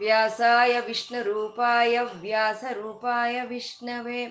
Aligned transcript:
व्यासाय 0.00 0.80
विष्णुरूपाय 0.86 1.98
व्यासरूपाय 2.22 3.44
विष्णवे 3.50 4.26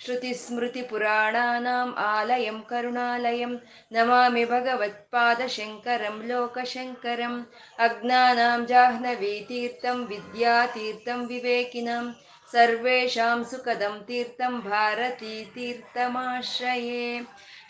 श्रुतिस्मृतिपुराणानाम् 0.00 1.92
आलयं 1.98 2.58
करुणालयं 2.70 3.54
नमामि 3.92 4.44
भगवत्पादशङ्करं 4.52 6.16
लोकशङ्करम् 6.28 7.40
अज्ञानां 7.86 8.60
जाह्नवीतीर्थं 8.68 9.98
विद्यातीर्थं 10.10 11.20
विवेकिनां 11.30 12.04
सर्वेषां 12.52 13.38
सुखदं 13.50 13.94
तीर्थं 14.08 14.52
भारतीतीर्थमाश्रये 14.68 17.08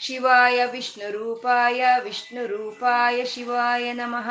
शिवाय 0.07 0.59
विष्णुरूपाय 0.73 1.81
विष्णुरूपाय 2.05 3.19
शिवाय 3.35 3.85
नमः 4.01 4.29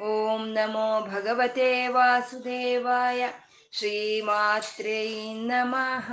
ಓಂ 0.00 0.52
ನಮೋ 0.52 1.00
ಭಗವತೆ 1.00 1.88
ವಾಸುದೇವಾಯ. 1.88 3.28
ಶ್ರೀಮಾತ್ರೇ 3.72 5.32
ನಮಃ. 5.34 6.12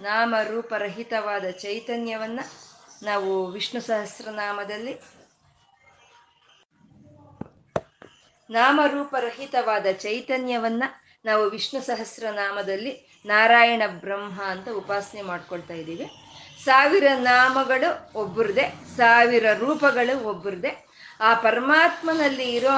ನಾಮರೂಪರಹಿತವಾದ 0.00 1.50
ಚೈತನ್ಯವನ್ನ 1.50 2.40
ನಾವು 3.02 3.46
ವಿಷ್ಣು 3.46 3.80
ಸಹಸ್ರನಾಮದಲ್ಲಿ 3.80 5.00
ನಾಮರೂಪರಹಿತವಾದ 8.50 9.86
ಚೈತನ್ಯವನ್ನ 9.92 10.82
ನಾವು 11.24 11.50
ವಿಷ್ಣು 11.50 11.80
ಸಹಸ್ರನಾಮದಲ್ಲಿ 11.80 13.22
ನಾರಾಯಣ 13.26 13.82
ಬ್ರಹ್ಮ 13.86 14.42
ಅಂತ 14.42 14.68
ಉಪಾಸನೆ 14.68 15.22
ಮಾಡ್ಕೊಳ್ತಾ 15.22 15.74
ಇದ್ದೀವಿ. 15.74 16.10
ಸಾವಿರ 16.64 17.04
ನಾಮಗಳು 17.14 18.18
ಒಬ್ಬರದೇ, 18.18 18.74
ಸಾವಿರ 18.96 19.52
ರೂಪಗಳು 19.52 20.24
ಒಬ್ಬರದೇ 20.24 20.85
ಆ 21.20 21.34
ಪರಮಾತ್ಮನಲ್ಲಿ 21.34 22.54
ಇರೋ 22.54 22.68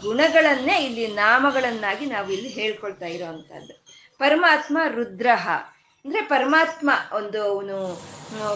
ಗುಣಗಳನ್ನೇ 0.00 0.84
ಇಲ್ಲಿ 0.84 1.06
ನಾಮಗಳನ್ನಾಗಿ 1.06 2.06
ನಾವು 2.06 2.32
ಇಲ್ಲಿ 2.32 2.48
ಹೇಳ್ಕೊಳ್ತಾ 2.48 3.06
ಇರೋವಂಥದ್ದು 3.06 3.84
ಪರಮಾತ್ಮ 4.18 4.78
ರುದ್ರಹ. 4.94 5.48
ಅಂದ್ರೆ 6.04 6.22
ಪರಮಾತ್ಮ 6.22 6.90
ಒಂದು 7.12 7.54
ಅವನು 7.54 8.02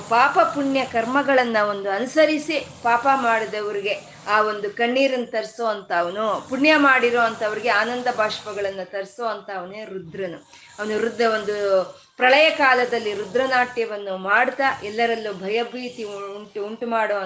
ಪಾಪ 0.08 0.38
ಪುಣ್ಯ 0.54 0.84
ಕರ್ಮಗಳನ್ನ 0.84 1.56
ಒಂದು 1.70 1.90
ಅನುಸರಿಸಿ 1.90 2.66
ಪಾಪ 2.82 3.06
ಮಾಡಿದವ್ರಿಗೆ 3.14 4.00
ಆ 4.28 4.40
ಒಂದು 4.42 4.70
ಕಣ್ಣೀರನ್ನು 4.70 5.26
ತರಿಸೋ 5.26 5.64
ಅಂತ 5.66 5.92
ಅವನು 5.98 6.46
ಪುಣ್ಯ 6.48 6.76
ಮಾಡಿರೋ 6.76 7.20
ಅಂಥವ್ರಿಗೆ 7.20 7.68
ಆನಂದ 7.68 8.06
ಬಾಷ್ಪಗಳನ್ನು 8.16 8.90
ತರಿಸೋ 8.90 9.24
ಅಂತ 9.24 9.50
ಅವನೇ 9.56 9.84
ರುದ್ರನು. 9.84 10.36
ಅವನು 10.78 10.98
ರುದ್ರ 10.98 11.26
ಒಂದು 11.34 11.84
ಪ್ರಳಯ 12.16 12.50
ಕಾಲದಲ್ಲಿ 12.50 13.14
ರುದ್ರನಾಟ್ಯವನ್ನು 13.14 14.16
ಮಾಡ್ತಾ 14.16 14.64
ಎಲ್ಲರಲ್ಲೂ 14.84 15.32
ಭಯಭೀತಿ 15.34 16.04
ಉಂಟು 16.04 16.66
ಉಂಟು 16.66 16.86
ಮಾಡೋ 16.86 17.18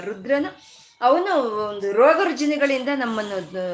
ರುದ್ರನು. 0.00 0.75
ಅವನು 1.00 1.32
ಒಂದು 1.70 1.88
ರೋಗ 2.00 2.18
ರುಜಿನಗಳಿಂದ 2.28 2.90
ನಮ್ಮನ್ನು 3.02 3.64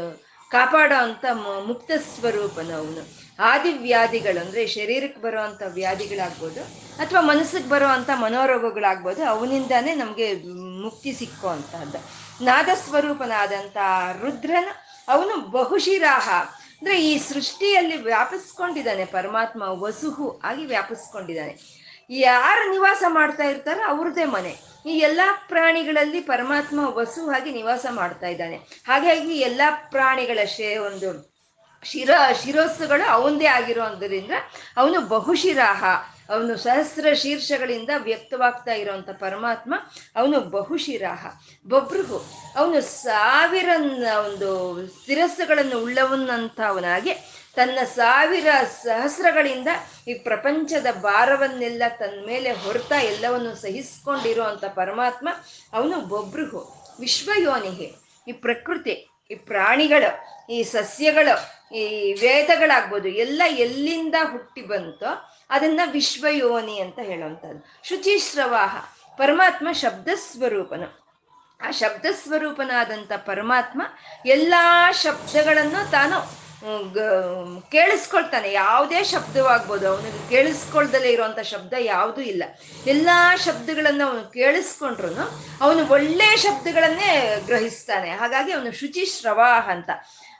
ಕಾಪಾಡೋ 0.50 0.96
ಅಂತ 1.08 1.24
ಮುಕ್ತ 1.68 1.90
ಸ್ವರೂಪನು 2.06 2.74
ಅವನು. 2.80 3.02
ಆದಿವ್ಯಾಧಿಗಳು 3.50 4.40
ಅಂದ್ರೆ 4.44 4.62
ಶರೀರಕ್ಕೆ 4.74 5.20
ಬರುವಂಥ 5.26 5.62
ವ್ಯಾಧಿಗಳಾಗ್ಬೋದು, 5.76 6.62
ಅಥವಾ 7.02 7.20
ಮನಸ್ಸಿಗೆ 7.28 7.68
ಬರುವಂಥ 7.74 8.10
ಮನೋರೋಗಗಳಾಗ್ಬೋದು, 8.24 9.22
ಅವನಿಂದಾನೇ 9.34 9.92
ನಮಗೆ 10.02 10.26
ಮುಕ್ತಿ 10.84 11.12
ಸಿಕ್ಕೋ 11.20 11.48
ಅಂತಹದ್ದು 11.56 12.00
ನಾದ 12.48 12.68
ಸ್ವರೂಪನಾದಂಥ 12.82 13.76
ರುದ್ರನ 14.22 14.68
ಅವನು 15.08 15.36
ಬಹುಶಿರಾಹ. 15.56 16.28
ಅಂದರೆ 16.78 16.96
ಈ 17.10 17.12
ಸೃಷ್ಟಿಯಲ್ಲಿ 17.30 17.96
ವ್ಯಾಪಿಸ್ಕೊಂಡಿದ್ದಾನೆ, 18.10 19.04
ಪರಮಾತ್ಮ 19.16 19.62
ವಸುಹು 19.84 20.28
ಆಗಿ 20.50 20.64
ವ್ಯಾಪಿಸ್ಕೊಂಡಿದ್ದಾನೆ. 20.66 21.54
ಯಾರು 22.10 22.62
ನಿವಾಸ 22.74 23.02
ಮಾಡ್ತಾ 23.18 23.44
ಇರ್ತಾರೋ 23.44 23.82
ಅವ್ರದ್ದೇ 23.92 24.24
ಮನೆ. 24.36 24.52
ಈ 24.86 24.98
ಎಲ್ಲ 24.98 25.20
ಪ್ರಾಣಿಗಳಲ್ಲಿ 25.48 26.20
ಪರಮಾತ್ಮ 26.20 26.80
ವಸುವಾಗಿ 26.88 27.52
ನಿವಾಸ 27.52 27.86
ಮಾಡ್ತಾ 27.90 28.26
ಇದ್ದಾನೆ. 28.26 28.56
ಹಾಗಾಗಿ 28.88 29.34
ಎಲ್ಲ 29.38 29.62
ಪ್ರಾಣಿಗಳ 29.90 30.44
ಶೇ 30.44 30.76
ಒಂದು 30.76 31.32
ಶಿರ, 31.84 32.10
ಶಿರಸ್ಸುಗಳು 32.42 33.10
ಅವಂದೇ 33.10 33.46
ಆಗಿರೋದ್ರಿಂದ 33.46 34.30
ಅವನು 34.76 35.00
ಬಹುಶಿರಾಹ, 35.08 35.84
ಅವನು 36.30 36.56
ಸಹಸ್ರ 36.56 37.12
ಶೀರ್ಷಗಳಿಂದ 37.14 37.90
ವ್ಯಕ್ತವಾಗ್ತಾ 37.98 38.72
ಇರೋವಂಥ 38.72 39.10
ಪರಮಾತ್ಮ 39.10 39.74
ಅವನು 40.16 40.40
ಬಹುಶಿರಾಹ. 40.40 41.26
ಬೊಬ್ರುಗು, 41.68 42.18
ಅವನು 42.56 42.80
ಸಾವಿರ 42.80 43.68
ಒಂದು 44.26 44.50
ಶಿರಸ್ಸುಗಳನ್ನು 45.06 45.82
ಉಳ್ಳವನ್ನಂಥವನಾಗಿ 45.82 47.12
ತನ್ನ 47.56 47.78
ಸಾವಿರ 47.84 48.46
ಸಹಸ್ರಗಳಿಂದ 48.84 49.68
ಈ 50.08 50.14
ಪ್ರಪಂಚದ 50.14 50.86
ಭಾರವನ್ನೆಲ್ಲ 51.00 51.82
ತನ್ನ 51.98 52.26
ಮೇಲೆ 52.26 52.52
ಹೊರತಾ 52.52 52.98
ಎಲ್ಲವನ್ನು 53.02 53.54
ಸಹಿಸ್ಕೊಂಡಿರೋ 53.54 54.42
ಅಂಥ 54.42 54.64
ಪರಮಾತ್ಮ, 54.64 55.28
ಅವನು 55.72 56.00
ಬೊಬ್ರುಹು 56.00 56.62
ವಿಶ್ವಯೋನಿಗೆ 57.00 57.88
ಈ 58.28 58.32
ಪ್ರಕೃತಿ, 58.32 58.94
ಈ 59.30 59.34
ಪ್ರಾಣಿಗಳು, 59.34 60.10
ಈ 60.50 60.62
ಸಸ್ಯಗಳು, 60.62 61.34
ಈ 61.74 62.12
ವೇದಗಳಾಗ್ಬೋದು, 62.12 63.08
ಎಲ್ಲ 63.08 63.42
ಎಲ್ಲಿಂದ 63.56 64.14
ಹುಟ್ಟಿ 64.32 64.62
ಬಂತೋ 64.62 65.12
ಅದನ್ನ 65.50 65.80
ವಿಶ್ವಯೋನಿ 65.84 66.80
ಅಂತ 66.80 66.98
ಹೇಳುವಂಥದ್ದು 67.02 67.88
ಶುಚಿಶ್ರವಾಹ, 67.88 68.76
ಪರಮಾತ್ಮ 69.16 69.68
ಶಬ್ದ 69.72 70.08
ಸ್ವರೂಪನು 70.14 71.02
ಆ 71.60 71.70
ಶಬ್ದ 71.70 72.06
ಸ್ವರೂಪನಾದಂಥ 72.22 73.12
ಪರಮಾತ್ಮ 73.16 73.82
ಎಲ್ಲ 74.26 74.54
ಶಬ್ದಗಳನ್ನು 74.92 75.90
ತಾನು 75.90 76.41
ಕೇಳಿಸ್ಕೊಳ್ತಾನೆ. 77.70 78.52
ಯಾವುದೇ 78.52 79.04
ಶಬ್ದವಾಗ್ಬೋದು. 79.04 79.88
ಅವನಿಗೆ 79.88 80.28
ಕೇಳಿಸ್ಕೊಳ್ದಲೇ 80.28 81.08
ಇರುವಂತ 81.08 81.38
ಶಬ್ದ 81.38 81.72
ಯಾವುದೂ 81.78 82.20
ಇಲ್ಲ. 82.20 82.44
ಎಲ್ಲ 82.86 83.08
ಶಬ್ದಗಳನ್ನು 83.36 84.06
ಅವನು 84.06 84.32
ಕೇಳಿಸ್ಕೊಂಡ್ರು 84.32 85.12
ಅವನು 85.60 85.88
ಒಳ್ಳೆಯ 85.88 86.36
ಶಬ್ದಗಳನ್ನೇ 86.36 87.42
ಗ್ರಹಿಸ್ತಾನೆ. 87.46 88.10
ಹಾಗಾಗಿ 88.10 88.52
ಅವನು 88.52 88.72
ಶುಚಿ 88.72 89.04
ಶ್ರವಾಹ 89.04 89.70
ಅಂತ. 89.70 89.90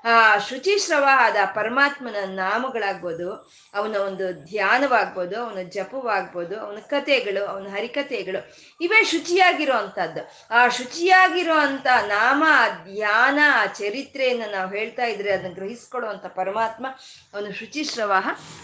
ಆ 0.05 0.39
ಶುಚಿಶ್ರವಾದ 0.39 1.37
ಪರಮಾತ್ಮನ 1.55 2.17
ನಾಮಗಳಾಗ್ಬೋದು, 2.27 3.29
ಅವನ 3.75 3.97
ಒಂದು 3.97 4.33
ಧ್ಯಾನವಾಗ್ಬೋದು, 4.33 5.37
ಅವನ 5.45 5.59
ಜಪವಾಗ್ಬೋದು, 5.63 6.61
ಅವನ 6.61 6.79
ಕಥೆಗಳು, 6.91 7.47
ಅವನ 7.47 7.67
ಹರಿಕಥೆಗಳು, 7.67 8.41
ಇವೇ 8.81 9.05
ಶುಚಿಯಾಗಿರೋ 9.05 9.77
ಅಂಥದ್ದು 9.77 10.23
ಆ 10.51 10.69
ಶುಚಿಯಾಗಿರೋ 10.69 11.55
ಅಂಥ 11.55 11.87
ನಾಮ, 12.07 12.45
ಧ್ಯಾನ, 12.85 13.39
ಚರಿತ್ರೆಯನ್ನು 13.79 14.53
ನಾವು 14.53 14.71
ಹೇಳ್ತಾ 14.71 15.05
ಇದ್ರೆ 15.05 15.33
ಅದನ್ನು 15.33 15.55
ಗ್ರಹಿಸ್ಕೊಡುವಂಥ 15.55 16.27
ಪರಮಾತ್ಮ, 16.27 16.87
ಅವನು 17.35 17.53
ಶುಚಿಶ್ರವ 17.53 18.13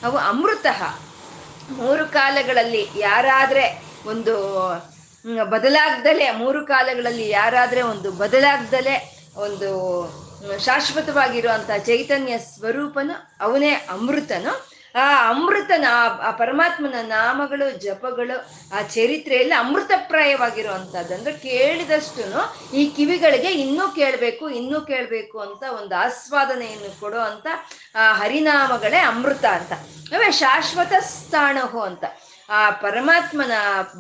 ಅವು 0.03 0.17
ಅಮೃತ. 0.17 0.67
ಮೂರು 1.71 2.07
ಕಾಲಗಳಲ್ಲಿ 2.07 2.89
ಯಾರಾದರೆ 2.97 3.65
ಒಂದು 4.07 4.35
ಬದಲಾಗ್ದಲೆ, 5.51 6.31
ಮೂರು 6.31 6.67
ಕಾಲಗಳಲ್ಲಿ 6.67 7.29
ಯಾರಾದರೆ 7.29 7.83
ಒಂದು 7.83 8.13
ಬದಲಾಗ್ದಲೆ 8.13 8.97
ಒಂದು 9.37 9.71
ಶಾಶ್ವತವಾಗಿರುವಂಥ 10.59 11.71
ಚೈತನ್ಯ 11.79 12.39
ಸ್ವರೂಪನು 12.39 13.37
ಅವನೇ 13.41 13.71
ಅಮೃತನು. 13.71 14.79
ಆ 14.95 15.29
ಅಮೃತನ, 15.29 15.85
ಆ 16.23 16.31
ಪರಮಾತ್ಮನ 16.31 16.95
ನಾಮಗಳು, 17.03 17.71
ಜಪಗಳು, 17.71 18.39
ಆ 18.79 18.83
ಚರಿತ್ರೆಯಲ್ಲಿ 18.83 19.55
ಅಮೃತಪ್ರಾಯವಾಗಿರುವಂಥದ್ದು 19.55 21.15
ಅಂದ್ರೆ 21.15 21.33
ಕೇಳಿದಷ್ಟು 21.33 22.25
ಈ 22.75 22.87
ಕಿವಿಗಳಿಗೆ 22.87 23.53
ಇನ್ನೂ 23.53 23.89
ಕೇಳಬೇಕು 23.89 24.49
ಇನ್ನೂ 24.49 24.81
ಕೇಳಬೇಕು 24.81 25.41
ಅಂತ 25.41 25.63
ಒಂದು 25.63 25.95
ಆಸ್ವಾದನೆಯನ್ನು 25.95 27.01
ಕೊಡೋ 27.01 27.19
ಅಂತ, 27.19 27.47
ಆ 27.95 28.13
ಹರಿನಾಮಗಳೇ 28.13 28.97
ಅಮೃತ 28.97 29.45
ಅಂತ. 29.45 29.73
ಅವೇ 30.15 30.33
ಶಾಶ್ವತ 30.33 30.93
ಸ್ಥಾಣಹು 31.01 31.81
ಅಂತ. 31.81 32.05
ಆ 32.51 32.71
ಪರಮಾತ್ಮನ 32.71 33.53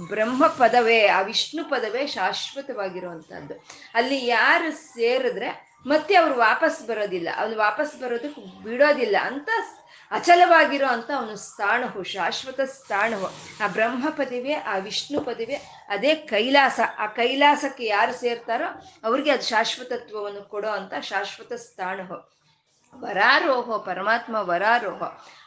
ಬ್ರಹ್ಮ 0.08 0.46
ಪದವೇ, 0.46 1.06
ಆ 1.06 1.20
ವಿಷ್ಣು 1.20 1.64
ಪದವೇ 1.64 2.06
ಶಾಶ್ವತವಾಗಿರುವಂಥದ್ದು 2.06 3.66
ಅಲ್ಲಿ 3.94 4.26
ಯಾರು 4.26 4.70
ಸೇರಿದ್ರೆ 4.72 5.67
ಮತ್ತೆ 5.88 6.14
ಅವ್ರು 6.14 6.36
ವಾಪಸ್ 6.38 6.78
ಬರೋದಿಲ್ಲ. 6.86 7.28
ಅವ್ನು 7.36 7.56
ವಾಪಸ್ 7.56 7.92
ಬರೋದಕ್ಕೆ 8.00 8.64
ಬಿಡೋದಿಲ್ಲ 8.64 9.16
ಅಂತ 9.22 9.48
ಅಚಲವಾಗಿರೋ 10.10 10.86
ಅಂತ 10.86 11.10
ಅವನು 11.16 11.34
ಸ್ಥಾಣಹು, 11.36 12.02
ಶಾಶ್ವತ 12.02 12.60
ಸ್ಥಾಣವು 12.60 13.28
ಆ 13.64 13.66
ಬ್ರಹ್ಮ 13.66 14.10
ಪದವಿ 14.10 14.52
ಆ 14.52 14.76
ವಿಷ್ಣು 14.78 15.20
ಪದವಿ 15.20 15.56
ಅದೇ 15.88 16.14
ಕೈಲಾಸ. 16.14 16.80
ಆ 16.98 17.06
ಕೈಲಾಸಕ್ಕೆ 17.06 17.84
ಯಾರು 17.84 18.12
ಸೇರ್ತಾರೋ 18.12 18.68
ಅವ್ರಿಗೆ 19.04 19.30
ಅದು 19.30 19.42
ಶಾಶ್ವತತ್ವವನ್ನು 19.42 20.42
ಕೊಡೋ 20.42 20.70
ಅಂತ 20.70 20.94
ಶಾಶ್ವತ 21.00 21.52
ಸ್ಥಾಣಹು. 21.52 22.18
ವರಾರೋಹ, 22.94 23.76
ಪರಮಾತ್ಮ 23.76 24.36
ವರಾರೋಹ. 24.50 25.02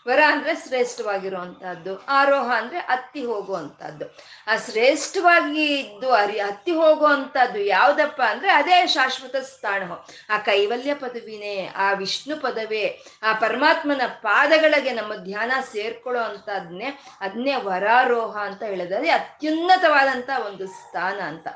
ವರ 0.07 0.19
ಅಂದ್ರೆ 0.27 0.55
ಶ್ರೇಷ್ಠವಾಗಿರುವಂತಹದ್ದು. 0.55 2.05
ಆರೋಹ 2.05 2.51
ಅಂದ್ರೆ 2.57 2.79
ಹತ್ತಿ 2.79 3.25
ಹೋಗುವಂತಹದ್ದು. 3.25 4.05
ಆ 4.47 4.55
ಶ್ರೇಷ್ಠವಾಗಿ 4.55 5.79
ಇದ್ದು 5.79 6.13
ಅರಿ 6.13 6.39
ಹತ್ತಿ 6.39 6.71
ಹೋಗುವಂತಹದ್ದು 6.71 7.59
ಯಾವ್ದಪ್ಪ 7.59 8.21
ಅಂದ್ರೆ 8.27 8.51
ಅದೇ 8.51 8.87
ಶಾಶ್ವತ 8.87 9.35
ಸ್ಥಾನ. 9.35 9.91
ಆ 10.29 10.37
ಕೈವಲ್ಯ 10.37 10.93
ಪದವಿನೇ, 10.93 11.69
ಆ 11.75 11.91
ವಿಷ್ಣು 11.91 12.37
ಪದವೇ, 12.37 13.03
ಆ 13.23 13.33
ಪರಮಾತ್ಮನ 13.33 14.01
ಪಾದಗಳಿಗೆ 14.07 14.91
ನಮ್ಮ 14.91 15.15
ಧ್ಯಾನ 15.15 15.51
ಸೇರ್ಕೊಳ್ಳೋ 15.71 16.21
ಅಂತದ್ನೇ 16.21 17.01
ಅದನ್ನೇ 17.19 17.55
ವರಾರೋಹ 17.55 18.37
ಅಂತ 18.37 18.63
ಹೇಳಿದ್ರೆ 18.63 19.09
ಅತ್ಯುನ್ನತವಾದಂತ 19.09 20.29
ಒಂದು 20.45 20.67
ಸ್ಥಾನ 20.67 21.19
ಅಂತ. 21.19 21.47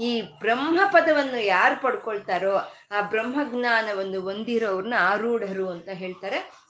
ಈ 0.00 0.20
ಬ್ರಹ್ಮ 0.20 0.80
ಪದವನ್ನು 0.86 1.40
ಯಾರು 1.40 1.82
ಪಡ್ಕೊಳ್ತಾರೋ, 1.82 2.56
ಆ 2.90 3.00
ಬ್ರಹ್ಮಜ್ಞಾನವನ್ನು 3.00 4.20
ಹೊಂದಿರೋರ್ನ 4.20 4.94
ಆರೂಢರು 4.98 5.70
ಅಂತ 5.70 5.88
ಹೇಳ್ತಾರೆ. 5.88 6.61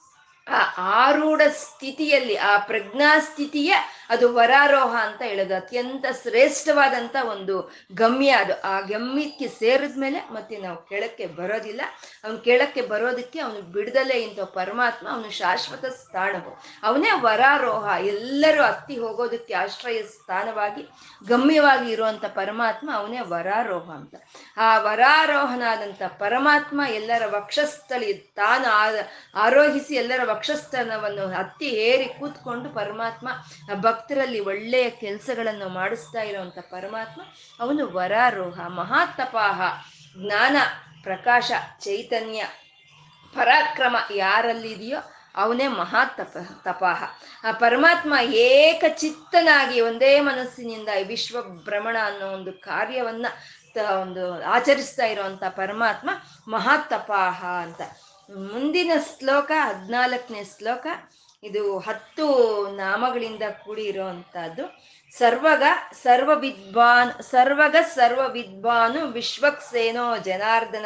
ಆ 0.47 0.73
ಆರೂಢ 0.77 1.41
ಸ್ಥಿತಿಯಲ್ಲಿ, 1.41 2.35
ಆ 2.35 2.57
ಪ್ರಜ್ಞಾ 2.57 3.19
ಸ್ಥಿತಿಯ 3.19 3.75
ಅದು 4.09 4.33
ವರಾರೋಹ 4.33 4.95
ಅಂತ 5.01 5.21
ಹೇಳೋದು. 5.21 5.55
ಅತ್ಯಂತ 5.55 6.05
ಶ್ರೇಷ್ಠವಾದಂಥ 6.21 7.15
ಒಂದು 7.29 7.71
ಗಮ್ಯ 7.95 8.29
ಅದು. 8.29 8.61
ಆ 8.61 8.79
ಗಮ್ಯಕ್ಕೆ 8.79 9.47
ಸೇರಿದ್ಮೇಲೆ 9.47 10.19
ಮತ್ತೆ 10.31 10.57
ನಾವು 10.57 10.77
ಕೆಳಕ್ಕೆ 10.77 11.25
ಬರೋದಿಲ್ಲ. 11.25 11.81
ಅವನು 12.23 12.37
ಕೆಳಕ್ಕೆ 12.37 12.81
ಬರೋದಕ್ಕೆ 12.81 13.39
ಅವನು 13.39 13.61
ಬಿಡದಲೇ 13.61 14.13
ಇಂಥ 14.13 14.39
ಪರಮಾತ್ಮ, 14.39 15.09
ಅವನು 15.09 15.31
ಶಾಶ್ವತ 15.31 15.85
ಸ್ಥಾನವು. 15.85 16.63
ಅವನೇ 16.83 17.11
ವರಾರೋಹ. 17.13 18.05
ಎಲ್ಲರೂ 18.05 18.63
ಹತ್ತಿ 18.63 18.97
ಹೋಗೋದಕ್ಕೆ 18.97 19.53
ಆಶ್ರಯ 19.53 20.01
ಸ್ಥಾನವಾಗಿ, 20.01 20.81
ಗಮ್ಯವಾಗಿ 21.27 21.91
ಇರುವಂಥ 21.91 22.25
ಪರಮಾತ್ಮ 22.25 22.89
ಅವನೇ 22.93 23.19
ವರಾರೋಹ 23.19 23.91
ಅಂತ. 23.91 24.15
ಆ 24.57 24.77
ವರಾರೋಹನಾದಂಥ 24.77 26.03
ಪರಮಾತ್ಮ 26.03 26.81
ಎಲ್ಲರ 26.89 27.25
ವಕ್ಷಸ್ಥಳಿ 27.25 28.13
ತಾನು 28.13 28.69
ಆರೋಹಿಸಿ 29.35 29.95
ಎಲ್ಲರ 29.95 30.23
ವಕ್ಷಸ್ಥಾನವನ್ನು 30.33 31.25
ಹತ್ತಿ 31.27 31.69
ಏರಿ 31.85 32.07
ಕೂತ್ಕೊಂಡು 32.19 32.69
ಪರಮಾತ್ಮ 32.69 33.27
ಭಕ್ತರಲ್ಲಿ 33.81 34.39
ಒಳ್ಳೆಯ 34.39 34.89
ಕೆಲಸಗಳನ್ನು 34.89 35.67
ಮಾಡಿಸ್ತಾ 35.69 36.21
ಇರುವಂತ 36.21 36.59
ಪರಮಾತ್ಮ, 36.71 37.21
ಅವನು 37.59 37.83
ವರಾರೋಹ, 37.93 38.59
ಮಹಾತಪಾಹ, 38.67 39.61
ಜ್ಞಾನ, 40.17 40.57
ಪ್ರಕಾಶ, 41.03 41.51
ಚೈತನ್ಯ, 41.79 42.43
ಪರಾಕ್ರಮ 43.33 43.95
ಯಾರಲ್ಲಿದೆಯೋ 44.15 44.99
ಅವನೇ 45.35 45.67
ಮಹಾ 45.67 46.01
ತಪ 46.05 46.35
ತಪಾಹ. 46.63 47.03
ಆ 47.43 47.51
ಪರಮಾತ್ಮ 47.51 48.13
ಏಕಚಿತ್ತನಾಗಿ 48.47 49.77
ಒಂದೇ 49.81 50.11
ಮನಸ್ಸಿನಿಂದ 50.19 50.89
ವಿಶ್ವ 51.07 51.37
ಭ್ರಮಣ 51.65 51.97
ಅನ್ನೋ 52.05 52.27
ಒಂದು 52.27 52.51
ಕಾರ್ಯವನ್ನ 52.53 53.27
ಒಂದು 54.01 54.23
ಆಚರಿಸ್ತಾ 54.43 55.05
ಇರುವಂತ 55.05 55.43
ಪರಮಾತ್ಮ 55.49 56.09
ಮಹಾತಪಾಹ 56.47 57.39
ಅಂತ. 57.65 57.81
ಮುಂದಿನ 58.29 58.91
ಶ್ಲೋಕ, 59.09 59.51
ಹದಿನಾಲ್ಕನೇ 59.65 60.43
ಶ್ಲೋಕ, 60.43 60.87
ಇದು 61.43 61.79
ಹತ್ತು 61.79 62.25
ನಾಮಗಳಿಂದ 62.75 63.43
ಕೂಡಿ 63.65 63.87
ಸರ್ವಗ 65.13 65.63
ಸರ್ವ 66.03 66.31
ವಿದ್ವಾನ್ 66.39 67.11
ಸರ್ವಗ 67.23 67.75
ಸರ್ವ 67.95 68.21
ವಿದ್ವಾನು 68.31 69.01
ವಿಶ್ವಕ್ಸೇನೋ 69.07 70.17
ಜನಾರ್ದನ, 70.17 70.85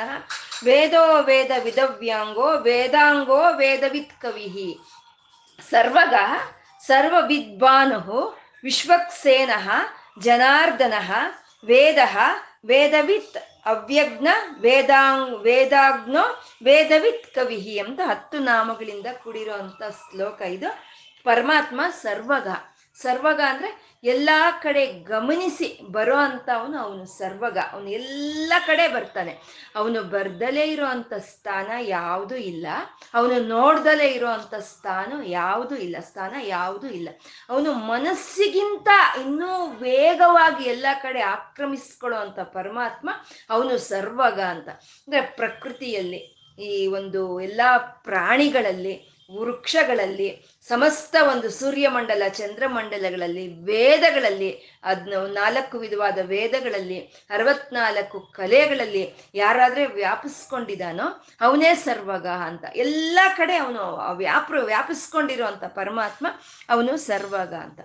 ವೇದೋ 0.64 1.04
ವೇದ 1.22 1.52
ವಿಧವ್ಯಾಂಗೋ 1.64 2.48
ವೇದಾಂಗೋ 2.68 3.42
ವೇದವಿತ್ 3.52 4.22
ಕವಿಹಿ 4.22 4.80
ಸರ್ವಗ 5.72 6.16
ಸರ್ವ 6.88 7.16
ವಿದ್ವಾನು 7.28 8.02
ವಿಶ್ವಕ್ಸೇನ 8.64 9.52
ಜನಾರ್ದನ, 10.20 10.94
ವೇದ 11.66 12.00
ವೇದವಿತ್ 12.68 13.38
ಅವ್ಯಜ್ಞ 13.66 14.28
ವೇದಾಂಗ್ 14.60 15.42
ವೇದಾಗ್ನೋ 15.42 16.44
ವೇದವಿತ್ 16.64 17.28
ಕವಿಹಿ 17.28 17.80
ಅಂತ 17.80 18.00
ಹತ್ತು 18.06 18.40
ನಾಮಗಳಿಂದ 18.40 19.06
ಕೂಡಿರುವಂತ 19.24 19.84
ಶ್ಲೋಕ 19.92 20.42
ಇದು. 20.42 20.84
ಪರಮಾತ್ಮ 21.24 21.82
ಸರ್ವಗ. 21.90 22.48
ಸರ್ವಗ 23.02 23.42
ಅಂದ್ರೆ 23.50 23.88
ಎಲ್ಲಾ 24.04 24.52
ಕಡೆ 24.52 24.86
ಗಮನಿಸಿ 24.86 25.80
ಬರೋ 25.92 26.16
ಅವನು 26.58 26.78
ಅವನು 26.78 27.06
ಸರ್ವಗ. 27.06 27.58
ಅವನು 27.72 27.90
ಎಲ್ಲ 27.90 28.54
ಕಡೆ 28.68 28.88
ಬರ್ತಾನೆ. 28.88 29.38
ಅವನು 29.76 30.04
ಬರ್ದಲೇ 30.04 30.64
ಇರೋಂಥ 30.64 31.14
ಸ್ಥಾನ 31.14 31.72
ಯಾವುದೂ 31.80 32.36
ಇಲ್ಲ. 32.36 32.68
ಅವನು 33.14 33.40
ನೋಡ್ದಲೇ 33.40 34.08
ಇರೋ 34.08 34.28
ಅಂಥ 34.28 34.54
ಸ್ಥಾನ 34.54 35.14
ಯಾವುದೂ 35.26 35.76
ಇಲ್ಲ. 35.76 35.96
ಸ್ಥಾನ 36.00 36.36
ಯಾವುದೂ 36.42 36.88
ಇಲ್ಲ. 36.88 37.10
ಅವನು 37.50 37.74
ಮನಸ್ಸಿಗಿಂತ 37.74 38.88
ಇನ್ನೂ 39.22 39.68
ವೇಗವಾಗಿ 39.68 40.64
ಎಲ್ಲ 40.64 40.86
ಕಡೆ 41.04 41.22
ಆಕ್ರಮಿಸ್ಕೊಳ್ಳೋ 41.22 42.20
ಅಂತ 42.20 42.40
ಪರಮಾತ್ಮ 42.40 43.10
ಅವನು 43.50 43.78
ಸರ್ವಗ 43.78 44.40
ಅಂತ. 44.40 44.70
ಅಂದ್ರೆ 44.70 45.22
ಪ್ರಕೃತಿಯಲ್ಲಿ 45.22 46.38
ಈ 46.60 46.88
ಒಂದು 46.88 47.42
ಎಲ್ಲ 47.42 47.62
ಪ್ರಾಣಿಗಳಲ್ಲಿ, 47.78 49.18
ವೃಕ್ಷಗಳಲ್ಲಿ 49.40 50.57
ಸಮಸ್ತ 50.70 51.16
ಒಂದು 51.30 51.50
ಸೂರ್ಯಮಂಡಲ, 51.50 52.24
ಚಂದ್ರಮಂಡಲಗಳಲ್ಲಿ, 52.28 53.48
ವೇದಗಳಲ್ಲಿ, 53.48 54.80
ಅದ್ನ 54.84 55.14
ನಾಲ್ಕು 55.34 55.80
ವಿಧವಾದ 55.80 56.18
ವೇದಗಳಲ್ಲಿ, 56.22 57.00
ಅರವತ್ನಾಲ್ಕು 57.30 58.20
ಕಲೆಗಳಲ್ಲಿ 58.20 59.14
ಯಾರಾದ್ರೆ 59.36 59.86
ವ್ಯಾಪಿಸ್ಕೊಂಡಿದ್ದಾನೋ 59.86 61.26
ಅವನೇ 61.42 61.76
ಸರ್ವಗ 61.76 62.28
ಅಂತ. 62.28 62.66
ಎಲ್ಲ 62.76 63.20
ಕಡೆ 63.38 63.56
ಅವನು 63.56 64.14
ವ್ಯಾಪ್ರ 64.16 64.60
ವ್ಯಾಪಿಸ್ಕೊಂಡಿರುವಂತ 64.64 65.64
ಪರಮಾತ್ಮ 65.64 66.28
ಅವನು 66.70 66.98
ಸರ್ವಗ 66.98 67.54
ಅಂತ. 67.54 67.80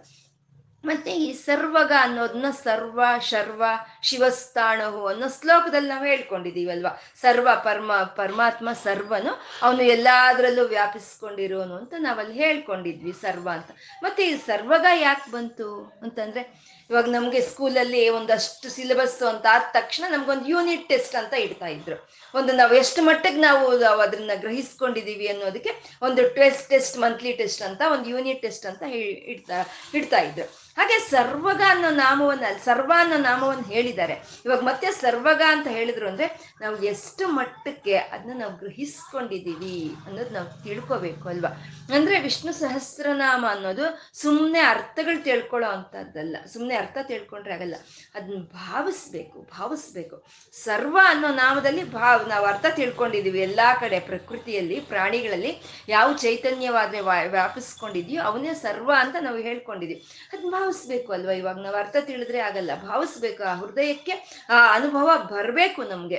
ಮತ್ತೆ 0.84 1.16
ಈ 1.16 1.32
ಸರ್ವಗ 1.32 1.92
ಅನ್ನೋದನ್ನ 2.00 2.50
ಸರ್ವ, 2.50 3.00
ಶರ್ವ 3.20 3.64
ಶಿವಸ್ಥಾಣವು 4.02 5.06
ಅನ್ನೋ 5.06 5.26
ಶ್ಲೋಕದಲ್ಲಿ 5.40 5.88
ನಾವು 5.88 6.04
ಹೇಳ್ಕೊಂಡಿದೀವಲ್ವಾ? 6.04 7.02
ಸರ್ವ 7.20 7.48
ಪರ್ಮ, 7.64 7.96
ಪರಮಾತ್ಮ 7.96 8.72
ಸರ್ವನು 8.72 9.42
ಅವನು 9.62 9.82
ಎಲ್ಲಾದ್ರಲ್ಲೂ 9.82 10.64
ವ್ಯಾಪಿಸ್ಕೊಂಡಿರೋನು 10.64 11.74
ಅಂತ 11.74 11.94
ನಾವಲ್ಲಿ 11.98 12.34
ಹೇಳ್ಕೊಂಡಿದ್ವಿ, 12.34 13.12
ಸರ್ವ 13.12 13.48
ಅಂತ. 13.52 13.70
ಮತ್ತೆ 14.02 14.26
ಈ 14.26 14.36
ಸರ್ವಗ 14.36 14.86
ಯಾಕೆ 14.94 15.30
ಬಂತು 15.30 15.98
ಅಂತಂದ್ರೆ, 16.02 16.72
ಇವಾಗ 16.90 17.08
ನಮಗೆ 17.08 17.40
ಸ್ಕೂಲಲ್ಲಿ 17.40 18.08
ಒಂದಷ್ಟು 18.08 18.68
ಸಿಲೆಬಸ್ 18.68 19.22
ಅಂತ 19.22 19.46
ಆದ 19.50 19.62
ತಕ್ಷಣ 19.72 20.12
ನಮ್ಗೊಂದು 20.12 20.48
ಯೂನಿಟ್ 20.48 20.88
ಟೆಸ್ಟ್ 20.88 21.14
ಅಂತ 21.14 21.34
ಇಡ್ತಾ 21.34 21.66
ಇದ್ರು. 21.66 22.10
ಒಂದು 22.34 22.52
ನಾವು 22.52 22.74
ಎಷ್ಟು 22.74 23.02
ಮಟ್ಟಿಗೆ 23.02 23.40
ನಾವು 23.40 23.84
ಅದನ್ನ 23.84 24.30
ಗ್ರಹಿಸ್ಕೊಂಡಿದೀವಿ 24.34 25.28
ಅನ್ನೋದಕ್ಕೆ 25.28 25.70
ಒಂದು 26.02 26.34
ಟೆಸ್ಟ್ 26.34 26.68
ಟೆಸ್ಟ್ 26.68 26.98
ಮಂತ್ಲಿ 26.98 27.32
ಟೆಸ್ಟ್ 27.32 27.62
ಅಂತ 27.62 27.82
ಒಂದು 27.92 28.10
ಯೂನಿಟ್ 28.10 28.42
ಟೆಸ್ಟ್ 28.42 28.66
ಅಂತ 28.66 28.82
ಇಡ್ತಾ 28.82 29.64
ಇಡ್ತಾ 29.94 30.18
ಇದ್ರು. 30.18 30.61
ಹಾಗೆ 30.76 30.98
ಸರ್ವಗ 31.10 31.62
ಅನ್ನೋ 31.68 31.90
ನಾಮವನ್ನ, 31.90 32.44
ಸರ್ವ 32.64 32.92
ಅನ್ನೋ 32.96 33.16
ನಾಮವನ್ನು 33.16 33.64
ಹೇಳಿದ್ದಾರೆ. 33.64 34.40
ಇವಾಗ 34.44 34.58
ಮತ್ತೆ 34.58 34.90
ಸರ್ವಗ 34.90 35.42
ಅಂತ 35.46 35.66
ಹೇಳಿದ್ರು 35.66 36.08
ಅಂದ್ರೆ 36.08 36.56
ನಾವು 36.60 36.82
ಎಷ್ಟು 36.82 37.28
ಮಟ್ಟಕ್ಕೆ 37.28 37.96
ಅದನ್ನ 37.96 38.40
ನಾವು 38.40 38.56
ಗ್ರಹಿಸ್ಕೊಂಡಿದೀವಿ 38.56 39.94
ಅನ್ನೋದು 40.06 40.30
ನಾವು 40.30 40.64
ತಿಳ್ಕೊಬೇಕು 40.64 41.28
ಅಲ್ವಾ? 41.28 41.48
ಅಂದ್ರೆ 41.94 42.20
ವಿಷ್ಣು 42.20 42.52
ಸಹಸ್ರನಾಮ 42.52 43.44
ಅನ್ನೋದು 43.48 44.10
ಸುಮ್ಮನೆ 44.12 44.60
ಅರ್ಥಗಳು 44.60 45.24
ತಿಳ್ಕೊಳ್ಳೋ 45.24 45.68
ಅಂತದ್ದಲ್ಲ 45.68 46.36
ಸುಮ್ಮನೆ 46.52 46.74
ಅರ್ಥ 46.74 46.98
ತಿಳ್ಕೊಂಡ್ರೆ 47.02 47.54
ಆಗಲ್ಲ. 47.54 47.74
ಅದನ್ನ 48.14 48.42
ಭಾವಿಸ್ಬೇಕು 48.42 49.48
ಭಾವಿಸ್ಬೇಕು. 49.58 50.24
ಸರ್ವ 50.64 50.98
ಅನ್ನೋ 51.04 51.28
ನಾಮದಲ್ಲಿ 51.28 51.84
ಭಾವ, 51.84 52.26
ನಾವು 52.26 52.46
ಅರ್ಥ 52.46 52.66
ತಿಳ್ಕೊಂಡಿದೀವಿ 52.66 53.40
ಎಲ್ಲಾ 53.40 53.74
ಕಡೆ, 53.74 54.00
ಪ್ರಕೃತಿಯಲ್ಲಿ, 54.00 54.80
ಪ್ರಾಣಿಗಳಲ್ಲಿ, 54.80 55.62
ಯಾವ 55.88 56.12
ಚೈತನ್ಯವಾದ್ರೆ 56.12 57.00
ವ್ಯಾಪಿಸ್ಕೊಂಡಿದ್ಯೋ 57.28 58.22
ಅವನೇ 58.22 58.54
ಸರ್ವ 58.54 58.92
ಅಂತ 58.98 59.16
ನಾವು 59.20 59.36
ಹೇಳ್ಕೊಂಡಿದೀವಿ 59.36 60.06
ಅದನ್ನ 60.32 60.54
ಭಾವಿಸ್ಬೇಕು 60.62 61.12
ಅಲ್ವಾ? 61.12 61.32
ಇವಾಗ 61.32 61.58
ನಾವು 61.58 61.76
ಅರ್ಥ 61.76 61.96
ತಿಳಿದ್ರೆ 62.00 62.38
ಆಗಲ್ಲ. 62.38 62.70
ಭಾವಿಸ್ಬೇಕು, 62.86 63.42
ಆ 63.42 63.54
ಹೃದಯಕ್ಕೆ 63.54 64.46
ಆ 64.48 64.74
ಅನುಭವ 64.74 65.10
ಬರಬೇಕು 65.30 65.82
ನಮ್ಗೆ. 65.82 66.16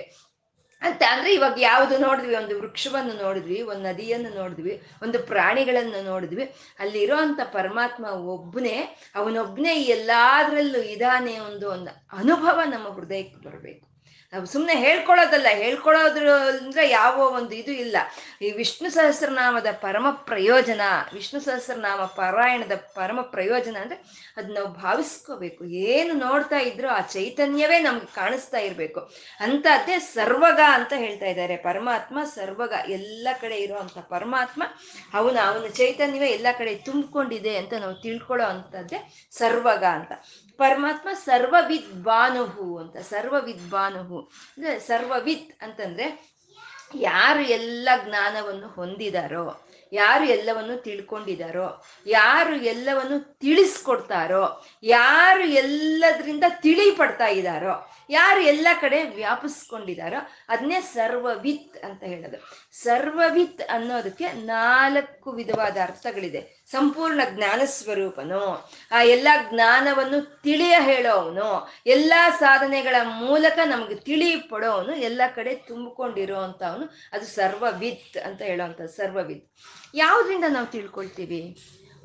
ಅಂತ 0.82 1.04
ಅಂದ್ರೆ 1.12 1.34
ಇವಾಗ 1.34 1.54
ಯಾವುದು 1.58 1.98
ನೋಡಿದ್ವಿ? 1.98 2.36
ಒಂದು 2.36 2.58
ವೃಕ್ಷವನ್ನು 2.58 3.24
ನೋಡಿದ್ವಿ, 3.24 3.62
ಒಂದು 3.62 3.82
ನದಿಯನ್ನು 3.82 4.30
ನೋಡಿದ್ವಿ, 4.30 4.82
ಒಂದು 5.04 5.20
ಪ್ರಾಣಿಗಳನ್ನು 5.20 6.04
ನೋಡಿದ್ವಿ. 6.04 6.56
ಅಲ್ಲಿರೋ 6.80 7.16
ಅಂತ 7.16 7.40
ಪರಮಾತ್ಮ 7.44 8.06
ಒಬ್ಬನೇ 8.06 8.98
ಅವನೊಬ್ಬನೇ 9.16 9.76
ಎಲ್ಲಾದ್ರಲ್ಲೂ 9.76 10.82
ಇದಾನೆ 10.82 11.40
ಒಂದು 11.40 11.72
ಒಂದು 11.72 12.18
ಅನುಭವ 12.18 12.62
ನಮ್ಮ 12.66 12.90
ಹೃದಯಕ್ಕೆ 12.90 13.50
ಬರಬೇಕು. 13.50 13.93
ನಾವು 14.34 14.46
ಸುಮ್ಮನೆ 14.46 14.76
ಹೇಳ್ಕೊಳ್ಳೋದಲ್ಲ 14.76 15.48
ಹೇಳ್ಕೊಳ್ಳೋದ್ರ 15.50 16.30
ಅಂದ್ರೆ 16.32 16.90
ಯಾವ 16.90 17.18
ಒಂದು 17.18 17.56
ಇದು 17.56 17.72
ಇಲ್ಲ. 17.72 17.98
ಈ 18.42 18.52
ವಿಷ್ಣು 18.52 18.90
ಸಹಸ್ರನಾಮದ 18.90 19.68
ಪರಮ 19.72 20.08
ಪ್ರಯೋಜನ, 20.10 20.82
ವಿಷ್ಣು 21.14 21.40
ಸಹಸ್ರನಾಮ 21.40 22.00
ಪಾರಾಯಣದ 22.06 22.72
ಪರಮ 22.76 23.22
ಪ್ರಯೋಜನ 23.22 23.78
ಅಂದ್ರೆ 23.82 24.02
ಅದ್ 24.38 24.52
ನಾವು 24.52 24.68
ಭಾವಿಸ್ಕೋಬೇಕು. 24.68 25.66
ಏನು 25.66 26.14
ನೋಡ್ತಾ 26.14 26.58
ಇದ್ರು 26.58 26.90
ಆ 26.90 27.02
ಚೈತನ್ಯವೇ 27.02 27.80
ನಮ್ಗೆ 27.80 28.16
ಕಾಣಿಸ್ತಾ 28.16 28.58
ಇರಬೇಕು. 28.58 29.00
ಅಂತದ್ದೇ 29.40 30.00
ಸರ್ವಗ 30.00 30.60
ಅಂತ 30.68 30.94
ಹೇಳ್ತಾ 30.96 31.26
ಇದ್ದಾರೆ. 31.26 31.58
ಪರಮಾತ್ಮ 31.58 32.24
ಸರ್ವಗ. 32.24 32.74
ಎಲ್ಲ 32.90 33.28
ಕಡೆ 33.42 33.56
ಇರುವಂತ 33.56 33.98
ಪರಮಾತ್ಮ 33.98 34.64
ಅವನ 35.14 35.38
ಅವನ 35.46 35.68
ಚೈತನ್ಯವೇ 35.68 36.28
ಎಲ್ಲ 36.28 36.48
ಕಡೆ 36.58 36.76
ತುಂಬಿಕೊಂಡಿದೆ 36.76 37.58
ಅಂತ 37.58 37.74
ನಾವು 37.74 37.96
ತಿಳ್ಕೊಳ್ಳೋ 37.96 38.46
ಅಂಥದ್ದೇ 38.46 39.28
ಸರ್ವಗ 39.32 39.84
ಅಂತ. 39.84 40.12
ಪರಮಾತ್ಮ 40.58 41.10
ಸರ್ವವಿದ್ 41.14 42.04
ಬಾನುಹು 42.04 42.78
ಅಂತ, 42.78 42.98
ಸರ್ವವಿದ್ 42.98 43.70
ಬಾನುಹು 43.70 44.20
ಅಂದ್ರೆ 44.22 44.80
ಸರ್ವವಿತ್ 44.80 45.64
ಅಂತಂದ್ರೆ 45.64 46.34
ಯಾರು 46.96 47.42
ಎಲ್ಲ 47.42 47.90
ಜ್ಞಾನವನ್ನು 48.06 48.68
ಹೊಂದಿದಾರೋ, 48.68 49.68
ಯಾರು 49.92 50.26
ಎಲ್ಲವನ್ನು 50.26 50.78
ತಿಳ್ಕೊಂಡಿದಾರೋ, 50.78 51.86
ಯಾರು 52.06 52.56
ಎಲ್ಲವನ್ನು 52.56 53.40
ತಿಳಿಸ್ಕೊಡ್ತಾರೋ, 53.40 54.66
ಯಾರು 54.84 55.44
ಎಲ್ಲದರಿಂದ 55.44 56.44
ತಿಳಿ 56.62 56.92
ಪಡ್ತಾ 56.92 57.28
ಇದ್ದಾರೋ 57.28 57.90
ಯಾರು 58.10 58.42
ಎಲ್ಲ 58.42 58.68
ಕಡೆ 58.82 59.04
ವ್ಯಾಪಿಸ್ಕೊಂಡಿದಾರೋ 59.04 60.30
ಅದನ್ನೇ 60.50 60.82
ಸರ್ವವಿತ್ 60.82 61.78
ಅಂತ 61.78 62.04
ಹೇಳೋದು. 62.04 62.38
ಸರ್ವವಿತ್ 62.84 63.62
ಅನ್ನೋದಕ್ಕೆ 63.62 64.32
ನಾಲ್ಕು 64.32 65.32
ವಿಧವಾದ 65.32 65.78
ಅರ್ಥಗಳಿದೆ. 65.82 66.63
ಸಂಪೂರ್ಣ 66.74 67.22
ಜ್ಞಾನ 67.30 67.62
ಸ್ವರೂಪನು. 67.66 68.42
ಆ 68.92 69.02
ಎಲ್ಲ 69.16 69.28
ಜ್ಞಾನವನ್ನು 69.52 70.20
ತಿಳಿಯ 70.44 70.76
ಹೇಳೋವನು. 70.80 71.50
ಎಲ್ಲ 71.86 72.14
ಸಾಧನೆಗಳ 72.40 72.96
ಮೂಲಕ 73.04 73.60
ನಮ್ಗೆ 73.66 73.96
ತಿಳಿ 73.96 74.36
ಪಡೋವನು 74.36 74.94
ಎಲ್ಲ 74.96 75.22
ಕಡೆ 75.36 75.56
ತುಂಬಿಕೊಂಡಿರೋ 75.56 76.40
ಅಂತವನು 76.40 76.86
ಅದು 77.14 77.26
ಸರ್ವವಿತ್ 77.26 78.18
ಅಂತ 78.18 78.42
ಹೇಳೋವಂಥ 78.42 78.82
ಸರ್ವವಿತ್. 78.82 79.48
ಯಾವುದರಿಂದ 79.96 80.46
ನಾವು 80.50 80.66
ತಿಳ್ಕೊಳ್ತೀವಿ? 80.66 81.42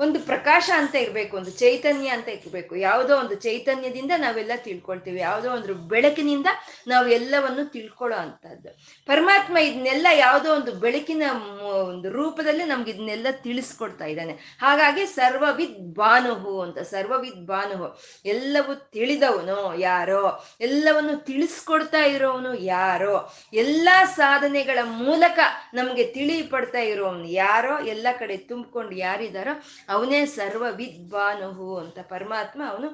ಒಂದು 0.00 0.20
ಪ್ರಕಾಶ 0.20 0.70
ಅಂತ 0.76 0.94
ಇರಬೇಕು, 0.94 1.36
ಒಂದು 1.36 1.50
ಚೈತನ್ಯ 1.50 2.08
ಅಂತ 2.08 2.28
ಇರಬೇಕು. 2.28 2.76
ಯಾವುದೋ 2.76 3.16
ಒಂದು 3.16 3.34
ಚೈತನ್ಯದಿಂದ 3.34 4.10
ನಾವೆಲ್ಲ 4.16 4.52
ತಿಳ್ಕೊಳ್ತೀವಿ. 4.56 5.20
ಯಾವುದೋ 5.20 5.50
ಒಂದು 5.50 5.74
ಬೆಳಕಿನಿಂದ 5.74 6.46
ನಾವು 6.88 7.08
ಎಲ್ಲವನ್ನು 7.08 7.64
ತಿಳ್ಕೊಳ್ಳೋ 7.64 8.18
ಅಂಥದ್ದು. 8.18 8.68
ಪರಮಾತ್ಮ 9.06 9.56
ಇದನ್ನೆಲ್ಲ 9.58 10.06
ಯಾವುದೋ 10.12 10.54
ಒಂದು 10.54 10.72
ಬೆಳಕಿನ 10.72 11.22
ಒಂದು 11.62 12.10
ರೂಪದಲ್ಲಿ 12.10 12.64
ನಮ್ಗೆ 12.64 12.90
ಇದನ್ನೆಲ್ಲ 12.90 13.26
ತಿಳಿಸ್ಕೊಡ್ತಾ 13.30 14.04
ಇದ್ದಾನೆ. 14.04 14.58
ಹಾಗಾಗಿ 14.60 15.06
ಸರ್ವವಿದ್ 15.06 15.94
ಭಾನುಹು 15.94 16.60
ಅಂತ, 16.60 16.78
ಸರ್ವವಿದ್ 16.78 17.46
ಭಾನುಹು. 17.46 18.00
ಎಲ್ಲವೂ 18.24 18.74
ತಿಳಿದವನು 18.74 19.78
ಯಾರೋ? 19.78 20.44
ಎಲ್ಲವನ್ನು 20.60 21.16
ತಿಳಿಸ್ಕೊಡ್ತಾ 21.24 22.04
ಇರೋವನು 22.04 22.54
ಯಾರೋ? 22.54 23.32
ಎಲ್ಲ 23.52 23.88
ಸಾಧನೆಗಳ 24.16 24.78
ಮೂಲಕ 24.82 25.38
ನಮಗೆ 25.74 26.04
ತಿಳಿ 26.04 26.42
ಪಡ್ತಾ 26.42 26.78
ಇರೋವನು 26.78 27.24
ಯಾರೋ? 27.24 27.78
ಎಲ್ಲ 27.78 28.06
ಕಡೆ 28.18 28.36
ತುಂಬಿಕೊಂಡು 28.36 28.92
ಯಾರಿದಾರೋ 28.92 29.62
ಅವನೇ 29.88 30.26
ಸರ್ವ 30.26 30.64
ವಿದ್ವಾನುಹು 30.70 31.76
ಅಂತ 31.76 31.98
ಪರಮಾತ್ಮ 32.02 32.62
ಅವನು 32.70 32.88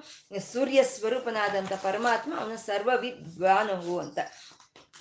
ಸೂರ್ಯ 0.52 0.82
ಸ್ವರೂಪನಾದಂಥ 0.82 1.72
ಪರಮಾತ್ಮ 1.72 2.32
ಅವನು 2.40 2.56
ಸರ್ವ 2.56 2.90
ವಿದ್ವಾನುಹು 3.00 3.98
ಅಂತ. 3.98 4.18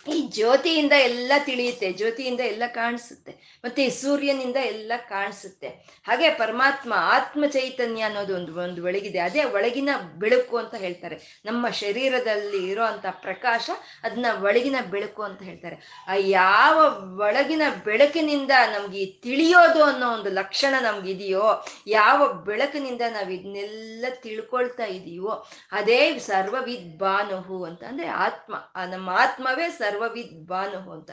ಈ 0.07 0.22
ಜ್ಯೋತಿಯಿಂದ 0.22 0.91
ಎಲ್ಲ 0.91 1.31
ತಿಳಿಯುತ್ತೆ, 1.45 1.93
ಜ್ಯೋತಿಯಿಂದ 1.93 2.39
ಎಲ್ಲ 2.39 2.63
ಕಾಣಿಸುತ್ತೆ, 2.67 3.60
ಮತ್ತೆ 3.63 3.83
ಈ 3.86 3.89
ಸೂರ್ಯನಿಂದ 3.89 4.55
ಎಲ್ಲ 4.55 4.91
ಕಾಣಿಸುತ್ತೆ. 5.10 5.67
ಹಾಗೆ 6.07 6.29
ಪರಮಾತ್ಮ 6.29 6.93
ಆತ್ಮ 6.98 7.45
ಚೈತನ್ಯ 7.45 8.01
ಅನ್ನೋದು 8.01 8.36
ಒಂದು 8.36 8.55
ಒಂದು 8.60 8.83
ಒಳಗಿದೆ. 8.83 9.19
ಅದೇ 9.19 9.43
ಒಳಗಿನ 9.43 9.89
ಬೆಳಕು 10.15 10.57
ಅಂತ 10.57 10.75
ಹೇಳ್ತಾರೆ. 10.75 11.41
ನಮ್ಮ 11.45 11.69
ಶರೀರದಲ್ಲಿ 11.69 12.69
ಇರೋ 12.72 12.83
ಪ್ರಕಾಶ 13.12 13.69
ಅದನ್ನ 14.03 14.25
ಒಳಗಿನ 14.41 14.75
ಬೆಳಕು 14.91 15.24
ಅಂತ 15.24 15.41
ಹೇಳ್ತಾರೆ. 15.41 16.05
ಆ 16.07 16.15
ಯಾವ 16.15 16.77
ಒಳಗಿನ 17.19 17.62
ಬೆಳಕಿನಿಂದ 17.86 18.51
ನಮ್ಗೆ 18.74 19.05
ತಿಳಿಯೋದು 19.05 19.83
ಅನ್ನೋ 19.83 20.10
ಒಂದು 20.10 20.29
ಲಕ್ಷಣ 20.29 20.74
ನಮ್ಗಿದೆಯೋ, 20.81 21.65
ಯಾವ 21.88 22.33
ಬೆಳಕಿನಿಂದ 22.33 23.01
ನಾವು 23.12 23.29
ಇದನ್ನೆಲ್ಲ 23.29 24.05
ತಿಳ್ಕೊಳ್ತಾ 24.10 24.86
ಇದೀವೋ, 24.86 25.48
ಅದೇ 25.72 26.19
ಸರ್ವವಿದ್ 26.19 26.98
ಬಾನುಹು 26.98 27.63
ಅಂತ. 27.63 27.83
ಅಂದ್ರೆ 27.83 28.07
ಆತ್ಮ 28.07 28.55
ನಮ್ಮ 28.89 29.10
ಆತ್ಮವೇ 29.10 29.69
ಸರ್ವವಿದ್ 29.93 30.47
ಭಾನು 30.47 30.91
ಅಂತ. 30.91 31.12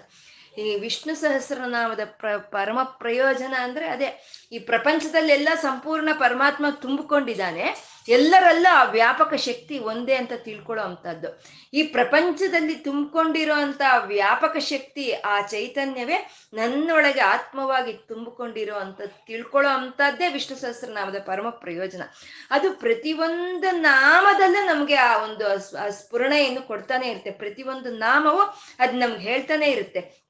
ಈ 0.58 0.76
ವಿಷ್ಣು 0.76 1.14
ಸಹಸ್ರನಾಮದ 1.14 2.00
ಪ್ರ, 2.04 2.36
ಪರಮ 2.36 2.78
ಪ್ರಯೋಜನ 2.82 3.54
ಅಂದ್ರೆ 3.60 3.86
ಅದೇ 3.88 4.24
ಈ 4.52 4.58
ಪ್ರಪಂಚದಲ್ಲೆಲ್ಲ 4.58 5.48
ಸಂಪೂರ್ಣ 5.62 6.08
ಪರಮಾತ್ಮ 6.18 6.66
ತುಂಬಿಕೊಂಡಿದ್ದಾನೆ. 6.70 7.89
ಎಲ್ಲರಲ್ಲ 8.08 8.66
ಆ 8.72 8.84
ವ್ಯಾಪಕ 8.84 9.34
ಶಕ್ತಿ 9.34 9.78
ಒಂದೇ 9.78 10.14
ಅಂತ 10.14 10.32
ತಿಳ್ಕೊಳ್ಳೋ 10.36 10.84
ಅಂಥದ್ದು. 10.84 11.42
ಈ 11.74 11.82
ಪ್ರಪಂಚದಲ್ಲಿ 11.82 12.74
ತುಂಬಿಕೊಂಡಿರೋ 12.74 13.54
ಅಂತ 13.54 13.82
ವ್ಯಾಪಕ 13.98 14.56
ಶಕ್ತಿ 14.58 15.12
ಆ 15.12 15.40
ಚೈತನ್ಯವೇ 15.40 16.30
ನನ್ನೊಳಗೆ 16.54 17.20
ಆತ್ಮವಾಗಿ 17.20 17.92
ತುಂಬಿಕೊಂಡಿರೋ 17.92 18.74
ಅಂತ 18.74 19.00
ತಿಳ್ಕೊಳ್ಳೋ 19.26 19.70
ಅಂಥದ್ದೇ 19.70 20.28
ವಿಷ್ಣು 20.28 20.56
ಸಹಸ್ರನಾಮದ 20.56 21.18
ಪರಮ 21.26 21.48
ಪ್ರಯೋಜನ. 21.50 22.02
ಅದು 22.50 22.72
ಪ್ರತಿಯೊಂದು 22.72 23.70
ನಾಮದಲ್ಲೂ 23.70 24.66
ನಮಗೆ 24.66 24.94
ಆ 24.94 25.24
ಒಂದು 25.24 25.58
ಸ್ಫುರಣೆಯನ್ನು 25.90 26.62
ಕೊಡ್ತಾನೆ 26.62 27.08
ಇರುತ್ತೆ. 27.08 27.30
ಪ್ರತಿಯೊಂದು 27.30 27.90
ನಾಮವು 27.90 28.40
ಅದು 28.78 28.92
ನಮ್ಗೆ 28.92 29.18
ಹೇಳ್ತಾನೆ 29.18 29.66
ಇರುತ್ತೆ. 29.66 30.20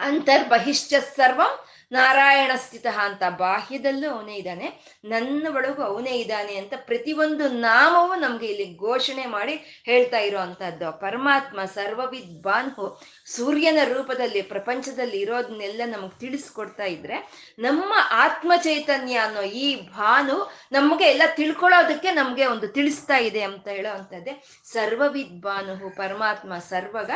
ಅಂತರ್ಬಹಿಶ್ಚ 0.00 0.94
ಸರ್ವಂ 1.16 1.65
ನಾರಾಯಣ 1.92 2.52
ಸ್ಥಿತ 2.56 2.86
ಅಂತ 2.98 3.22
ಬಾಹ್ಯದಲ್ಲೂ 3.38 4.10
ಅವನೇ 4.10 4.34
ಇದ್ದಾನೆ. 4.34 4.66
ನನ್ನ 5.04 5.56
ಒಳಗೂ 5.56 5.82
ಅವನೇ 5.82 6.10
ಇದ್ದಾನೆ 6.10 6.56
ಅಂತ 6.56 6.72
ಪ್ರತಿಯೊಂದು 6.76 7.48
ನಾಮವು 7.48 8.14
ನಮ್ಗೆ 8.14 8.46
ಇಲ್ಲಿ 8.46 8.78
ಘೋಷಣೆ 8.78 9.26
ಮಾಡಿ 9.26 9.82
ಹೇಳ್ತಾ 9.84 10.18
ಇರೋ 10.18 10.38
ಅಂತದ್ದು 10.38 11.00
ಪರಮಾತ್ಮ 11.00 11.64
ಸರ್ವವಿದ್ 11.64 12.42
ಬಾನ್ಹು 12.42 13.02
ಸೂರ್ಯನ 13.26 13.78
ರೂಪದಲ್ಲಿ 13.84 14.42
ಪ್ರಪಂಚದಲ್ಲಿ 14.42 15.20
ಇರೋದನ್ನೆಲ್ಲ 15.20 15.82
ನಮಗೆ 15.86 16.18
ತಿಳಿಸ್ಕೊಡ್ತಾ 16.20 16.84
ಇದ್ರೆ 16.84 17.18
ನಮ್ಮ 17.58 17.92
ಆತ್ಮ 18.10 18.52
ಚೈತನ್ಯ 18.56 19.16
ಅನ್ನೋ 19.16 19.42
ಈ 19.42 19.88
ಭಾನು 19.90 20.52
ನಮಗೆ 20.72 21.04
ಎಲ್ಲ 21.04 21.22
ತಿಳ್ಕೊಳ್ಳೋದಕ್ಕೆ 21.36 22.12
ನಮಗೆ 22.12 22.46
ಒಂದು 22.46 22.68
ತಿಳಿಸ್ತಾ 22.68 23.16
ಇದೆ 23.16 23.40
ಅಂತ 23.40 23.68
ಹೇಳೋ 23.68 23.94
ಅಂತದ್ದೇ 23.94 24.34
ಸರ್ವವಿದ್ 24.64 25.40
ಬಾನುಹು 25.40 25.90
ಪರಮಾತ್ಮ 25.90 26.58
ಸರ್ವಗ 26.58 27.10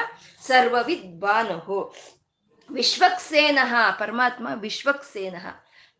ಸರ್ವವಿದ್ 0.47 1.21
ಭಾನುಹು 1.21 1.95
ವಿಶ್ವಕ್ಸೇನಃ, 2.73 3.91
ಪರಮಾತ್ಮ 3.99 4.49
ವಿಶ್ವಕ್ಸೇನಃ. 4.55 5.47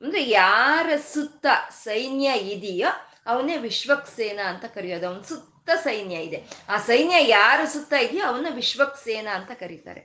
ಅಂದ್ರೆ 0.03 0.25
ಯಾರ 0.29 0.87
ಸುತ್ತ 1.13 1.47
ಸೈನ್ಯ 1.71 2.33
ಇದೆಯೋ 2.33 2.89
ಅವನೇ 3.27 3.57
ವಿಶ್ವಕ್ಸೇನ 3.57 4.41
ಅಂತ 4.47 4.65
ಕರೆಯೋದು. 4.65 5.09
ಅವನ 5.09 5.21
ಸುತ್ತ 5.21 5.71
ಸೈನ್ಯ 5.71 6.17
ಇದೆ. 6.17 6.45
ಆ 6.69 6.79
ಸೈನ್ಯ 6.79 7.15
ಯಾರ 7.21 7.61
ಸುತ್ತ 7.65 7.93
ಇದೆಯೋ 7.93 8.25
ಅವನ 8.25 8.47
ವಿಶ್ವಕ್ಸೇನ 8.51 9.29
ಅಂತ 9.29 9.51
ಕರೀತಾರೆ. 9.51 10.01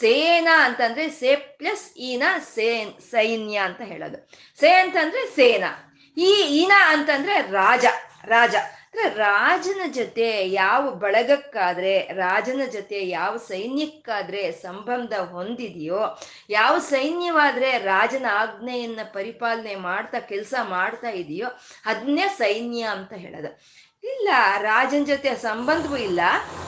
ಸೇನಾ 0.00 0.64
ಅಂತಂದ್ರೆ 0.64 1.10
ಸೇ 1.10 1.36
ಪ್ಲಸ್ 1.36 1.94
ಈನ 1.96 2.22
ಸೇನ್ 2.54 3.00
ಸೈನ್ಯ 3.00 3.56
ಅಂತ 3.56 3.80
ಹೇಳೋದು. 3.80 4.28
ಸೇ 4.60 4.70
ಅಂತಂದ್ರೆ 4.72 5.26
ಸೇನಾ. 5.26 5.91
ಈ 6.16 6.30
ಈನ 6.50 6.72
ಅಂತಂದ್ರೆ 6.86 7.50
ರಾಜ 7.50 7.84
ರಾಜ. 8.24 8.54
ಅಂದ್ರೆ 8.54 9.08
ರಾಜನ 9.08 9.80
ಜೊತೆ 9.92 10.48
ಯಾವ 10.48 10.90
ಬಳಗಕ್ಕಾದ್ರೆ, 10.90 12.12
ರಾಜನ 12.12 12.60
ಜೊತೆ 12.72 13.08
ಯಾವ 13.08 13.36
ಸೈನ್ಯಕ್ಕಾದ್ರೆ 13.36 14.52
ಸಂಬಂಧ 14.52 15.12
ಹೊಂದಿದೆಯೋ, 15.12 16.20
ಯಾವ 16.50 16.78
ಸೈನ್ಯವಾದ್ರೆ 16.78 17.78
ರಾಜನ 17.78 18.26
ಆಜ್ಞೆಯನ್ನ 18.32 19.00
ಪರಿಪಾಲನೆ 19.12 19.74
ಮಾಡ್ತಾ, 19.74 20.18
ಕೆಲಸ 20.18 20.54
ಮಾಡ್ತಾ 20.62 21.08
ಇದೆಯೋ 21.08 21.48
ಅದನ್ನೇ 21.84 22.28
ಸೈನ್ಯ 22.28 22.82
ಅಂತ 22.82 23.12
ಹೇಳೋದು. 23.12 23.60
ಇಲ್ಲ, 24.04 24.28
ರಾಜನ 24.58 25.04
ಜೊತೆ 25.04 25.34
ಸಂಬಂಧವೂ 25.34 25.96
ಇಲ್ಲ, 25.96 26.20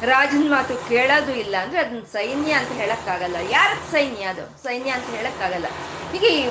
ರಾಜನ 0.02 0.50
ಮಾತು 0.50 0.76
ಕೇಳೋದು 0.76 1.32
ಇಲ್ಲ 1.34 1.56
ಅಂದ್ರೆ 1.56 1.80
ಅದನ್ನ 1.80 2.02
ಸೈನ್ಯ 2.02 2.52
ಅಂತ 2.52 2.72
ಹೇಳಕ್ಕಾಗಲ್ಲ. 2.72 3.36
ಯಾರ 3.42 3.90
ಸೈನ್ಯ 3.90 4.22
ಅದು? 4.22 4.62
ಸೈನ್ಯ 4.62 4.90
ಅಂತ 4.90 5.10
ಹೇಳಕ್ಕಾಗಲ್ಲ. 5.10 5.66
ಹೀಗೆ 6.12 6.48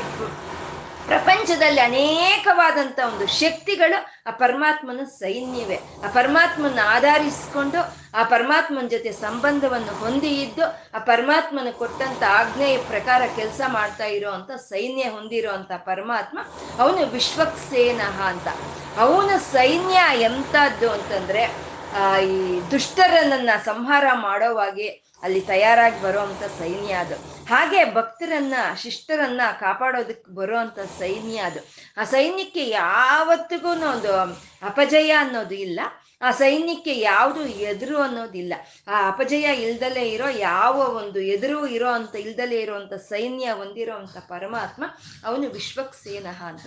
ಪ್ರಪಂಚದಲ್ಲಿ 1.07 1.81
ಅನೇಕವಾದಂಥ 1.81 2.99
ಒಂದು 3.05 3.27
ಶಕ್ತಿಗಳು 3.27 3.97
ಆ 4.27 4.31
ಪರಮಾತ್ಮನ 4.31 5.03
ಸೈನ್ಯವೇ. 5.03 5.75
ಆ 5.75 6.07
ಪರಮಾತ್ಮನ 6.07 6.79
ಆಧರಿಸಿಕೊಂಡು 6.85 7.79
ಆ 8.17 8.23
ಪರಮಾತ್ಮನ 8.23 8.87
ಜೊತೆ 8.87 9.11
ಸಂಬಂಧವನ್ನು 9.11 9.99
ಹೊಂದಿ 9.99 10.41
ಇದ್ದು 10.41 10.65
ಆ 10.95 10.99
ಪರಮಾತ್ಮನ 10.99 11.71
ಕೊಟ್ಟಂತ 11.71 12.23
ಆಜ್ಞೆಯ 12.29 12.77
ಪ್ರಕಾರ 12.77 13.21
ಕೆಲಸ 13.35 13.61
ಮಾಡ್ತಾ 13.67 14.05
ಇರೋವಂಥ 14.05 14.51
ಸೈನ್ಯ 14.51 15.03
ಹೊಂದಿರೋವಂಥ 15.03 15.71
ಪರಮಾತ್ಮ 15.85 16.39
ಅವನು 16.79 17.05
ವಿಶ್ವಕ್ಸೇನಃ 17.05 18.21
ಅಂತ. 18.21 18.47
ಅವನ 18.97 19.37
ಸೈನ್ಯ 19.51 19.99
ಎಂಥದ್ದು 20.21 20.91
ಅಂತಂದ್ರೆ 20.91 21.73
ಈ 22.23 22.61
ದುಷ್ಟರನ್ನ 22.71 23.49
ಸಂಹಾರ 23.65 24.05
ಮಾಡೋವಾಗೆ 24.13 25.12
ಅಲ್ಲಿ 25.23 25.41
ತಯಾರಾಗಿ 25.41 26.01
ಬರುವಂತ 26.01 26.43
ಸೈನ್ಯ 26.43 26.93
ಅದು. 26.93 27.15
ಹಾಗೆ 27.45 27.93
ಭಕ್ತರನ್ನ, 27.93 28.53
ಶಿಷ್ಟರನ್ನ 28.81 29.41
ಕಾಪಾಡೋದಕ್ಕೆ 29.59 30.31
ಬರುವಂತ 30.31 30.79
ಸೈನ್ಯ 30.79 31.39
ಅದು. 31.39 31.59
ಆ 31.97 32.03
ಸೈನ್ಯಕ್ಕೆ 32.03 32.69
ಯಾವತ್ತಿಗೂ 32.69 33.69
ಒಂದು 33.69 34.21
ಅಪಜಯ 34.65 35.11
ಅನ್ನೋದು 35.11 35.55
ಇಲ್ಲ. 35.55 35.79
ಆ 36.21 36.31
ಸೈನ್ಯಕ್ಕೆ 36.31 36.99
ಯಾವುದು 36.99 37.45
ಎದುರು 37.45 38.01
ಅನ್ನೋದಿಲ್ಲ 38.01 38.53
ಆ 38.87 39.07
ಅಪಜಯ 39.07 39.43
ಇಲ್ದಲೇ 39.55 40.09
ಇರೋ, 40.09 40.27
ಯಾವ 40.27 40.75
ಒಂದು 40.75 41.19
ಎದುರು 41.19 41.67
ಇರೋ 41.67 41.89
ಅಂತ 41.89 42.15
ಇಲ್ದಲೇ 42.15 42.59
ಇರುವಂತ 42.59 42.93
ಸೈನ್ಯ 42.93 43.51
ಹೊಂದಿರೋವಂಥ 43.51 44.17
ಪರಮಾತ್ಮ 44.17 44.83
ಅವನು 45.25 45.49
ವಿಶ್ವಕ್ಸೇನಃ 45.49 46.43
ಅಂತ. 46.43 46.65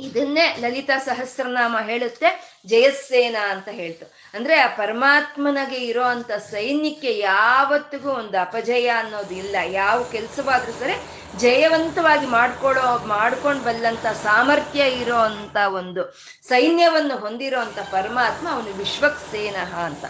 ಇದನ್ನೇ 0.00 0.56
ಲಲಿತಾ 0.60 0.98
ಸಹಸ್ರನಾಮ 0.98 1.76
ಹೇಳುತ್ತೆ, 1.82 2.60
ಜಯಸ್ಸೇನ 2.66 3.36
ಅಂತ 3.50 3.68
ಹೇಳ್ತು. 3.68 4.21
ಅಂದ್ರೆ 4.34 4.56
ಆ 4.56 4.66
ಪರಮಾತ್ಮನಿಗೆ 4.66 5.76
ಇರೋ 5.76 6.02
ಅಂತ 6.02 6.32
ಸೈನ್ಯಕ್ಕೆ 6.32 7.18
ಯಾವತ್ತಿಗೂ 7.18 8.10
ಒಂದು 8.10 8.40
ಅಪಜಯ 8.40 8.86
ಅನ್ನೋದು 8.86 9.34
ಇಲ್ಲ. 9.34 9.56
ಯಾವ 9.66 10.02
ಕೆಲಸವಾದ್ರೂ 10.02 10.72
ಸರಿ 10.72 10.94
ಜಯವಂತವಾಗಿ 11.38 12.26
ಮಾಡ್ಕೊಳ್ಳೋ 12.26 12.98
ಮಾಡ್ಕೊಂಡು 12.98 13.64
ಬಲ್ಲಂತ 13.64 14.06
ಸಾಮರ್ಥ್ಯ 14.06 14.80
ಇರೋ 14.80 15.16
ಅಂತ 15.16 15.56
ಒಂದು 15.56 16.18
ಸೈನ್ಯವನ್ನು 16.48 17.16
ಹೊಂದಿರೋ 17.16 17.60
ಅಂತ 17.60 17.78
ಪರಮಾತ್ಮ 17.78 18.48
ಅವನು 18.50 18.76
ವಿಶ್ವಕ್ಸೇನಃ 18.78 19.74
ಅಂತ. 19.74 20.04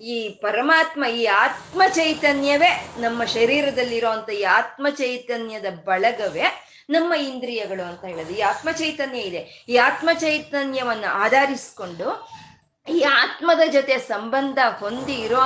ಈ 0.00 0.28
ಪರಮಾತ್ಮ 0.28 1.04
ಈ 1.04 1.24
ಆತ್ಮ 1.24 1.82
ಚೈತನ್ಯವೇ 1.88 2.88
ನಮ್ಮ 2.98 3.24
ಶರೀರದಲ್ಲಿರುವಂತ 3.24 4.30
ಈ 4.30 4.42
ಆತ್ಮ 4.42 4.86
ಚೈತನ್ಯದ 4.90 5.66
ಬಳಗವೇ 5.84 6.42
ನಮ್ಮ 6.90 7.14
ಇಂದ್ರಿಯಗಳು 7.14 7.88
ಅಂತ 7.88 8.04
ಹೇಳೋದು. 8.04 8.32
ಈ 8.34 8.40
ಆತ್ಮ 8.40 8.70
ಚೈತನ್ಯ 8.70 9.18
ಇದೆ. 9.18 9.64
ಈ 9.68 9.76
ಆತ್ಮ 9.76 10.10
ಚೈತನ್ಯವನ್ನು 10.12 11.08
ಆಧರಿಸ್ಕೊಂಡು 11.14 12.36
ಈ 12.88 13.02
ಆತ್ಮದ 13.02 13.60
ಜೊತೆ 13.72 13.98
ಸಂಬಂಧ 13.98 14.58
ಹೊಂದಿ 14.78 15.12
ಇರೋ 15.12 15.40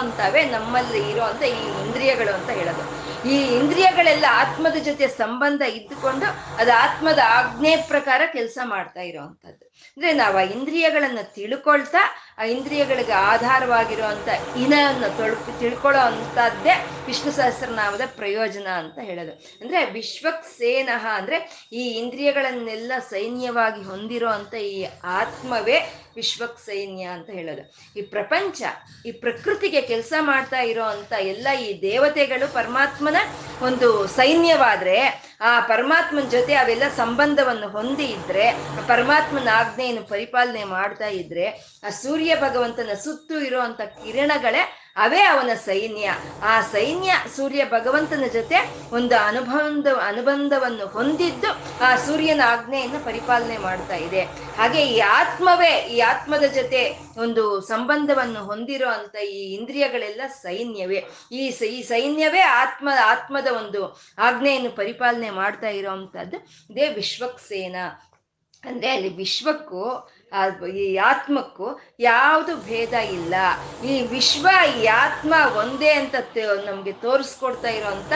ನಮ್ಮಲ್ಲಿ 0.50 1.11
ಇರೋ 1.11 1.23
ಅಂತ 1.23 1.42
ಈ 1.42 1.87
ಇಂದ್ರಿಯಗಳು 1.87 2.35
ಅಂತ 2.35 2.50
ಹೇಳೋದು. 2.50 3.11
ಈ 3.28 3.37
ಇಂದ್ರಿಯಗಳೆಲ್ಲ 3.56 4.25
ಆತ್ಮದ 4.30 4.75
ಜೊತೆ 4.75 5.09
ಸಂಬಂಧ 5.09 5.62
ಇದ್ದುಕೊಂಡು 5.62 6.26
ಅದು 6.59 6.73
ಆತ್ಮದ 6.73 7.18
ಆಜ್ಞೆ 7.25 7.76
ಪ್ರಕಾರ 7.76 8.23
ಕೆಲಸ 8.32 8.59
ಮಾಡ್ತಾ 8.64 9.00
ಇರೋವಂಥದ್ದು 9.00 9.70
ಅಂದ್ರೆ 9.97 10.13
ನಾವು 10.13 10.37
ಆ 10.37 10.41
ಇಂದ್ರಿಯಗಳನ್ನ 10.41 11.19
ತಿಳ್ಕೊಳ್ತಾ, 11.35 11.99
ಆ 12.39 12.45
ಇಂದ್ರಿಯಗಳಿಗೆ 12.45 13.13
ಆಧಾರವಾಗಿರುವಂತ 13.13 14.29
ಇನವನ್ನು 14.57 15.17
ತೊಳ್ಕು, 15.17 15.59
ತಿಳ್ಕೊಳ್ಳೋ 15.59 16.01
ಅಂತದ್ದೇ 16.01 16.87
ವಿಷ್ಣು 17.07 17.33
ಸಹಸ್ರನಾಮದ 17.33 18.01
ಪ್ರಯೋಜನ 18.17 18.67
ಅಂತ 18.67 18.99
ಹೇಳೋದು. 18.99 19.33
ಅಂದ್ರೆ 19.61 19.91
ವಿಶ್ವಕ್ 19.91 20.45
ಸೇನಃ 20.45 21.07
ಅಂದ್ರೆ 21.07 21.69
ಈ 21.73 21.91
ಇಂದ್ರಿಯಗಳನ್ನೆಲ್ಲ 21.91 22.93
ಸೈನ್ಯವಾಗಿ 23.11 23.83
ಹೊಂದಿರೋ 23.83 24.29
ಅಂತ 24.29 24.55
ಈ 24.55 24.87
ಆತ್ಮವೇ 25.05 25.95
ವಿಶ್ವಕ್ 26.17 26.61
ಸೈನ್ಯ 26.61 27.05
ಅಂತ 27.05 27.31
ಹೇಳೋದು. 27.31 27.75
ಈ 27.99 28.03
ಪ್ರಪಂಚ, 28.03 28.63
ಈ 29.07 29.13
ಪ್ರಕೃತಿಗೆ 29.13 29.81
ಕೆಲಸ 29.81 30.13
ಮಾಡ್ತಾ 30.21 30.61
ಇರೋ 30.61 30.85
ಅಂತ 30.85 31.13
ಎಲ್ಲ 31.13 31.49
ಈ 31.61 31.83
ದೇವತೆಗಳು 31.83 32.55
ಪರಮಾತ್ಮನ 32.55 33.17
ಒಂದು 33.63 34.07
ಸೈನ್ಯವಾದ್ರೆ 34.07 35.30
ಆ 35.40 35.61
ಪರಮಾತ್ಮನ 35.61 36.28
ಜೊತೆ 36.28 36.54
ಅವೆಲ್ಲ 36.54 36.82
ಸಂಬಂಧವನ್ನು 36.97 37.68
ಹೊಂದಿ 37.68 38.04
ಇದ್ರೆ, 38.04 38.47
ಪರಮಾತ್ಮನ 38.87 39.49
ಆಜ್ಞೆಯನ್ನು 39.52 40.02
ಪರಿಪಾಲನೆ 40.04 40.64
ಮಾಡ್ತಾ 40.64 41.06
ಇದ್ರೆ, 41.06 41.47
ಆ 41.85 41.90
ಸೂರ್ಯ 41.90 42.37
ಭಗವಂತನ 42.37 42.94
ಸುತ್ತು 43.04 43.40
ಇರುವಂತ 43.40 43.80
ಕಿರಣಗಳೇ 44.02 44.62
ಅವೇ 45.04 45.23
ಅವನ 45.23 45.50
ಸೈನ್ಯ. 45.64 46.11
ಆ 46.42 46.61
ಸೈನ್ಯ 46.61 47.12
ಸೂರ್ಯ 47.37 47.64
ಭಗವಂತನ 47.64 48.25
ಜೊತೆ 48.33 48.59
ಒಂದು 48.92 49.16
ಅನುಬಂಧ, 49.16 49.87
ಅನುಬಂಧವನ್ನು 50.07 50.87
ಹೊಂದಿದ್ದು 50.87 51.50
ಆ 51.80 51.97
ಸೂರ್ಯನ 51.97 52.40
ಆಜ್ಞೆಯನ್ನು 52.47 53.04
ಪರಿಪಾಲನೆ 53.04 53.59
ಮಾಡ್ತಾ 53.59 53.97
ಇದೆ. 53.97 54.23
ಹಾಗೆ 54.57 54.83
ಈ 54.87 54.99
ಆತ್ಮವೇ, 54.99 55.73
ಈ 55.92 55.99
ಆತ್ಮದ 56.00 56.45
ಜೊತೆ 56.54 56.83
ಒಂದು 57.21 57.61
ಸಂಬಂಧವನ್ನು 57.61 58.45
ಹೊಂದಿರೋ 58.45 58.88
ಅಂತ 58.88 59.16
ಈ 59.16 59.40
ಇಂದ್ರಿಯಗಳೆಲ್ಲ 59.54 60.21
ಸೈನ್ಯವೇ. 60.42 61.00
ಈ 61.33 61.42
ಈ 61.47 61.83
ಸೈನ್ಯವೇ 61.83 62.40
ಆತ್ಮ, 62.40 62.88
ಆತ್ಮದ 63.04 63.47
ಒಂದು 63.47 63.83
ಆಜ್ಞೆಯನ್ನು 64.19 64.71
ಪರಿಪಾಲನೆ 64.71 65.30
ಮಾಡ್ತಾ 65.30 65.69
ಇರೋ 65.69 65.90
ಅಂಥದ್ದು 65.90 66.37
ಇದೇ 66.71 66.88
ವಿಶ್ವಕ್ಸೇನ. 66.88 67.76
ಅಂದ್ರೆ 68.64 68.88
ಅಲ್ಲಿ 68.90 69.16
ವಿಶ್ವಕ್ಕೂ 69.16 69.85
ಈ 70.67 70.97
ಆತ್ಮಕ್ಕೂ 70.97 71.81
ಯಾವುದು 72.01 72.57
ಭೇದ 72.57 72.93
ಇಲ್ಲ. 72.93 73.35
ಈ 73.85 74.03
ವಿಶ್ವ, 74.03 74.49
ಈ 74.81 74.87
ಆತ್ಮ 74.87 75.35
ಒಂದೇ 75.57 75.93
ಅಂತ 75.93 76.15
ನಮ್ಗೆ 76.67 76.93
ತೋರಿಸ್ಕೊಡ್ತಾ 76.93 77.69
ಇರೋಂಥ 77.69 78.13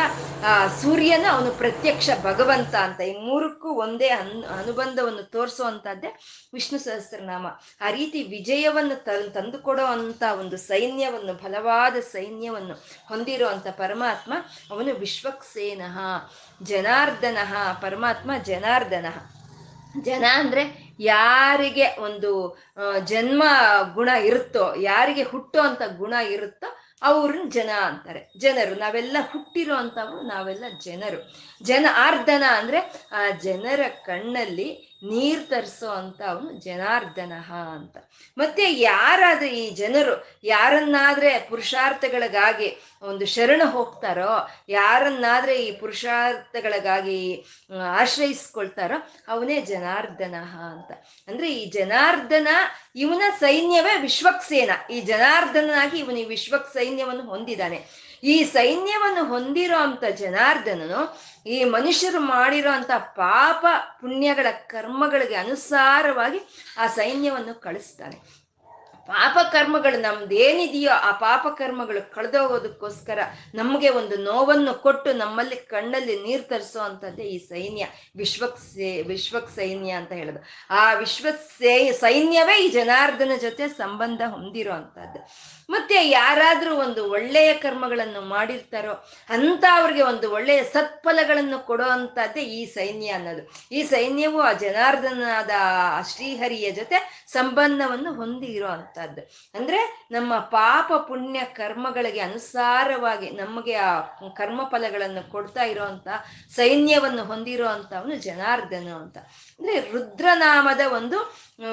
ಸೂರ್ಯನ 0.83 1.26
ಅವನು 1.30 1.50
ಪ್ರತ್ಯಕ್ಷ 1.50 2.11
ಭಗವಂತ 2.23 2.75
ಅಂತ. 2.75 3.00
ಈ 3.00 3.12
ಮೂರಕ್ಕೂ 3.18 3.68
ಒಂದೇ 3.68 4.09
ಅನ್ 4.09 4.44
ಅನುಬಂಧವನ್ನು 4.44 5.23
ತೋರಿಸುವಂತದ್ದೇ 5.23 6.11
ವಿಷ್ಣು 6.54 6.78
ಸಹಸ್ರನಾಮ. 6.78 7.47
ಆ 7.80 7.90
ರೀತಿ 7.90 8.23
ವಿಜಯವನ್ನು 8.23 9.04
ತಂದುಕೊಡೋ 9.33 9.85
ಅಂತ 9.85 10.23
ಒಂದು 10.38 10.56
ಸೈನ್ಯವನ್ನು, 10.56 11.35
ಬಲವಾದ 11.35 11.97
ಸೈನ್ಯವನ್ನು 12.00 12.75
ಹೊಂದಿರೋಂತ 13.09 13.66
ಪರಮಾತ್ಮ 13.68 14.33
ಅವನು 14.71 14.94
ವಿಶ್ವಕ್ಸೇನಃ, 14.94 15.99
ಜನಾರ್ದನಃ, 16.62 17.54
ಪರಮಾತ್ಮ 17.80 18.30
ಜನಾರ್ದನಃ. 18.42 19.18
ಜನ 20.00 20.25
ಅಂದ್ರೆ 20.35 20.83
ಯಾರಿಗೆ 21.00 21.96
ಒಂದು 22.00 22.58
ಜನ್ಮ 23.04 23.42
ಗುಣ 23.94 24.08
ಇರುತ್ತೋ, 24.08 24.74
ಯಾರಿಗೆ 24.80 25.22
ಹುಟ್ಟೋ 25.22 25.60
ಅಂತ 25.60 25.82
ಗುಣ 25.96 26.12
ಇರುತ್ತೋ, 26.12 26.76
ಅವ್ರನ್ನ 27.02 27.48
ಜನ 27.48 27.70
ಅಂತಾರೆ. 27.84 28.32
ಜನರು, 28.38 28.74
ನಾವೆಲ್ಲ 28.74 29.16
ಹುಟ್ಟಿರೋ 29.32 29.74
ಅಂತವ್ರು 29.74 30.22
ನಾವೆಲ್ಲ 30.22 30.64
ಜನರು. 30.84 31.32
ಜನ 31.64 31.87
ಆರ್ಧನ 31.97 32.42
ಅಂದ್ರೆ, 32.59 32.92
ಆ 33.12 33.30
ಜನರ 33.30 33.80
ಕಣ್ಣಲ್ಲಿ 33.88 34.94
ನೀರ್ 35.02 35.47
ತರಿಸೋ 35.47 35.88
ಅಂತ 35.88 36.23
ಅವನು 36.23 36.52
ಜನಾರ್ದನ 36.52 37.33
ಅಂತ. 37.75 37.97
ಮತ್ತೆ 38.38 38.72
ಯಾರಾದ್ರೆ 38.72 39.48
ಈ 39.48 39.70
ಜನರು 39.70 40.38
ಯಾರನ್ನಾದ್ರೆ 40.44 41.38
ಪುರುಷಾರ್ಥಗಳಿಗಾಗಿ 41.38 42.77
ಒಂದು 43.03 43.27
ಶರಣ 43.27 43.62
ಹೋಗ್ತಾರೋ, 43.64 44.48
ಯಾರನ್ನಾದ್ರೆ 44.68 45.66
ಈ 45.66 45.79
ಪುರುಷಾರ್ಥಗಳಿಗಾಗಿ 45.79 47.44
ಆಶ್ರಯಿಸ್ಕೊಳ್ತಾರೋ, 47.90 49.11
ಅವನೇ 49.29 49.61
ಜನಾರ್ದನ 49.61 50.35
ಅಂತ. 50.72 50.92
ಅಂದ್ರೆ 51.29 51.55
ಈ 51.55 51.70
ಜನಾರ್ದನ 51.70 52.48
ಇವನ 52.96 53.22
ಸೈನ್ಯವೇ 53.40 54.00
ವಿಶ್ವಕ್ಸೇನ. 54.00 54.70
ಈ 54.90 55.00
ಜನಾರ್ದನಾಗಿ 55.00 55.98
ಇವನು 55.98 56.18
ಈ 56.18 56.24
ವಿಶ್ವಕ್ 56.24 56.72
ಸೈನ್ಯವನ್ನು 56.72 57.22
ಹೊಂದಿದ್ದಾನೆ 57.22 58.03
ಈ 58.24 58.37
ಸೈನ್ಯವನ್ನು 58.44 59.24
ಹೊಂದಿರೋ 59.24 59.78
ಅಂತ 59.78 60.04
ಜನಾರ್ದನನು 60.04 61.00
ಈ 61.46 61.64
ಮನುಷ್ಯರು 61.64 62.20
ಮಾಡಿರೋ 62.20 62.70
ಅಂತ 62.70 62.90
ಪಾಪ 62.98 63.64
ಪುಣ್ಯಗಳ 64.00 64.46
ಕರ್ಮಗಳಿಗೆ 64.50 65.34
ಅನುಸಾರವಾಗಿ 65.34 66.40
ಆ 66.78 66.87
ಸೈನ್ಯವನ್ನು 66.87 67.54
ಕಳಿಸ್ತಾನೆ. 67.60 68.44
ಪಾಪ 69.08 69.38
ಕರ್ಮಗಳು 69.52 69.98
ನಮ್ದೇನಿದೆಯೋ 70.00 70.90
ಆ 70.90 71.10
ಪಾಪ 71.10 71.46
ಕರ್ಮಗಳು 71.58 72.14
ಕಳೆದೋಗೋದಕ್ಕೋಸ್ಕರ 72.14 73.18
ನಮಗೆ 73.54 73.88
ಒಂದು 73.88 74.16
ನೋವನ್ನು 74.16 74.74
ಕೊಟ್ಟು 74.74 75.12
ನಮ್ಮಲ್ಲಿ 75.12 75.56
ಕಣ್ಣಲ್ಲಿ 75.56 76.22
ನೀರು 76.22 76.42
ತರಿಸೋ 76.42 76.80
ಅಂತದ್ದೇ 76.80 77.22
ಈ 77.22 77.38
ಸೈನ್ಯ, 77.48 77.87
ವಿಶ್ವಕ್ 78.16 78.58
ಸೇ, 78.58 79.02
ವಿಶ್ವಕ್ 79.02 79.50
ಸೈನ್ಯ 79.50 79.90
ಅಂತ 79.90 80.12
ಹೇಳೋದು. 80.12 80.40
ಆ 80.70 80.92
ವಿಶ್ವ 80.94 81.26
ಸೈನ್ಯವೇ 82.00 82.56
ಈ 82.64 82.68
ಜನಾರ್ದನ 82.68 83.37
ಜೊತೆ 83.40 83.68
ಸಂಬಂಧ 83.68 84.22
ಹೊಂದಿರೋ 84.26 84.72
ಅಂತದ್ದು 84.72 85.20
ಮತ್ತೆ 85.68 86.09
ಯಾರಾದ್ರೂ 86.09 86.77
ಒಂದು 86.77 87.11
ಒಳ್ಳೆಯ 87.11 87.55
ಕರ್ಮಗಳನ್ನು 87.55 88.20
ಮಾಡಿರ್ತಾರೋ 88.20 88.94
ಅಂತ 89.29 89.64
ಅವ್ರಿಗೆ 89.74 90.03
ಒಂದು 90.03 90.31
ಒಳ್ಳೆಯ 90.31 90.62
ಸತ್ಫಲಗಳನ್ನು 90.64 91.59
ಕೊಡೋ 91.66 91.85
ಅಂತದ್ದೇ 91.85 92.40
ಈ 92.40 92.66
ಸೈನ್ಯ 92.66 93.09
ಅನ್ನೋದು. 93.09 93.42
ಈ 93.72 93.83
ಸೈನ್ಯವು 93.83 94.40
ಆ 94.40 94.53
ಜನಾರ್ದನಾದ 94.53 95.50
ಶ್ರೀಹರಿಯ 96.11 96.70
ಜೊತೆ 96.70 96.98
ಸಂಬಂಧವನ್ನು 97.27 98.12
ಹೊಂದಿ 98.12 98.46
ಇರೋ 98.46 98.66
ಅಂತದ್ದು 98.68 99.22
ಅಂದ್ರೆ 99.55 99.81
ನಮ್ಮ 100.11 100.38
ಪಾಪ 100.38 100.92
ಪುಣ್ಯ 101.09 101.40
ಕರ್ಮಗಳಿಗೆ 101.53 102.20
ಅನುಸಾರವಾಗಿ 102.20 103.31
ನಮಗೆ 103.31 103.74
ಆ 103.74 103.90
ಕರ್ಮ 104.37 104.61
ಫಲಗಳನ್ನು 104.70 105.31
ಕೊಡ್ತಾ 105.31 105.64
ಇರೋಂತ 105.64 106.09
ಸೈನ್ಯವನ್ನು 106.57 107.24
ಹೊಂದಿರೋ 107.24 107.66
ಅಂತವನು 107.66 108.16
ಜನಾರ್ದನ 108.16 108.88
ಅಂತ. 108.94 109.16
ಅಂದ್ರೆ 109.61 109.81
ರುದ್ರನಾಮದ 109.92 110.81
ಒಂದು 110.92 111.18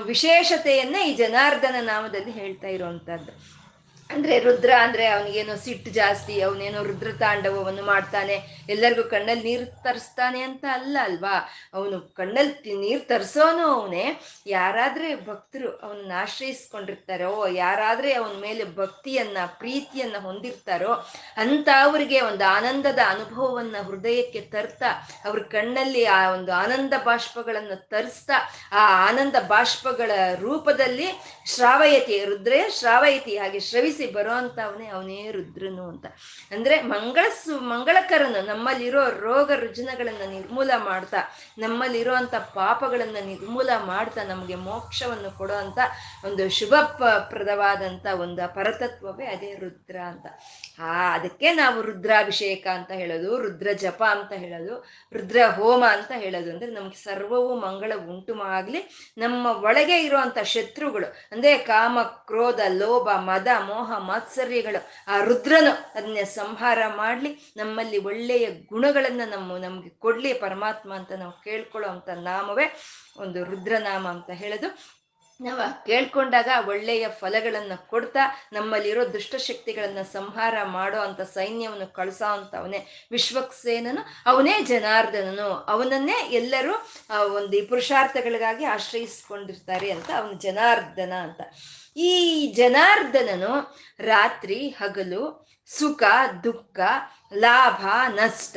ವಿಶೇಷತೆಯನ್ನ 0.06 0.96
ಈ 1.06 1.14
ಜನಾರ್ದನ 1.16 1.76
ನಾಮದಲ್ಲಿ 1.84 2.32
ಹೇಳ್ತಾ 2.32 2.68
ಇರುವಂತದ್ದು 2.68 3.61
ಅಂದ್ರೆ 4.14 4.40
ರುದ್ರ 4.40 4.72
ಅಂದ್ರೆ 4.80 5.06
ಅವನಿಗೇನೋ 5.08 5.56
ಸಿಟ್ಟು 5.56 5.92
ಜಾಸ್ತಿ, 5.92 6.42
ಅವನೇನೋ 6.42 6.84
ರುದ್ರ 6.84 7.12
ತಾಂಡವವನ್ನು 7.20 7.84
ಮಾಡ್ತಾನೆ, 7.84 8.36
ಎಲ್ಲರಿಗೂ 8.70 9.04
ಕಣ್ಣಲ್ಲಿ 9.04 9.44
ನೀರು 9.44 9.66
ತರಿಸ್ತಾನೆ 9.84 10.42
ಅಂತ 10.42 10.66
ಅಲ್ಲ 10.74 10.98
ಅಲ್ವಾ? 11.04 11.36
ಅವನು 11.74 11.98
ಕಣ್ಣಲ್ಲಿ 12.02 12.76
ನೀರು 12.76 13.08
ತರಿಸೋನು 13.08 13.66
ಅವನೇ. 13.68 14.06
ಯಾರಾದ್ರೆ 14.48 15.10
ಭಕ್ತರು 15.16 15.70
ಅವನನ್ನ 15.78 16.12
ಆಶ್ರಯಿಸ್ಕೊಂಡಿರ್ತಾರೋ, 16.22 17.48
ಯಾರಾದ್ರೆ 17.48 18.14
ಅವನ 18.14 18.36
ಮೇಲೆ 18.40 18.64
ಭಕ್ತಿಯನ್ನ, 18.76 19.38
ಪ್ರೀತಿಯನ್ನ 19.60 20.18
ಹೊಂದಿರ್ತಾರೋ 20.20 20.94
ಅಂತ 21.38 21.70
ಅವರಿಗೆ 21.84 22.22
ಒಂದು 22.22 22.46
ಆನಂದದ 22.56 23.00
ಅನುಭವವನ್ನ 23.08 23.76
ಹೃದಯಕ್ಕೆ 23.88 24.42
ತರ್ತಾ, 24.42 24.92
ಅವ್ರ 25.26 25.40
ಕಣ್ಣಲ್ಲಿ 25.40 26.06
ಆ 26.06 26.22
ಒಂದು 26.32 26.54
ಆನಂದ 26.54 26.94
ಬಾಷ್ಪಗಳನ್ನು 27.04 27.78
ತರಿಸ್ತಾ, 27.90 28.40
ಆ 28.72 29.10
ಆನಂದ 29.10 29.36
ಬಾಷ್ಪಗಳ 29.48 30.12
ರೂಪದಲ್ಲಿ 30.40 31.10
ಶ್ರಾವಯತಿ, 31.56 32.26
ರುದ್ರೆ 32.26 32.62
ಶ್ರಾವಯತಿ, 32.80 33.38
ಹಾಗೆ 33.38 33.60
ಶ್ರವಿಸಿ 33.60 34.01
ಬರೋ 34.08 34.32
ಅವನೇ 34.34 34.88
ಅವನೇ 34.88 35.32
ರುದ್ರನು 35.32 35.90
ಅಂತ. 35.90 36.06
ಅಂದ್ರೆ 36.52 36.82
ಮಂಗಳ 36.82 37.26
ಮಂಗಳಕರನು 37.60 38.46
ನಮ್ಮಲ್ಲಿರೋ 38.46 39.10
ರೋಗ 39.10 39.52
ರುಜಿನಗಳನ್ನ 39.52 40.32
ನಿರ್ಮೂಲ 40.32 40.72
ಮಾಡ್ತಾ 40.78 41.18
ನಮ್ಮಲ್ಲಿರೋ 41.58 42.14
ಅಂತ 42.14 42.36
ಪಾಪಗಳನ್ನ 42.36 43.18
ನಿರ್ಮೂಲ 43.26 43.70
ಮಾಡ್ತಾ 43.86 44.24
ನಮಗೆ 44.24 44.56
ಮೋಕ್ಷವನ್ನು 44.56 45.38
ಕೊಡೋ 45.38 45.54
ಅಂತ 45.54 45.80
ಒಂದು 46.26 46.50
ಶುಭ 46.50 46.76
ಪ್ರದವಾದಂತ 47.30 48.06
ಒಂದು 48.06 48.56
ಪರತತ್ವವೇ 48.56 49.26
ಅದೇ 49.26 49.56
ರುದ್ರ 49.56 49.96
ಅಂತ. 50.00 50.26
ಆ, 50.82 51.14
ಅದಕ್ಕೆ 51.14 51.54
ನಾವು 51.54 51.82
ರುದ್ರಾಭಿಷೇಕ 51.82 52.68
ಅಂತ 52.68 52.92
ಹೇಳೋದು, 52.92 53.38
ರುದ್ರ 53.38 53.68
ಜಪ 53.74 54.04
ಅಂತ 54.04 54.32
ಹೇಳೋದು, 54.32 54.86
ರುದ್ರ 55.14 55.38
ಹೋಮ 55.56 55.86
ಅಂತ 55.86 56.12
ಹೇಳೋದು. 56.16 56.50
ಅಂದ್ರೆ 56.50 56.72
ನಮ್ಗೆ 56.72 56.96
ಸರ್ವವು 56.96 57.60
ಮಂಗಳ 57.60 57.94
ಉಂಟು 57.96 58.42
ಆಗ್ಲಿ, 58.42 59.14
ನಮ್ಮ 59.18 59.48
ಒಳಗೆ 59.48 60.04
ಇರುವಂತ 60.04 60.38
ಶತ್ರುಗಳು, 60.40 61.14
ಅಂದ್ರೆ 61.32 61.58
ಕಾಮ, 61.58 62.02
ಕ್ರೋಧ, 62.04 62.60
ಲೋಭ, 62.70 63.10
ಮದ, 63.10 63.48
ಮೋಹ 63.60 63.91
ಮಾತ್ಸರ್ಯಗಳು. 64.00 64.90
ಆ 65.08 65.24
ರುದ್ರನು 65.24 65.92
ಅದನ್ನ 65.96 66.18
ಸಂಹಾರ 66.24 66.80
ಮಾಡಲಿ, 66.96 67.54
ನಮ್ಮಲ್ಲಿ 67.58 67.98
ಒಳ್ಳೆಯ 67.98 68.50
ಗುಣಗಳನ್ನು 68.50 69.30
ನಮ್ಮ, 69.30 69.58
ನಮಗೆ 69.58 69.90
ಕೊಡಲಿ 69.90 70.34
ಪರಮಾತ್ಮ 70.34 70.94
ಅಂತ 70.94 71.12
ನಾವು 71.12 71.32
ಕೇಳ್ಕೊಳ್ಳೋ 71.32 71.90
ಅಂತ 71.90 72.10
ನಾಮವೇ 72.10 72.80
ಒಂದು 73.18 73.44
ರುದ್ರನಾಮ 73.44 74.08
ಅಂತ 74.08 74.30
ಹೇಳೋದು. 74.30 75.02
ನಾವು 75.42 75.86
ಕೇಳ್ಕೊಂಡಾಗ 75.86 76.50
ಒಳ್ಳೆಯ 76.68 77.08
ಫಲಗಳನ್ನು 77.10 77.88
ಕೊಡ್ತಾ, 77.88 78.20
ನಮ್ಮಲ್ಲಿರೋ 78.54 79.14
ದುಷ್ಟಶಕ್ತಿಗಳನ್ನು 79.14 80.14
ಸಂಹಾರ 80.14 80.56
ಮಾಡೋ 80.64 81.00
ಅಂತ 81.00 81.22
ಸೈನ್ಯವನ್ನು 81.22 81.94
ಕಳಿಸೋ 81.94 82.34
ಅಂತ 82.34 82.56
ಅವನೇ 82.56 82.88
ವಿಶ್ವಕ್ಸೇನನು, 83.12 84.06
ಅವನೇ 84.26 84.62
ಜನಾರ್ದನನು. 84.62 85.54
ಅವನನ್ನೇ 85.54 86.30
ಎಲ್ಲರೂ 86.32 86.74
ಒಂದು 87.34 87.70
ಪುರುಷಾರ್ಥಗಳಿಗಾಗಿ 87.70 88.66
ಆಶ್ರಯಿಸ್ಕೊಂಡಿರ್ತಾರೆ 88.66 89.92
ಅಂತ 89.92 90.12
ಅವನು 90.18 90.34
ಜನಾರ್ದನ 90.34 91.14
ಅಂತ. 91.22 91.42
ಈ 91.96 92.14
ಜನಾರ್ದನನು 92.56 93.54
ರಾತ್ರಿ 94.00 94.70
ಹಗಲು 94.70 95.24
ಸುಖ, 95.70 96.04
ದುಃಖ, 96.44 96.80
ಲಾಭ, 97.34 97.82
ನಷ್ಟ, 98.16 98.56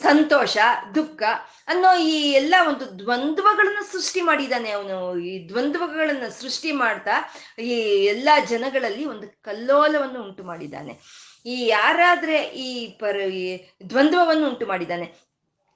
ಸಂತೋಷ, 0.00 0.56
ದುಃಖ 0.94 1.22
ಅನ್ನೋ 1.68 1.90
ಈ 2.06 2.32
ಎಲ್ಲ 2.32 2.54
ಒಂದು 2.68 2.84
ದ್ವಂದ್ವಗಳನ್ನು 2.98 3.92
ಸೃಷ್ಟಿ 3.92 4.20
ಮಾಡಿದ್ದಾನೆ 4.20 4.70
ಅವನು. 4.70 4.96
ಈ 5.20 5.48
ದ್ವಂದ್ವಗಳನ್ನು 5.48 6.30
ಸೃಷ್ಟಿ 6.40 6.72
ಮಾಡ್ತಾ 6.72 7.16
ಈ 7.62 7.74
ಎಲ್ಲ 8.06 8.28
ಜನಗಳಲ್ಲಿ 8.48 9.04
ಒಂದು 9.04 9.28
ಕಲ್ಲೋಲವನ್ನು 9.42 10.22
ಉಂಟು 10.22 10.44
ಮಾಡಿದ್ದಾನೆ 10.44 10.94
ಈ 11.46 11.66
ಯಾರಾದ್ರೆ 11.66 12.38
ಈ 12.58 12.70
ಪರ 12.98 13.16
ಈ 13.34 13.44
ದ್ವಂದ್ವವನ್ನು 13.88 14.46
ಉಂಟು 14.48 14.66
ಮಾಡಿದ್ದಾನೆ 14.66 15.06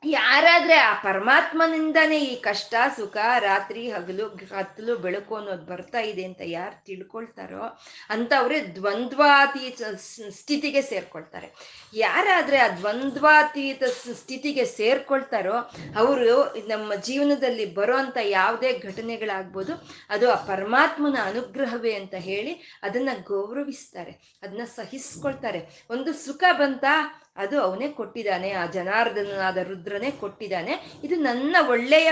ಯಾರಾದ್ರೆ 0.04 0.74
ಆ 0.74 0.92
ಪರಮಾತ್ಮನಿಂದಾನೇ 1.02 2.18
ಈ 2.18 2.34
ಕಷ್ಟ, 2.40 2.74
ಸುಖ, 2.96 3.16
ರಾತ್ರಿ 3.38 3.90
ಹಗಲು, 3.90 4.26
ಹತ್ತಲು, 4.28 4.96
ಬೆಳಕು 4.96 5.36
ಅನ್ನೋದು 5.36 5.64
ಬರ್ತಾ 5.66 6.00
ಇದೆ 6.00 6.24
ಅಂತ 6.24 6.40
ಯಾರು 6.46 6.84
ತಿಳ್ಕೊಳ್ತಾರೋ 6.84 7.64
ಅಂತವ್ರೆ 8.10 8.74
ದ್ವಂದ್ವಾತೀತ 8.74 9.82
ಸ್ಥಿತಿಗೆ 10.30 10.82
ಸೇರ್ಕೊಳ್ತಾರೆ. 10.82 11.48
ಯಾರಾದ್ರೆ 11.94 12.58
ಆ 12.58 12.68
ದ್ವಂದ್ವಾತೀತ 12.68 13.82
ಸ್ಥಿತಿಗೆ 14.14 14.64
ಸೇರ್ಕೊಳ್ತಾರೋ 14.64 15.56
ಅವರು 15.96 16.54
ನಮ್ಮ 16.68 16.94
ಜೀವನದಲ್ಲಿ 16.94 17.74
ಬರೋ 17.74 17.96
ಅಂತ 17.96 18.18
ಯಾವುದೇ 18.22 18.72
ಘಟನೆಗಳಾಗ್ಬೋದು, 18.78 19.74
ಅದು 20.10 20.30
ಆ 20.30 20.34
ಪರಮಾತ್ಮನ 20.34 21.18
ಅನುಗ್ರಹವೇ 21.24 21.94
ಅಂತ 21.94 22.14
ಹೇಳಿ 22.14 22.80
ಅದನ್ನ 22.82 23.08
ಗೌರವಿಸ್ತಾರೆ, 23.26 24.38
ಅದನ್ನ 24.42 24.64
ಸಹಿಸ್ಕೊಳ್ತಾರೆ. 24.64 25.86
ಒಂದು 25.90 26.12
ಸುಖ 26.12 26.44
ಬಂತ 26.52 26.84
ಅದು 27.36 27.60
ಅವನೇ 27.60 27.88
ಕೊಟ್ಟಿದ್ದಾನೆ 27.88 28.50
ಆ 28.52 28.66
ಜನಾರ್ದನಾದ 28.66 29.56
ರುದ್ರನೇ 29.56 30.10
ಕೊಟ್ಟಿದ್ದಾನೆ. 30.10 30.74
ಇದು 31.04 31.16
ನನ್ನ 31.16 31.56
ಒಳ್ಳೆಯ 31.68 32.08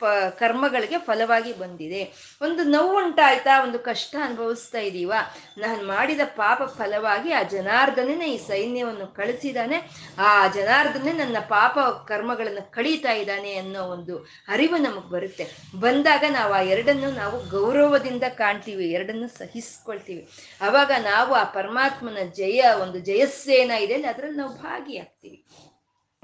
ಪ, 0.00 0.04
ಕರ್ಮಗಳಿಗೆ 0.38 0.98
ಫಲವಾಗಿ 0.98 1.52
ಬಂದಿದೆ. 1.52 2.02
ಒಂದು 2.42 2.64
ನೋವುಂಟಾಯ್ತಾ, 2.64 3.62
ಒಂದು 3.62 3.78
ಕಷ್ಟ 3.78 4.16
ಅನುಭವಿಸ್ತಾ 4.24 4.78
ಇದ್ದೀವ 4.78 5.12
ನಾನು 5.58 5.86
ಮಾಡಿದ 5.86 6.20
ಪಾಪ 6.24 6.62
ಫಲವಾಗಿ 6.62 7.32
ಆ 7.32 7.42
ಜನಾರ್ದನೇ 7.42 8.28
ಈ 8.28 8.46
ಸೈನ್ಯವನ್ನು 8.46 9.14
ಕಳಿಸಿದಾನೆ. 9.14 9.90
ಆ 10.18 10.48
ಜನಾರ್ದನೇ 10.48 11.12
ನನ್ನ 11.12 11.36
ಪಾಪ 11.48 11.78
ಕರ್ಮಗಳನ್ನು 12.08 12.72
ಕಳೀತಾ 12.72 13.12
ಇದ್ದಾನೆ 13.12 13.54
ಅನ್ನೋ 13.54 13.82
ಒಂದು 13.82 14.26
ಅರಿವು 14.48 14.76
ನಮಗೆ 14.76 15.10
ಬರುತ್ತೆ. 15.10 15.46
ಬಂದಾಗ 15.80 16.24
ನಾವು 16.30 16.52
ಆ 16.52 16.60
ಎರಡನ್ನು 16.60 17.10
ನಾವು 17.10 17.48
ಗೌರವದಿಂದ 17.48 18.22
ಕಾಣ್ತೀವಿ, 18.28 18.86
ಎರಡನ್ನು 18.92 19.28
ಸಹಿಸ್ಕೊಳ್ತೀವಿ. 19.38 20.28
ಅವಾಗ 20.60 20.92
ನಾವು 21.02 21.34
ಆ 21.34 21.44
ಪರಮಾತ್ಮನ 21.44 22.18
ಜಯ, 22.34 22.64
ಒಂದು 22.82 22.98
ಜಯಸ್ಸೇನ 22.98 23.70
ಇದೆ, 23.70 24.02
ಅದರಲ್ಲಿ 24.02 24.36
ನಾವು 24.36 24.50
ಭಾಗಿಯಾಗ್ತೀವಿ. 24.50 25.44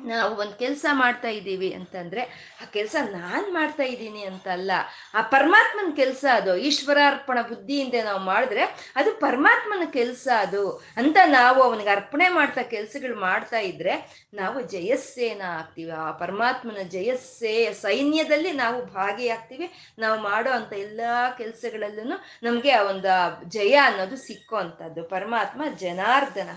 ನಾವು 0.07 0.37
ಒಂದು 0.37 0.57
ಕೆಲಸ 0.57 0.87
ಮಾಡ್ತಾ 0.93 1.29
ಇದ್ದೀವಿ 1.29 1.73
ಅಂತಂದ್ರೆ, 1.73 2.23
ಆ 2.63 2.65
ಕೆಲಸ 2.73 2.97
ನಾನು 3.11 3.53
ಮಾಡ್ತಾ 3.53 3.83
ಇದ್ದೀನಿ 3.83 4.23
ಅಂತ 4.23 4.49
ಅಲ್ಲ 4.49 4.71
ಆ 5.15 5.23
ಪರಮಾತ್ಮನ 5.23 5.91
ಕೆಲಸ 5.97 6.25
ಅದು, 6.35 6.57
ಈಶ್ವರಾರ್ಪಣ 6.57 7.39
ಬುದ್ಧಿಯಿಂದ 7.43 7.95
ನಾವು 8.05 8.19
ಮಾಡಿದ್ರೆ 8.19 8.65
ಅದು 8.97 9.21
ಪರಮಾತ್ಮನ 9.21 9.85
ಕೆಲಸ 9.91 10.29
ಅದು 10.39 10.65
ಅಂತ 10.97 11.17
ನಾವು 11.27 11.63
ಅವನಿಗೆ 11.63 11.91
ಅರ್ಪಣೆ 11.91 12.29
ಮಾಡ್ತಾ 12.29 12.63
ಕೆಲಸಗಳು 12.63 13.17
ಮಾಡ್ತಾ 13.17 13.59
ಇದ್ರೆ 13.59 13.95
ನಾವು 14.35 14.61
ಜಯಸ್ಸೇನ 14.61 15.43
ಆಗ್ತೀವಿ. 15.43 15.91
ಆ 15.91 16.11
ಪರಮಾತ್ಮನ 16.11 16.83
ಜಯಸ್ಸೇ 16.89 17.73
ಸೈನ್ಯದಲ್ಲಿ 17.73 18.53
ನಾವು 18.53 18.85
ಭಾಗಿಯಾಗ್ತೀವಿ. 18.85 19.69
ನಾವು 19.99 20.21
ಮಾಡೋ 20.21 20.51
ಅಂತ 20.51 20.73
ಎಲ್ಲ 20.73 21.01
ಕೆಲಸಗಳಲ್ಲೂ 21.39 22.17
ನಮಗೆ 22.43 22.71
ಆ 22.71 22.83
ಒಂದು 22.83 23.13
ಜಯ 23.49 23.75
ಅನ್ನೋದು 23.75 24.17
ಸಿಕ್ಕೋ 24.17 24.57
ಅಂಥದ್ದು 24.57 25.05
ಪರಮಾತ್ಮ 25.05 25.63
ಜನಾರ್ದನ 25.77 26.51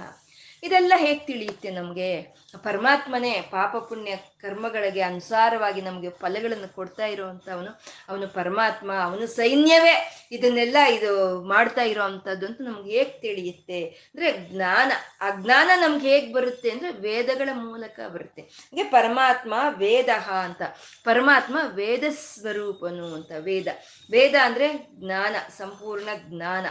ಇದೆಲ್ಲ 0.66 0.94
ಹೇಗೆ 0.96 1.20
ತಿಳಿಯುತ್ತೆ 1.20 1.70
ನಮಗೆ? 1.70 2.22
ಪರಮಾತ್ಮನೇ 2.64 3.42
ಪಾಪ 3.42 3.76
ಪುಣ್ಯ 3.76 4.16
ಕರ್ಮಗಳಿಗೆ 4.16 5.02
ಅನುಸಾರವಾಗಿ 5.02 5.82
ನಮಗೆ 5.82 6.10
ಫಲಗಳನ್ನು 6.10 6.76
ಕೊಡ್ತಾ 6.76 7.06
ಇರೋವಂಥವನು 7.06 7.82
ಅವನು 8.10 8.28
ಪರಮಾತ್ಮ. 8.28 8.94
ಅವನು 8.94 9.28
ಸೈನ್ಯವೇ 9.28 10.28
ಇದನ್ನೆಲ್ಲ 10.32 10.78
ಇದು 10.90 11.44
ಮಾಡ್ತಾ 11.44 11.82
ಇರೋ 11.82 12.04
ಅಂತ 12.04 12.28
ನಮ್ಗೆ 12.62 12.92
ಹೇಗೆ 12.92 13.20
ತಿಳಿಯುತ್ತೆ 13.20 13.86
ಅಂದ್ರೆ 13.86 14.38
ಜ್ಞಾನ. 14.50 14.92
ಆ 15.22 15.30
ಜ್ಞಾನ 15.30 15.70
ನಮ್ಗೆ 15.76 16.10
ಹೇಗೆ 16.10 16.34
ಬರುತ್ತೆ 16.34 16.70
ಅಂದ್ರೆ 16.70 16.92
ವೇದಗಳ 16.92 17.50
ಮೂಲಕ 17.54 18.00
ಬರುತ್ತೆ. 18.14 18.42
ಹಂಗೆ 18.42 18.84
ಪರಮಾತ್ಮ 18.84 19.54
ವೇದ 19.78 20.10
ಅಂತ. 20.30 20.62
ಪರಮಾತ್ಮ 21.04 21.58
ವೇದ 21.68 22.04
ಸ್ವರೂಪನು 22.10 23.14
ಅಂತ. 23.14 23.32
ವೇದ. 23.40 23.68
ವೇದ 24.12 24.36
ಅಂದ್ರೆ 24.42 24.88
ಜ್ಞಾನ, 24.92 25.36
ಸಂಪೂರ್ಣ 25.58 26.10
ಜ್ಞಾನ, 26.16 26.66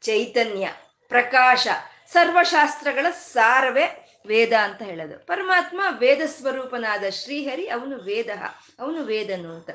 ಚೈತನ್ಯ, 0.00 0.68
ಪ್ರಕಾಶ. 1.08 1.66
ಸರ್ವಶಾಸ್ತ್ರಗಳ 2.12 3.10
ಸಾರವೇ 3.10 4.02
ವೇದ 4.26 4.52
ಅಂತ 4.62 4.82
ಹೇಳೋದು. 4.82 5.26
ಪರಮಾತ್ಮ 5.26 5.80
ವೇದ 5.98 6.20
ಸ್ವರೂಪನಾದ 6.26 7.04
ಶ್ರೀಹರಿ 7.10 7.68
ಅವನು 7.68 7.96
ವೇದ 7.98 8.28
ಅವನು 8.78 9.02
ವೇದನು 9.02 9.54
ಅಂತ. 9.54 9.70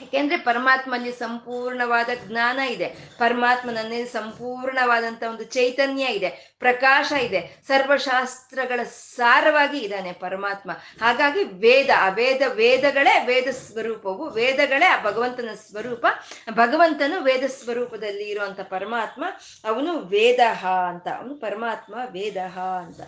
ಯಾಕೆಂದ್ರೆ 0.00 0.36
ಪರಮಾತ್ಮಲ್ಲಿ 0.36 1.12
ಸಂಪೂರ್ಣವಾದ 1.12 2.08
ಜ್ಞಾನ 2.26 2.58
ಇದೆ. 2.58 2.86
ಪರಮಾತ್ಮನಲ್ಲಿ 3.18 4.06
ಸಂಪೂರ್ಣವಾದಂತ 4.06 5.22
ಒಂದು 5.30 5.44
ಚೈತನ್ಯ 5.44 6.04
ಇದೆ. 6.04 6.56
ಪ್ರಕಾಶ 6.58 7.12
ಇದೆ. 7.12 7.62
ಸರ್ವಶಾಸ್ತ್ರಗಳ 7.66 8.82
ಸಾರವಾಗಿ 8.82 9.78
ಇದ್ದಾನೆ 9.78 10.12
ಪರಮಾತ್ಮ. 10.12 10.70
ಹಾಗಾಗಿ 11.00 11.44
ವೇದ, 11.44 11.90
ಆ 11.98 12.08
ವೇದ 12.08 12.42
ವೇದಗಳೇ 12.48 13.24
ವೇದ 13.26 13.48
ಸ್ವರೂಪವು, 13.50 14.30
ವೇದಗಳೇ 14.30 14.86
ಆ 14.86 15.02
ಭಗವಂತನ 15.02 15.48
ಸ್ವರೂಪ. 15.54 16.06
ಭಗವಂತನು 16.50 17.22
ವೇದ 17.22 17.44
ಸ್ವರೂಪದಲ್ಲಿ 17.46 18.24
ಇರುವಂತ 18.24 18.60
ಪರಮಾತ್ಮ, 18.60 19.24
ಅವನು 19.64 19.98
ವೇದಹ 19.98 20.66
ಅಂತ, 20.66 21.08
ಅವನು 21.08 21.34
ಪರಮಾತ್ಮ 21.34 21.94
ವೇದಹ 22.12 22.58
ಅಂತ. 22.58 23.00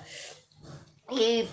ಈ 1.13 1.49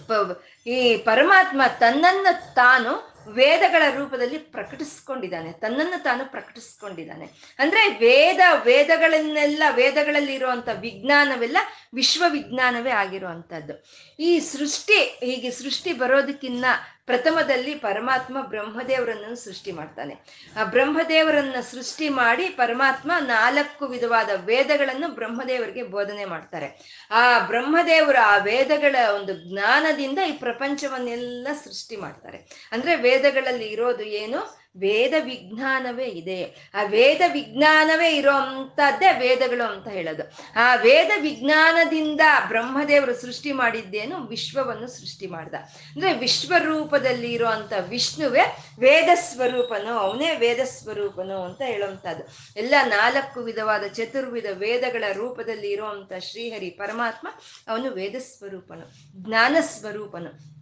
ಈ 0.67 0.97
ಪರಮಾತ್ಮ 0.97 1.61
ತನ್ನನ್ನು 1.79 2.55
ತಾನು 2.55 3.12
ವೇದಗಳ 3.27 3.97
ರೂಪದಲ್ಲಿ 3.97 4.37
ಪ್ರಕಟಿಸ್ಕೊಂಡಿದ್ದಾನೆ. 4.37 5.51
ತನ್ನನ್ನು 5.51 6.03
ತಾನು 6.03 6.31
ಪ್ರಕಟಿಸ್ಕೊಂಡಿದ್ದಾನೆ. 6.31 7.55
ಅಂದ್ರೆ 7.59 7.87
ವೇದ, 7.87 8.39
ವೇದಗಳನ್ನೆಲ್ಲ 8.63 9.63
ವೇದಗಳಲ್ಲಿ 9.69 10.33
ಇರುವಂತ 10.33 10.69
ವಿಜ್ಞಾನವೆಲ್ಲ 10.79 11.57
ವಿಶ್ವ 11.93 12.23
ವಿಜ್ಞಾನವೇ 12.27 12.89
ಆಗಿರುವಂಥದ್ದು. 12.89 13.85
ಈ 14.19 14.39
ಸೃಷ್ಟಿ, 14.39 15.19
ಹೀಗೆ 15.23 15.51
ಸೃಷ್ಟಿ 15.51 15.93
ಬರೋದಕ್ಕಿನ್ನ 15.93 16.65
ಪ್ರಥಮದಲ್ಲಿ 17.05 17.75
ಪರಮಾತ್ಮ 17.75 18.41
ಬ್ರಹ್ಮದೇವರನ್ನು 18.41 19.35
ಸೃಷ್ಟಿ 19.35 19.71
ಮಾಡ್ತಾನೆ. 19.71 20.15
ಆ 20.59 20.63
ಬ್ರಹ್ಮದೇವರನ್ನ 20.63 21.55
ಸೃಷ್ಟಿ 21.71 22.09
ಮಾಡಿ 22.09 22.49
ಪರಮಾತ್ಮ 22.49 23.11
ನಾಲ್ಕು 23.19 23.87
ವಿಧವಾದ 23.87 24.29
ವೇದಗಳನ್ನು 24.35 25.07
ಬ್ರಹ್ಮದೇವರಿಗೆ 25.07 25.83
ಬೋಧನೆ 25.83 26.25
ಮಾಡ್ತಾರೆ. 26.25 26.99
ಆ 27.11 27.39
ಬ್ರಹ್ಮದೇವರು 27.39 28.25
ಆ 28.25 28.37
ವೇದಗಳ 28.37 28.95
ಒಂದು 29.15 29.51
ಜ್ಞಾನದಿಂದ 29.51 30.19
ಈ 30.29 30.31
ಪ್ರಪಂಚವನ್ನೆಲ್ಲ 30.31 31.47
ಸೃಷ್ಟಿ 31.63 31.95
ಮಾಡ್ತಾರೆ. 31.95 32.69
ಅಂದ್ರೆ 32.71 32.95
ವೇದಗಳಲ್ಲಿ 33.13 33.65
ಇರೋದು 33.65 34.03
ಏನು? 34.03 34.63
ವೇದ 34.77 35.13
ವಿಜ್ಞಾನವೇ 35.19 36.05
ಇದೆ. 36.05 36.71
ಆ 36.73 36.83
ವೇದ 36.83 37.21
ವಿಜ್ಞಾನವೇ 37.33 38.15
ಇರೋ 38.15 38.31
ಅಂತದ್ದೇ 38.31 39.19
ವೇದಗಳು 39.19 39.71
ಅಂತ 39.71 39.87
ಹೇಳೋದು. 39.87 40.31
ಆ 40.59 40.75
ವೇದ 40.75 41.11
ವಿಜ್ಞಾನದಿಂದ 41.21 42.21
ಬ್ರಹ್ಮದೇವರು 42.47 43.15
ಸೃಷ್ಟಿ 43.15 43.51
ಮಾಡಿದ್ದೇನು? 43.51 44.27
ವಿಶ್ವವನ್ನು 44.27 44.87
ಸೃಷ್ಟಿ 44.87 45.27
ಮಾಡ್ದ. 45.27 45.53
ಅಂದ್ರೆ 45.53 46.17
ವಿಶ್ವರೂಪದಲ್ಲಿ 46.17 47.31
ಇರುವಂತ 47.31 47.73
ವಿಷ್ಣುವೇ 47.89 48.57
ವೇದ 48.79 49.09
ಸ್ವರೂಪನು, 49.15 49.91
ಅವನೇ 49.91 50.35
ವೇದ 50.35 50.59
ಸ್ವರೂಪನು 50.59 51.43
ಅಂತ 51.43 51.61
ಹೇಳುವಂಥದ್ದು 51.61 52.23
ಎಲ್ಲ 52.57 52.75
ನಾಲ್ಕು 52.85 53.39
ವಿಧವಾದ 53.39 53.83
ಚತುರ್ವಿಧ 53.83 54.45
ವೇದಗಳ 54.53 55.03
ರೂಪದಲ್ಲಿ 55.13 55.71
ಇರುವಂತ 55.71 56.13
ಶ್ರೀಹರಿ 56.19 56.69
ಪರಮಾತ್ಮ, 56.69 57.27
ಅವನು 57.67 57.91
ವೇದ 57.91 58.15
ಸ್ವರೂಪನು, 58.15 58.91
ಜ್ಞಾನ 59.27 59.57
ಸ್ವರೂಪನು. 59.61 60.52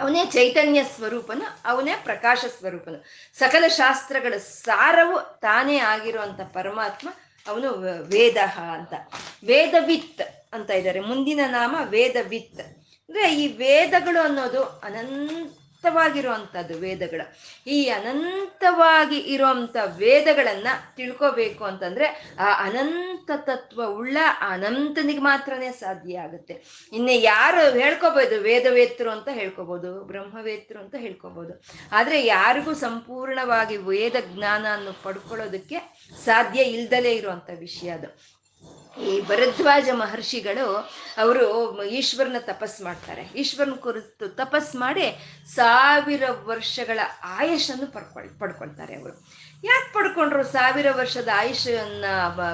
ಅವನೇ 0.00 0.26
ಚೈತನ್ಯ 0.26 0.84
ಸ್ವರೂಪನು, 0.84 1.58
ಅವನೇ 1.64 1.94
ಪ್ರಕಾಶ 2.04 2.44
ಸ್ವರೂಪನು. 2.58 3.04
ಸಕಲ 3.38 3.64
ಶಾಸ್ತ್ರಗಳ 3.68 4.36
ಸಾರವು 4.36 5.38
ತಾನೇ 5.40 5.78
ಆಗಿರುವಂತ 5.78 6.40
ಪರಮಾತ್ಮ, 6.40 7.08
ಅವನು 7.48 7.72
ವೇದ 8.04 8.36
ಅಂತ. 8.72 8.92
ವೇದವಿತ್ 9.46 10.22
ಅಂತ 10.54 10.70
ಇದ್ದಾರೆ. 10.70 11.00
ಮುಂದಿನ 11.00 11.40
ನಾಮ 11.46 11.76
ವೇದವಿತ್. 11.84 12.60
ಅಂದ್ರೆ 12.60 13.34
ಈ 13.34 13.46
ವೇದಗಳು 13.46 14.24
ಅನ್ನೋದು 14.24 14.80
ಅನಂತವಾಗಿರುವಂಥದ್ದು 15.86 16.74
ವೇದಗಳು. 16.84 17.24
ಈ 17.66 17.78
ಅನಂತವಾಗಿ 17.98 19.18
ಇರುವಂಥ 19.34 19.76
ವೇದಗಳನ್ನು 20.02 20.72
ತಿಳ್ಕೋಬೇಕು 20.96 21.62
ಅಂತಂದ್ರೆ 21.64 22.06
ಆ 22.38 22.48
ಅನಂತ 22.66 23.30
ತತ್ವ 23.48 23.80
ಉಳ್ಳ 24.00 24.16
ಅನಂತನಿಗೆ 24.48 25.22
ಮಾತ್ರನೇ 25.28 25.70
ಸಾಧ್ಯ 25.82 26.18
ಆಗುತ್ತೆ. 26.26 26.54
ಇನ್ನು 26.92 27.14
ಯಾರು 27.32 27.62
ಹೇಳ್ಕೋಬೋದು 27.80 28.36
ವೇದವೇತ್ರು 28.48 29.10
ಅಂತ 29.10 29.28
ಹೇಳ್ಕೋಬೋದು, 29.32 29.90
ಬ್ರಹ್ಮವೇತ್ರು 30.10 30.78
ಅಂತ 30.84 30.94
ಹೇಳ್ಕೋಬೋದು. 31.04 31.54
ಆದರೆ 31.92 32.18
ಯಾರಿಗೂ 32.26 32.74
ಸಂಪೂರ್ಣವಾಗಿ 32.86 33.76
ವೇದ 33.90 34.16
ಜ್ಞಾನ 34.34 34.66
ಪಡ್ಕೊಳ್ಳೋದಕ್ಕೆ 35.04 35.80
ಸಾಧ್ಯ 36.24 36.60
ಇಲ್ದಲೇ 36.76 37.14
ಇರುವಂತ 37.20 37.50
ವಿಷಯ 37.66 37.90
ಅದು. 37.98 38.10
ಈ 39.04 39.20
ಭರದ್ವಾಜ 39.20 39.88
ಮಹರ್ಷಿಗಳು 39.92 40.66
ಅವರು 41.18 41.82
ಈಶ್ವರನ 41.84 42.36
ತಪಸ್ 42.38 42.80
ಮಾಡ್ತಾರೆ. 42.80 43.22
ಈಶ್ವರನ 43.36 43.74
ಕುರಿತು 43.74 44.28
ತಪಸ್ 44.28 44.76
ಮಾಡಿ 44.76 45.06
ಸಾವಿರ 45.54 46.22
ವರ್ಷಗಳ 46.44 46.98
ಆಯುಷನ್ನು 47.24 47.86
ಪಡ್ಕೊಳ್, 47.86 48.38
ಪಡ್ಕೊಳ್ತಾರೆ 48.38 48.94
ಅವರು. 48.94 49.14
ಯಾಕೆ 49.64 49.92
ಪಡ್ಕೊಂಡ್ರು 49.92 50.44
ಸಾವಿರ 50.44 50.86
ವರ್ಷದ 50.90 51.28
ಆಯುಷನ್ನ 51.34 52.04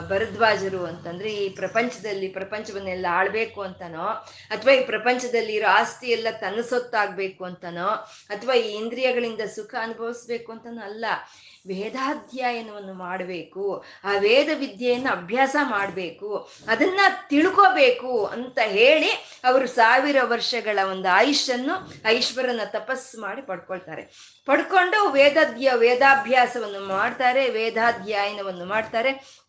ಭರದ್ವಾಜರು 0.08 0.84
ಅಂತಂದ್ರೆ 0.84 1.34
ಈ 1.34 1.48
ಪ್ರಪಂಚದಲ್ಲಿ 1.48 2.28
ಪ್ರಪಂಚವನ್ನೆಲ್ಲ 2.28 3.06
ಆಳ್ಬೇಕು 3.10 3.60
ಅಂತನೋ, 3.60 4.06
ಅಥವಾ 4.50 4.72
ಈ 4.72 4.84
ಪ್ರಪಂಚದಲ್ಲಿ 4.84 5.52
ಇರೋ 5.52 5.68
ಆಸ್ತಿ 5.68 6.06
ಎಲ್ಲ 6.06 6.28
ತನ್ನ 6.40 6.60
ಸೊತ್ತಾಗ್ಬೇಕು 6.60 7.44
ಅಂತನೋ, 7.44 7.88
ಅಥವಾ 8.28 8.54
ಈ 8.54 8.70
ಇಂದ್ರಿಯಗಳಿಂದ 8.70 9.40
ಸುಖ 9.40 9.74
ಅನುಭವಿಸ್ಬೇಕು 9.80 10.52
ಅಂತನೋ 10.52 10.82
ಅಲ್ಲ. 10.82 11.04
ವೇದಾಧ್ಯಯನವನ್ನು 11.66 12.94
ಮಾಡಬೇಕು, 12.94 13.84
ಆ 14.04 14.12
ವೇದ 14.18 14.48
ವಿದ್ಯೆಯನ್ನು 14.58 15.10
ಅಭ್ಯಾಸ 15.10 15.56
ಮಾಡಬೇಕು, 15.62 16.48
ಅದನ್ನ 16.68 17.00
ತಿಳ್ಕೋಬೇಕು 17.28 18.26
ಅಂತ 18.26 18.58
ಹೇಳಿ 18.62 19.10
ಅವರು 19.44 19.66
ಸಾವಿರ 19.66 20.16
ವರ್ಷಗಳ 20.22 20.78
ಒಂದು 20.90 21.08
ಆಯುಷನ್ನು 21.08 21.92
ಐಶ್ವರನ 22.06 22.60
ತಪಸ್ಸು 22.64 23.20
ಮಾಡಿ 23.20 23.42
ಪಡ್ಕೊಳ್ತಾರೆ. 23.42 24.02
ಪಡ್ಕೊಂಡು 24.46 25.08
ವೇದಾಧ್ಯ 25.08 25.70
ವೇದಾಭ್ಯಾಸವನ್ನು 25.74 26.88
ಮಾಡ್ತಾರೆ, 26.88 27.50
ವೇದಾಧ್ಯಯನವನ್ನು 27.50 28.64
ಮಾಡ್ತಾರೆ. 28.64 29.41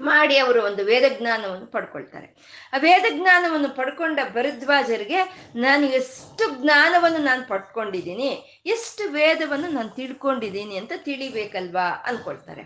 ಮಾಡಿ 0.00 0.38
ಅವರು 0.38 0.62
ಒಂದು 0.62 0.84
ವೇದ 0.84 1.04
ಜ್ಞಾನವನ್ನು 1.18 1.66
ಪಡ್ಕೊಳ್ತಾರೆ. 1.66 2.26
ಆ 2.72 2.76
ವೇದ 2.78 3.04
ಜ್ಞಾನವನ್ನು 3.10 3.68
ಪಡ್ಕೊಂಡ 3.68 4.18
ಭರದ್ವಾಜರಿಗೆ 4.32 5.20
ನಾನು 5.56 5.86
ಎಷ್ಟು 5.86 6.62
ಜ್ಞಾನವನ್ನು 6.62 7.18
ನಾನು 7.18 7.48
ಪಡ್ಕೊಂಡಿದ್ದೀನಿ, 7.48 8.62
ಎಷ್ಟು 8.66 9.08
ವೇದವನ್ನು 9.08 9.68
ನಾನು 9.68 9.88
ತಿಳ್ಕೊಂಡಿದ್ದೀನಿ 9.88 10.76
ಅಂತ 10.76 10.92
ತಿಳಿಬೇಕಲ್ವಾ 10.96 11.88
ಅನ್ಕೊಳ್ತಾರೆ. 12.06 12.62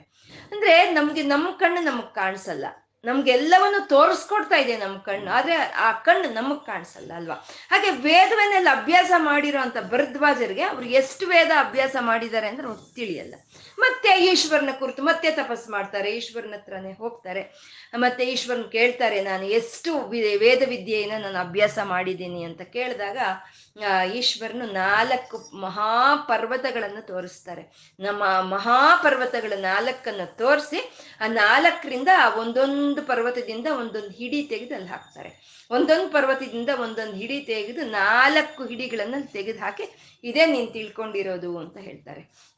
ಅಂದ್ರೆ 0.53 0.93
ನಮ್ಗೆ 0.93 1.23
ನಮ್ಮ 1.23 1.51
ಕಣ್ಣು 1.51 1.81
ನಮಗ್ 1.81 2.15
ಕಾಣಿಸಲ್ಲ. 2.15 2.67
ನಮ್ಗೆಲ್ಲವನ್ನು 3.05 3.81
ತೋರಿಸ್ಕೊಡ್ತಾ 3.89 4.57
ಇದೆ 4.57 4.75
ನಮ್ಮ 4.77 4.97
ಕಣ್ಣು. 4.99 5.31
ಆದ್ರೆ 5.31 5.55
ಆ 5.87 5.93
ಕಣ್ಣು 6.07 6.29
ನಮಗ್ 6.35 6.67
ಕಾಣಿಸಲ್ಲ, 6.67 7.11
ಅಲ್ವಾ? 7.17 7.37
ಹಾಗೆ 7.71 7.91
ವೇದವನ್ನೆಲ್ಲ 8.07 8.69
ಅಭ್ಯಾಸ 8.73 9.11
ಮಾಡಿರೋ 9.17 9.61
ಅಂತ 9.61 9.79
ಭರದ್ವಾಜರಿಗೆ 9.93 10.65
ಅವ್ರು 10.73 10.87
ಎಷ್ಟು 11.01 11.27
ವೇದ 11.27 11.51
ಅಭ್ಯಾಸ 11.59 11.97
ಮಾಡಿದ್ದಾರೆ 12.01 12.49
ಅಂದ್ರೆ 12.49 12.67
ಅವ್ರು 12.69 12.95
ತಿಳಿಯಲ್ಲ. 12.95 13.35
ಮತ್ತೆ 13.79 14.11
ಈಶ್ವರನ 14.25 14.73
ಕುರಿತು 14.79 15.03
ಮತ್ತೆ 15.03 15.31
ತಪಸ್ 15.31 15.67
ಮಾಡ್ತಾರೆ, 15.69 16.09
ಈಶ್ವರನ 16.11 16.55
ಹತ್ರನೇ 16.57 16.93
ಹೋಗ್ತಾರೆ. 16.93 17.43
ಮತ್ತೆ 17.95 18.23
ಈಶ್ವರನ್ 18.25 18.67
ಕೇಳ್ತಾರೆ, 18.73 19.21
ನಾನು 19.21 19.45
ಎಷ್ಟು 19.61 19.93
ವೇದ 20.45 20.63
ವಿದ್ಯೆಯನ್ನ 20.69 21.17
ನಾನು 21.25 21.39
ಅಭ್ಯಾಸ 21.39 21.79
ಮಾಡಿದ್ದೀನಿ 21.85 22.43
ಅಂತ 22.45 22.63
ಕೇಳಿದಾಗ 22.77 23.19
ಈಶ್ವರನು 24.15 24.67
ನಾಲ್ಕು 24.73 25.37
ಮಹಾಪರ್ವತಗಳನ್ನು 25.61 27.03
ತೋರಿಸ್ತಾರೆ. 27.07 27.63
ನಮ್ಮ 28.01 28.23
ಮಹಾಪರ್ವತಗಳ 28.55 29.53
ನಾಲ್ಕನ್ನು 29.57 30.27
ತೋರಿಸಿ, 30.37 30.81
ಆ 31.21 31.27
ನಾಲ್ಕರಿಂದ 31.27 32.09
ಆ 32.19 32.29
ಒಂದೊಂದು 32.91 33.09
ಪರ್ವತದಿಂದ 33.09 33.67
ಒಂದೊಂದು 33.67 34.09
ಹಿಡಿ 34.09 34.43
ತೆಗೆದು 34.43 34.75
ಅಲ್ಲಿ 34.75 34.89
ಹಾಕ್ತಾರೆ. 34.89 35.31
ಒಂದೊಂದು 35.71 36.13
ಪರ್ವತದಿಂದ 36.13 36.69
ಒಂದೊಂದು 36.69 37.13
ಹಿಡಿ 37.13 37.41
ತೆಗೆದು 37.41 37.91
ನಾಲ್ಕು 37.91 38.67
ಹಿಡಿಗಳನ್ನು 38.67 39.33
ತೆಗೆದು 39.33 39.59
ಹಾಕಿ 39.59 40.19
ಇದೇ 40.25 40.47
ನೀನು 40.47 40.67
ತಿಳ್ಕೊಂಡಿರೋದು 40.67 41.59
ಅಂತ 41.59 41.77
ಹೇಳ್ತಾರೆ. 41.77 42.51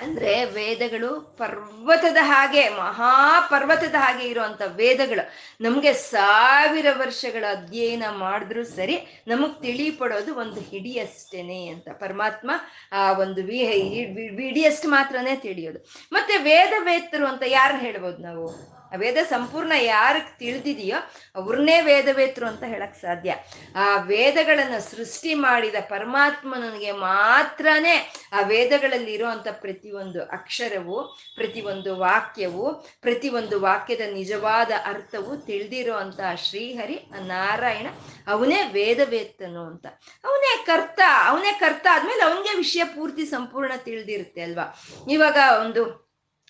ಅಂದ್ರೆ 0.00 0.44
ವೇದಗಳು 0.44 1.20
ಪರ್ವತದ 1.20 2.16
ಹಾಗೆ, 2.20 2.68
ಮಹಾಪರ್ವತದ 2.68 3.94
ಹಾಗೆ 3.98 4.28
ಇರುವಂತ 4.28 4.62
ವೇದಗಳು 4.66 5.30
ನಮ್ಗೆ 5.60 5.92
ಸಾವಿರ 5.92 6.86
ವರ್ಷಗಳ 6.92 7.44
ಅಧ್ಯಯನ 7.50 8.02
ಮಾಡಿದ್ರೂ 8.10 8.64
ಸರಿ 8.64 9.24
ನಮಗ್ 9.28 9.62
ತಿಳಿಪಡೋದು 9.62 10.34
ಒಂದು 10.34 10.60
ಹಿಡಿಯಷ್ಟೇನೆ 10.60 11.66
ಅಂತ. 11.66 11.88
ಪರಮಾತ್ಮ 11.88 12.50
ಆ 12.92 13.12
ಒಂದು 13.12 13.42
ವಿ 13.42 14.64
ಮಾತ್ರನೇ 14.86 15.36
ತಿಳಿಯೋದು. 15.36 15.78
ಮತ್ತೆ 16.12 16.36
ವೇದ 16.36 16.72
ವೇತ್ತರು 16.78 17.26
ಅಂತ 17.26 17.42
ಯಾರು 17.46 17.76
ಹೇಳ್ಬೋದು 17.76 18.18
ನಾವು? 18.18 18.73
ವೇದ 18.96 19.16
ಸಂಪೂರ್ಣ 19.28 19.72
ಯಾರಿಗೆ 19.76 20.38
ತಿಳಿದಿದೆಯೋ 20.38 20.96
ಅವ್ರನ್ನೇ 21.34 21.80
ವೇದವೇತ್ರು 21.80 22.46
ಅಂತ 22.46 22.62
ಹೇಳಕ್ 22.62 22.94
ಸಾಧ್ಯ. 22.94 23.34
ಆ 23.76 23.96
ವೇದಗಳನ್ನು 23.96 24.90
ಸೃಷ್ಟಿ 24.90 25.34
ಮಾಡಿದ 25.34 25.74
ಪರಮಾತ್ಮನಿಗೆ 25.88 26.92
ಮಾತ್ರನೇ 26.92 28.12
ಆ 28.32 28.40
ವೇದಗಳಲ್ಲಿ 28.40 29.12
ಇರುವಂತ 29.12 29.48
ಪ್ರತಿಯೊಂದು 29.50 30.22
ಅಕ್ಷರವು, 30.22 31.18
ಪ್ರತಿಯೊಂದು 31.36 31.98
ವಾಕ್ಯವು, 31.98 32.74
ಪ್ರತಿಯೊಂದು 33.00 33.60
ವಾಕ್ಯದ 33.60 34.00
ನಿಜವಾದ 34.12 34.70
ಅರ್ಥವು 34.84 35.36
ತಿಳಿದಿರೋ 35.36 35.94
ಅಂತ 35.94 36.20
ಶ್ರೀಹರಿ 36.36 36.96
ಆ 36.96 37.18
ನಾರಾಯಣ 37.18 37.86
ಅವನೇ 38.26 38.62
ವೇದವೇತ್ತನು 38.72 39.66
ಅಂತ. 39.66 39.86
ಅವನೇ 40.24 40.64
ಕರ್ತ 40.66 41.00
ಅವನೇ 41.24 41.52
ಕರ್ತ 41.52 41.86
ಆದ್ಮೇಲೆ 41.92 42.22
ಅವನಿಗೆ 42.22 42.56
ವಿಷಯ 42.56 42.84
ಪೂರ್ತಿ 42.84 43.24
ಸಂಪೂರ್ಣ 43.24 43.72
ತಿಳಿದಿರುತ್ತೆ 43.76 44.40
ಅಲ್ವಾ? 44.40 44.80
ಇವಾಗ 45.10 45.36
ಒಂದು 45.60 46.03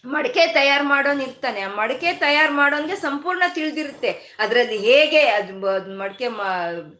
ಮಡಕೆ 0.07 0.47
ತಯಾರು 0.47 0.85
ಮಾಡೋನ್ 0.85 1.21
ಇರ್ತಾನೆ 1.21 1.61
ಆ 1.61 1.69
ಮಡಕೆ 1.75 2.13
ತಯಾರು 2.13 2.53
ಮಾಡೋನ್ಗೆ 2.53 2.97
ಸಂಪೂರ್ಣ 2.97 3.43
ತಿಳಿದಿರುತ್ತೆ. 3.55 4.37
ಅದರಲ್ಲಿ 4.39 4.79
ಹೇಗೆ 4.79 5.23
ಅದು 5.29 5.55
ಮಡಕೆ 5.99 6.29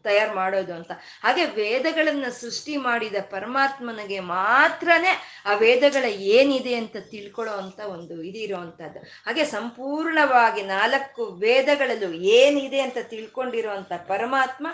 ತಯಾರು 0.03 0.35
ಮಾಡೋದು 0.35 0.73
ಅಂತ. 0.73 0.91
ಹಾಗೆ 1.23 1.45
ವೇದಗಳನ್ನ 1.45 2.25
ಸೃಷ್ಟಿ 2.29 2.77
ಮಾಡಿದ 2.77 3.15
ಪರಮಾತ್ಮನಿಗೆ 3.29 4.19
ಮಾತ್ರನೇ 4.19 5.13
ಆ 5.45 5.53
ವೇದಗಳ 5.53 6.05
ಏನಿದೆ 6.05 6.75
ಅಂತ 6.75 6.95
ತಿಳ್ಕೊಳ್ಳೋ 7.11 7.53
ಅಂತ 7.53 7.79
ಒಂದು 7.79 8.21
ಇದಿರುವಂತಹದ್ದು 8.21 8.99
ಹಾಗೆ 8.99 9.45
ಸಂಪೂರ್ಣವಾಗಿ 9.45 10.61
ನಾಲ್ಕು 10.61 11.25
ವೇದಗಳಲ್ಲೂ 11.25 12.11
ಏನಿದೆ 12.13 12.79
ಅಂತ 12.79 12.97
ತಿಳ್ಕೊಂಡಿರುವಂತ 13.01 13.93
ಪರಮಾತ್ಮ, 14.07 14.67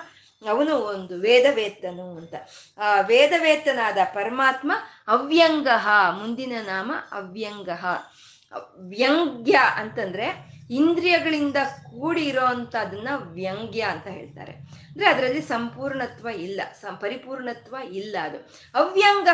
ಅವನು 0.49 0.75
ಒಂದು 0.75 1.15
ವೇದವೇತ್ತನು 1.19 2.17
ಅಂತ. 2.17 2.33
ಆ 2.77 3.01
ವೇದವೇತ್ತನಾದ 3.01 3.97
ಪರಮಾತ್ಮ 4.13 4.71
ಅವ್ಯಂಗಹ 5.07 5.87
ಮುಂದಿನ 6.19 6.53
ನಾಮ 6.65 6.91
ಅವ್ಯಂಗ. 7.11 7.69
ವ್ಯಂಗ್ಯ 8.77 9.59
ಅಂತಂದ್ರೆ 9.75 10.51
ಇಂದ್ರಿಯಗಳಿಂದ 10.69 11.55
ಕೂಡಿ 11.89 12.31
ಅದನ್ನ 12.75 13.07
ವ್ಯಂಗ್ಯ 13.15 13.81
ಅಂತ 13.81 14.07
ಹೇಳ್ತಾರೆ. 14.07 14.51
ಅಂದ್ರೆ 14.51 15.09
ಅದರಲ್ಲಿ 15.09 15.41
ಸಂಪೂರ್ಣತ್ವ 15.41 16.27
ಇಲ್ಲ 16.27 16.61
ಪರಿಪೂರ್ಣತ್ವ 16.99 17.75
ಇಲ್ಲ 17.91 18.17
ಅದು. 18.23 18.37
ಅವ್ಯಂಗ, 18.75 19.27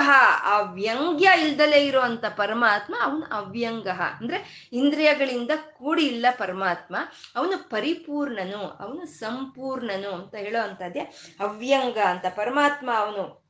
ಆ 0.44 0.60
ವ್ಯಂಗ್ಯ 0.60 1.30
ಇಲ್ದಲೇ 1.42 1.86
ಇರುವಂತ 1.86 2.26
ಪರಮಾತ್ಮ 2.26 2.96
ಅವನು 3.02 3.32
ಅವ್ಯಂಗ. 3.32 3.88
ಅಂದ್ರೆ 3.88 4.70
ಇಂದ್ರಿಯಗಳಿಂದ 4.74 5.52
ಕೂಡಿ 5.78 6.06
ಇಲ್ಲ 6.06 6.26
ಪರಮಾತ್ಮ, 6.38 6.96
ಅವನು 7.36 7.70
ಪರಿಪೂರ್ಣನು, 7.70 8.68
ಅವನು 8.68 9.06
ಸಂಪೂರ್ಣನು 9.06 10.12
ಅಂತ 10.12 10.36
ಹೇಳೋ 10.36 10.62
ಅಂತದ್ದೇ 10.62 11.00
ಅವ್ಯಂಗ 11.40 11.98
ಅಂತ. 11.98 12.26
ಪರಮಾತ್ಮ 12.26 12.90
ಅವನು 12.98 13.47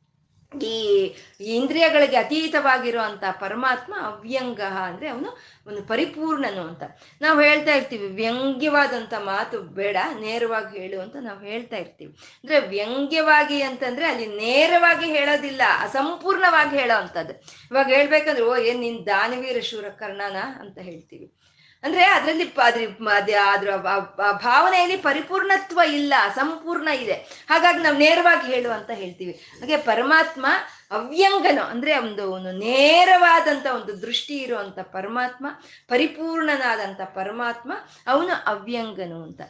ಈ 0.63 1.13
ಇಂದ್ರಿಯಗಳಿಗೆ 1.41 2.17
ಅತೀತವಾಗಿರುವಂತ 2.17 3.23
ಪರಮಾತ್ಮ 3.39 3.93
ಅವ್ಯಂಗ 4.01 4.61
ಅಂದ್ರೆ 4.61 5.07
ಅವನು 5.07 5.37
ಒಂದು 5.67 5.83
ಪರಿಪೂರ್ಣನು 5.83 6.61
ಅಂತ. 6.61 6.83
ನಾವು 7.21 7.41
ಹೇಳ್ತಾ 7.41 7.75
ಇರ್ತೀವಿ 7.75 8.07
ವ್ಯಂಗ್ಯವಾದಂಥ 8.07 9.13
ಮಾತು 9.13 9.61
ಬೇಡ, 9.61 9.97
ನೇರವಾಗಿ 10.19 10.79
ಹೇಳು 10.79 11.01
ಅಂತ 11.01 11.15
ನಾವು 11.21 11.39
ಹೇಳ್ತಾ 11.39 11.77
ಇರ್ತೀವಿ. 11.77 12.13
ಅಂದ್ರೆ 12.13 12.67
ವ್ಯಂಗ್ಯವಾಗಿ 12.67 13.61
ಅಂತಂದ್ರೆ 13.61 14.05
ಅಲ್ಲಿ 14.05 14.27
ನೇರವಾಗಿ 14.27 15.05
ಹೇಳೋದಿಲ್ಲ, 15.05 15.61
ಅಸಂಪೂರ್ಣವಾಗಿ 15.79 16.79
ಹೇಳೋ 16.79 16.97
ಅಂಥದ್ದು. 16.97 17.33
ಇವಾಗ 17.71 17.87
ಹೇಳ್ಬೇಕಂದ್ರೆ, 17.87 18.43
ಓ 18.43 18.55
ಏನ್ 18.55 18.79
ನಿನ್ 18.79 19.05
ದಾನವೀರ 19.05 19.59
ಶೂರ 19.59 19.89
ಕರ್ಣನ 19.89 20.37
ಅಂತ 20.59 20.77
ಹೇಳ್ತೀವಿ. 20.77 21.33
ಅಂದ್ರೆ 21.83 22.05
ಅದರಲ್ಲಿ 22.05 22.43
ಅದ್ರ 23.35 23.75
ಭಾವನೆಯಲ್ಲಿ 24.31 24.97
ಪರಿಪೂರ್ಣತ್ವ 24.97 25.79
ಇಲ್ಲ, 25.91 26.13
ಸಂಪೂರ್ಣ 26.35 26.87
ಇದೆ. 26.87 27.13
ಹಾಗಾಗಿ 27.49 27.83
ನಾವು 27.83 27.97
ನೇರವಾಗಿ 27.97 28.53
ಹೇಳು 28.53 28.69
ಅಂತ 28.69 28.89
ಹೇಳ್ತೀವಿ. 28.89 29.31
ಹಾಗೆ 29.31 29.77
ಪರಮಾತ್ಮ 29.77 30.45
ಅವ್ಯಂಗನು, 30.91 31.61
ಅಂದ್ರೆ 31.61 31.97
ಒಂದು 31.97 32.31
ಒಂದು 32.31 32.51
ನೇರವಾದಂತ 32.51 33.65
ಒಂದು 33.65 34.01
ದೃಷ್ಟಿ 34.01 34.35
ಇರುವಂತ 34.37 34.79
ಪರಮಾತ್ಮ, 34.79 35.47
ಪರಿಪೂರ್ಣನಾದಂತ 35.87 37.01
ಪರಮಾತ್ಮ, 37.01 37.71
ಅವನು 38.07 38.43
ಅವ್ಯಂಗನು 38.47 39.23
ಅಂತ. 39.23 39.41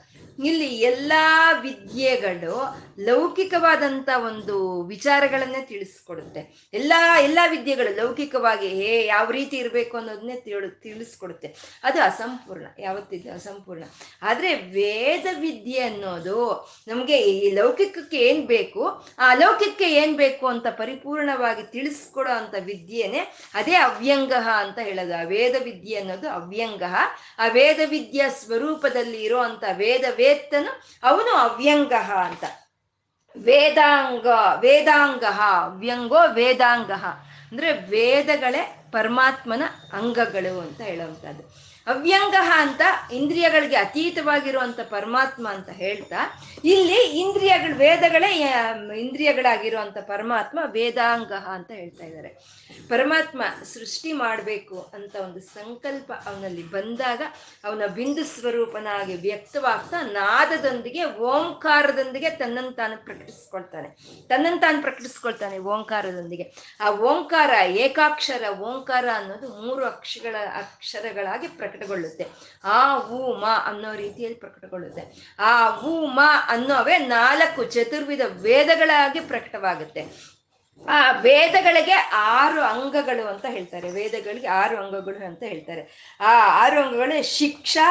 ಇಲ್ಲಿ 0.45 0.65
ಎಲ್ಲಾ 0.65 1.51
ವಿದ್ಯೆಗಳು 1.51 2.77
ಲೌಕಿಕವಾದಂತ 2.99 4.09
ಒಂದು 4.25 4.81
ವಿಚಾರಗಳನ್ನೇ 4.81 5.61
ತಿಳಿಸ್ಕೊಡುತ್ತೆ. 5.61 6.69
ಎಲ್ಲಾ 6.73 7.19
ಎಲ್ಲಾ 7.19 7.47
ವಿದ್ಯೆಗಳು 7.47 7.95
ಲೌಕಿಕವಾಗಿ 7.95 8.67
ಹೇ, 8.67 9.05
ಯಾವ 9.05 9.31
ರೀತಿ 9.31 9.57
ಇರಬೇಕು 9.57 9.97
ಅನ್ನೋದನ್ನೇ 9.97 10.35
ತಿಳು, 10.35 10.81
ತಿಳಿಸ್ಕೊಡುತ್ತೆ. 10.81 11.55
ಅದು 11.83 12.01
ಅಸಂಪೂರ್ಣ 12.01 12.65
ಯಾವತ್ತಿದ್ದು 12.79 13.33
ಅಸಂಪೂರ್ಣ. 13.33 13.83
ಆದ್ರೆ 14.21 14.55
ವೇದ 14.55 15.25
ವಿದ್ಯೆ 15.39 15.79
ಅನ್ನೋದು 15.79 16.69
ನಮ್ಗೆ 16.87 17.17
ಈ 17.17 17.51
ಲೌಕಿಕಕ್ಕೆ 17.51 18.17
ಏನ್ 18.17 18.47
ಬೇಕು, 18.47 18.83
ಆ 19.19 19.29
ಅಲೌಕಿಕಕ್ಕೆ 19.29 19.93
ಏನ್ 19.93 20.17
ಬೇಕು 20.17 20.47
ಅಂತ 20.47 20.67
ಪರಿಪೂರ್ಣವಾಗಿ 20.67 21.71
ತಿಳಿಸ್ಕೊಡೋ 21.71 22.29
ಅಂತ 22.29 22.55
ವಿದ್ಯೆನೆ 22.59 23.51
ಅದೇ 23.53 23.75
ಅವ್ಯಂಗ 23.75 24.33
ಅಂತ 24.33 24.79
ಹೇಳೋದು. 24.79 25.19
ಆ 25.19 25.23
ವೇದ 25.23 25.55
ವಿದ್ಯೆ 25.63 25.99
ಅನ್ನೋದು 25.99 26.29
ಅವ್ಯಂಗ. 26.29 26.83
ಆ 27.39 27.47
ವೇದ 27.47 27.79
ವಿದ್ಯಾ 27.85 28.29
ಸ್ವರೂಪದಲ್ಲಿ 28.29 29.23
ಇರುವಂತ 29.23 29.63
ವೇದ 29.73 30.05
ವೇತ್ತನು 30.27 30.81
ಅವನು 31.03 31.35
ಅವ್ಯಂಗ 31.35 31.93
ಅಂತ. 31.93 32.43
ವೇದಾಂಗ 33.37 34.25
ವೇದಾಂಗ 34.59 35.23
ವ್ಯಂಗೋ 35.79 36.33
ವೇದಾಂಗ 36.33 36.91
ಅಂದ್ರೆ 37.51 37.73
ವೇದಗಳೇ 37.73 38.83
ಪರಮಾತ್ಮನ 38.91 39.63
ಅಂಗಗಳು 39.93 40.59
ಅಂತ 40.59 40.81
ಹೇಳುವಂಥದ್ದು. 40.81 41.66
ಅವ್ಯಂಗ 41.87 42.35
ಅಂತ 42.51 42.81
ಇಂದ್ರಿಯಗಳಿಗೆ 43.13 43.75
ಅತೀತವಾಗಿರುವಂತ 43.75 44.79
ಪರಮಾತ್ಮ 44.79 45.49
ಅಂತ 45.49 45.69
ಹೇಳ್ತಾ, 45.69 46.43
ಇಲ್ಲಿ 46.65 46.99
ಇಂದ್ರಿಯಗಳು, 47.19 47.75
ವೇದಗಳೇ 47.75 48.31
ಇಂದ್ರಿಯಗಳಾಗಿರುವಂಥ 48.99 49.97
ಪರಮಾತ್ಮ 49.97 50.59
ವೇದಾಂಗ 50.65 51.31
ಅಂತ 51.31 51.71
ಹೇಳ್ತಾ 51.71 52.05
ಇದ್ದಾರೆ. 52.05 52.29
ಪರಮಾತ್ಮ 52.87 53.41
ಸೃಷ್ಟಿ 53.63 54.11
ಮಾಡಬೇಕು 54.11 54.91
ಅಂತ 54.93 55.15
ಒಂದು 55.15 55.41
ಸಂಕಲ್ಪ 55.41 56.11
ಅವನಲ್ಲಿ 56.11 56.63
ಬಂದಾಗ, 56.63 57.21
ಅವನ 57.63 57.85
ಬಿಂದು 57.85 58.23
ಸ್ವರೂಪನಾಗಿ 58.23 59.15
ವ್ಯಕ್ತವಾಗ್ತಾ, 59.15 60.01
ನಾದದೊಂದಿಗೆ, 60.01 61.03
ಓಂಕಾರದೊಂದಿಗೆ 61.03 62.29
ತನ್ನನ್ನು 62.29 62.71
ತಾನು 62.71 63.05
ಪ್ರಕಟಿಸ್ಕೊಳ್ತಾನೆ. 63.05 63.89
ತನ್ನನ್ನು 64.27 64.59
ತಾನು 64.59 64.81
ಪ್ರಕಟಿಸ್ಕೊಳ್ತಾನೆ 64.81 65.57
ಓಂಕಾರದೊಂದಿಗೆ. 65.57 66.77
ಆ 66.79 66.89
ಓಂಕಾರ 66.91 67.49
ಏಕಾಕ್ಷರ 67.67 68.59
ಓಂಕಾರ 68.59 69.05
ಅನ್ನೋದು 69.13 69.47
ಮೂರು 69.61 69.85
ಅಕ್ಷರಗಳ 69.85 70.35
ಅಕ್ಷರಗಳಾಗಿ 70.55 71.47
ಪ್ರಕಟಗೊಳ್ಳುತ್ತೆ. 71.77 72.25
ಆ 72.63 72.97
ಊ 73.07 73.19
ಅನ್ನೋ 73.65 73.95
ರೀತಿಯಲ್ಲಿ 73.95 74.39
ಪ್ರಕಟಗೊಳ್ಳುತ್ತೆ. 74.39 75.03
ಆ 75.39 75.79
ಊ 75.79 76.05
ಮ 76.05 76.19
ಅನ್ನೋವೇ 76.47 76.97
ನಾಲ್ಕು 76.97 77.63
ಚತುರ್ವಿಧ 77.63 78.21
ವೇದಗಳಾಗಿ 78.27 79.19
ಪ್ರಕಟವಾಗುತ್ತೆ. 79.19 80.01
ಆ 80.89 81.11
ವೇದಗಳಿಗೆ 81.11 81.97
ಆರು 82.13 82.61
ಅಂಗಗಳು 82.61 83.27
ಅಂತ 83.27 83.45
ಹೇಳ್ತಾರೆ. 83.49 83.91
ವೇದಗಳಿಗೆ 83.91 84.47
ಆರು 84.47 84.77
ಅಂಗಗಳು 84.77 85.25
ಅಂತ 85.25 85.43
ಹೇಳ್ತಾರೆ. 85.43 85.83
ಆ 86.21 86.33
ಆರು 86.65 86.77
ಅಂಗಗಳು 86.81 87.23
ಶಿಕ್ಷಾ 87.37 87.87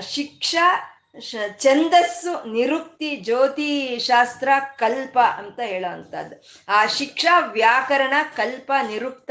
ಶಿಕ್ಷಾ 0.00 0.66
ಛಂದಸ್ಸು 1.58 2.52
ನಿರುಕ್ತಿ 2.52 3.16
ಜ್ಯೋತಿ 3.16 3.98
ಶಾಸ್ತ್ರ 3.98 4.48
ಕಲ್ಪ 4.76 5.18
ಅಂತ 5.18 5.60
ಹೇಳೋ 5.60 5.92
ಅಂಥದ್ದು 5.92 6.42
ಆ 6.68 6.86
ಶಿಕ್ಷಾ 6.86 7.38
ವ್ಯಾಕರಣ, 7.38 8.12
ಕಲ್ಪ, 8.36 8.72
ನಿರುಕ್ತ, 8.88 9.30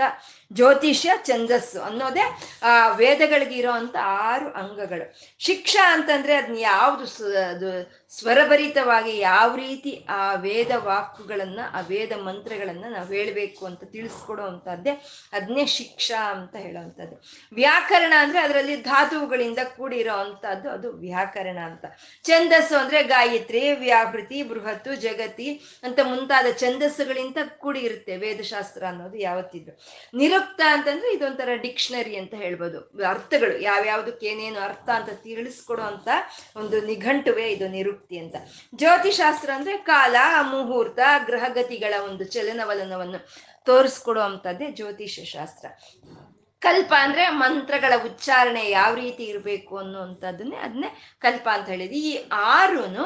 ಜ್ಯೋತಿಷ್ಯ, 0.53 1.11
ಛಂದಸ್ಸು 1.25 1.81
ಅನ್ನೋದೇ, 1.81 2.39
ಆ 2.63 2.87
ವೇದಗಳಿಗಿರೋ 2.87 3.71
ಅಂತ 3.71 3.95
ಆರು 4.01 4.49
ಅಂಗಗಳು. 4.49 5.15
ಶಿಕ್ಷಾ 5.39 5.93
ಅಂತಂದ್ರೆ 5.93 6.35
ಅದನ್ನ 6.35 6.57
ಯಾವುದು 6.57 7.05
ಸ್ವರಭರಿತವಾಗಿ 8.19 9.17
ಯಾವ 9.19 9.55
ರೀತಿ 9.55 10.05
ಆ 10.09 10.33
ವೇದ 10.33 10.71
ವಾಕುಗಳನ್ನ, 10.77 11.59
ಆ 11.73 11.79
ವೇದ 11.79 12.11
ಮಂತ್ರಗಳನ್ನ 12.17 12.85
ನಾವು 12.89 13.07
ಹೇಳಬೇಕು 13.07 13.65
ಅಂತ 13.65 13.83
ತಿಳಿಸ್ಕೊಡೋ 13.83 14.43
ಅಂತದ್ದೇ 14.43 14.93
ಅದನ್ನೇ 15.33 15.65
ಶಿಕ್ಷಾ 15.65 16.31
ಅಂತ 16.31 16.55
ಹೇಳೋವಂಥದ್ದು 16.55 17.15
ವ್ಯಾಕರಣ 17.53 18.13
ಅಂದ್ರೆ 18.17 18.39
ಅದರಲ್ಲಿ 18.39 18.75
ಧಾತುಗಳಿಂದ 18.75 19.59
ಕೂಡಿರೋ 19.77 20.15
ಅಂಥದ್ದು 20.15 20.69
ಅದು 20.69 20.91
ವ್ಯಾಕರಣ 20.91 21.57
ಅಂತ. 21.65 21.85
ಛಂದಸ್ಸು 22.23 22.75
ಅಂದ್ರೆ 22.77 23.03
ಗಾಯತ್ರಿ 23.03 23.73
ವ್ಯಾಹೃತಿ 23.73 24.43
ಬೃಹತ್ತು, 24.43 24.95
ಜಗತಿ 24.95 25.79
ಅಂತ 25.83 25.99
ಮುಂತಾದ 26.03 26.45
ಛಂದಸ್ಸುಗಳಿಂದ 26.57 27.37
ಕೂಡಿ 27.57 27.79
ಇರುತ್ತೆ 27.79 28.17
ವೇದಶಾಸ್ತ್ರ 28.17 28.83
ಅನ್ನೋದು 28.85 29.17
ಯಾವತ್ತಿದ್ರು. 29.17 29.75
ನಿರುಕ್ತ 30.17 30.61
ಅಂತಂದ್ರೆ 30.65 31.13
ಇದೊಂಥರ 31.13 31.49
ಡಿಕ್ಷನರಿ 31.55 32.15
ಅಂತ 32.17 32.33
ಹೇಳ್ಬೋದು. 32.33 32.79
ಅರ್ಥಗಳು 33.09 33.61
ಯಾವ್ಯಾವ್ದಕ್ಕೆ 33.61 34.27
ಏನೇನು 34.27 34.59
ಅರ್ಥ 34.59 34.89
ಅಂತ 34.89 35.09
ತಿಳಿಸ್ಕೊಡೋ 35.09 35.81
ಅಂತ 35.81 36.09
ಒಂದು 36.55 36.81
ನಿಘಂಟುವೆ 36.81 37.51
ಇದು 37.51 37.67
ನಿರುಕ್ತಿ. 37.67 38.02
ಅಂತ. 38.11 38.35
ಜ್ಯೋತಿಷಾಸ್ತ್ರ 38.75 39.49
ಅಂದ್ರೆ 39.55 39.77
ಕಾಲ 39.77 40.15
ಮುಹೂರ್ತ 40.41 40.99
ಗ್ರಹಗತಿಗಳ 41.25 41.93
ಒಂದು 42.03 42.23
ಚಲನವಲನವನ್ನು 42.23 43.27
ತೋರಿಸ್ಕೊಡುವಂಥದ್ದೇ 43.65 44.71
ಜ್ಯೋತಿಷ್ಯ 44.71 45.23
ಶಾಸ್ತ್ರ 45.23 45.65
ಕಲ್ಪ 46.63 46.93
ಅಂದ್ರೆ 46.99 47.23
ಮಂತ್ರಗಳ 47.41 47.93
ಉಚ್ಚಾರಣೆ 48.05 48.63
ಯಾವ 48.69 48.91
ರೀತಿ 48.95 49.23
ಇರಬೇಕು 49.23 49.73
ಅನ್ನುವಂಥದ್ದನ್ನೇ 49.77 50.57
ಅದನ್ನೇ 50.65 50.89
ಕಲ್ಪ 51.19 51.47
ಅಂತ 51.53 51.67
ಹೇಳಿದ್ವಿ. 51.73 51.99
ಈ 52.09 52.13
ಆರುನು 52.55 53.05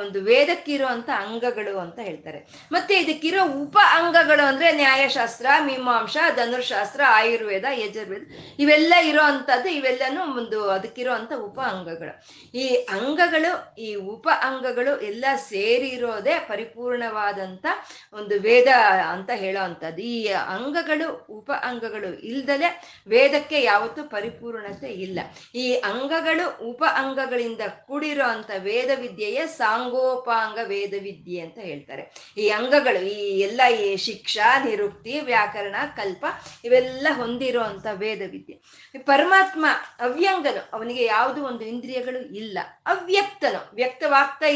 ಒಂದು 0.00 0.18
ವೇದಕ್ಕಿರುವಂತ 0.28 1.10
ಅಂಗಗಳು 1.24 1.74
ಅಂತ 1.78 1.98
ಹೇಳ್ತಾರೆ. 1.98 2.40
ಮತ್ತೆ 2.72 2.94
ಇದಕ್ಕಿರೋ 2.96 3.42
ಉಪ 3.62 3.76
ಅಂಗಗಳು 3.98 4.44
ಅಂದ್ರೆ 4.46 4.68
ನ್ಯಾಯಶಾಸ್ತ್ರ, 4.72 5.46
ಮೀಮಾಂಸ, 5.66 6.16
ಧನುರ್ಶಾಸ್ತ್ರ, 6.36 7.00
ಆಯುರ್ವೇದ, 7.18 7.64
ಯಜುರ್ವೇದ 7.82 8.24
ಇವೆಲ್ಲ 8.58 8.94
ಇರೋ 9.10 9.22
ಅಂಥದ್ದು, 9.32 9.68
ಇವೆಲ್ಲನೂ 9.78 10.22
ಒಂದು 10.40 10.58
ಅದಕ್ಕಿರೋ 10.76 11.12
ಅಂತ 11.12 11.32
ಉಪ 11.46 11.58
ಅಂಗಗಳು. 11.72 12.14
ಈ 12.58 12.66
ಅಂಗಗಳು, 12.96 13.52
ಈ 13.86 13.90
ಉಪ 14.14 14.28
ಅಂಗಗಳು 14.42 14.94
ಎಲ್ಲ 15.10 15.24
ಸೇರಿರೋದೇ 15.48 16.36
ಪರಿಪೂರ್ಣವಾದಂತ 16.48 17.66
ಒಂದು 18.12 18.34
ವೇದ 18.40 18.70
ಅಂತ 19.12 19.30
ಹೇಳೋ 19.44 19.62
ಅಂಥದ್ದು. 19.68 20.02
ಈ 20.14 20.18
ಅಂಗಗಳು, 20.56 21.08
ಉಪ 21.38 21.50
ಅಂಗಗಳು 21.70 22.10
ಇಲ್ದಲೆ 22.30 22.63
ವೇದಕ್ಕೆ 23.08 23.62
ಯಾವತ್ತು 23.62 24.04
ಪರಿಪೂರ್ಣತೆ 24.04 24.86
ಇಲ್ಲ. 24.86 25.20
ಈ 25.54 25.74
ಅಂಗಗಳು 25.74 26.70
ಉಪ 26.70 26.84
ಅಂಗಗಳಿಂದ 26.84 27.60
ಕೂಡಿರೋ 27.86 28.28
ಅಂತ 28.28 28.50
ವೇದ 28.58 28.90
ವಿದ್ಯೆಯೇ 29.00 29.46
ಸಾಂಗೋಪಾಂಗ 29.46 30.58
ವೇದ 30.62 30.94
ವಿದ್ಯೆ 31.02 31.40
ಅಂತ 31.40 31.58
ಹೇಳ್ತಾರೆ. 31.58 32.34
ಈ 32.38 32.48
ಅಂಗಗಳು, 32.48 33.04
ಈ 33.04 33.40
ಎಲ್ಲ 33.40 33.60
ಈ 33.68 33.96
ಶಿಕ್ಷಾ 33.96 34.64
ನಿರುಕ್ತಿ 34.64 35.20
ವ್ಯಾಕರಣ, 35.20 35.74
ಕಲ್ಪ 35.96 36.26
ಇವೆಲ್ಲ 36.64 37.06
ಹೊಂದಿರೋ 37.12 37.62
ಅಂತ 37.62 37.86
ವೇದ 37.92 38.22
ವಿದ್ಯೆ. 38.30 38.62
ಪರಮಾತ್ಮ 38.98 39.66
ಅವ್ಯಂಗನು, 40.00 40.68
ಅವನಿಗೆ 40.72 41.04
ಯಾವುದು 41.04 41.44
ಒಂದು 41.44 41.64
ಇಂದ್ರಿಯಗಳು 41.64 42.34
ಇಲ್ಲ. 42.34 42.58
ಅವ್ಯಕ್ತನು, 42.86 43.70
ವ್ಯಕ್ತವಾಗ್ತಾ 43.74 44.46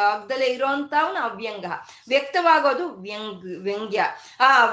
ಆಗ್ದಲೇ 0.00 0.46
ಇರೋಂಥವನು 0.46 1.20
ಅವ್ಯಂಗ. 1.20 1.64
ವ್ಯಕ್ತವಾಗೋದು 2.08 2.88
ವ್ಯಂಗ್, 2.88 3.62
ವ್ಯಂಗ್ಯ. 3.62 4.04
ಆ 4.40 4.64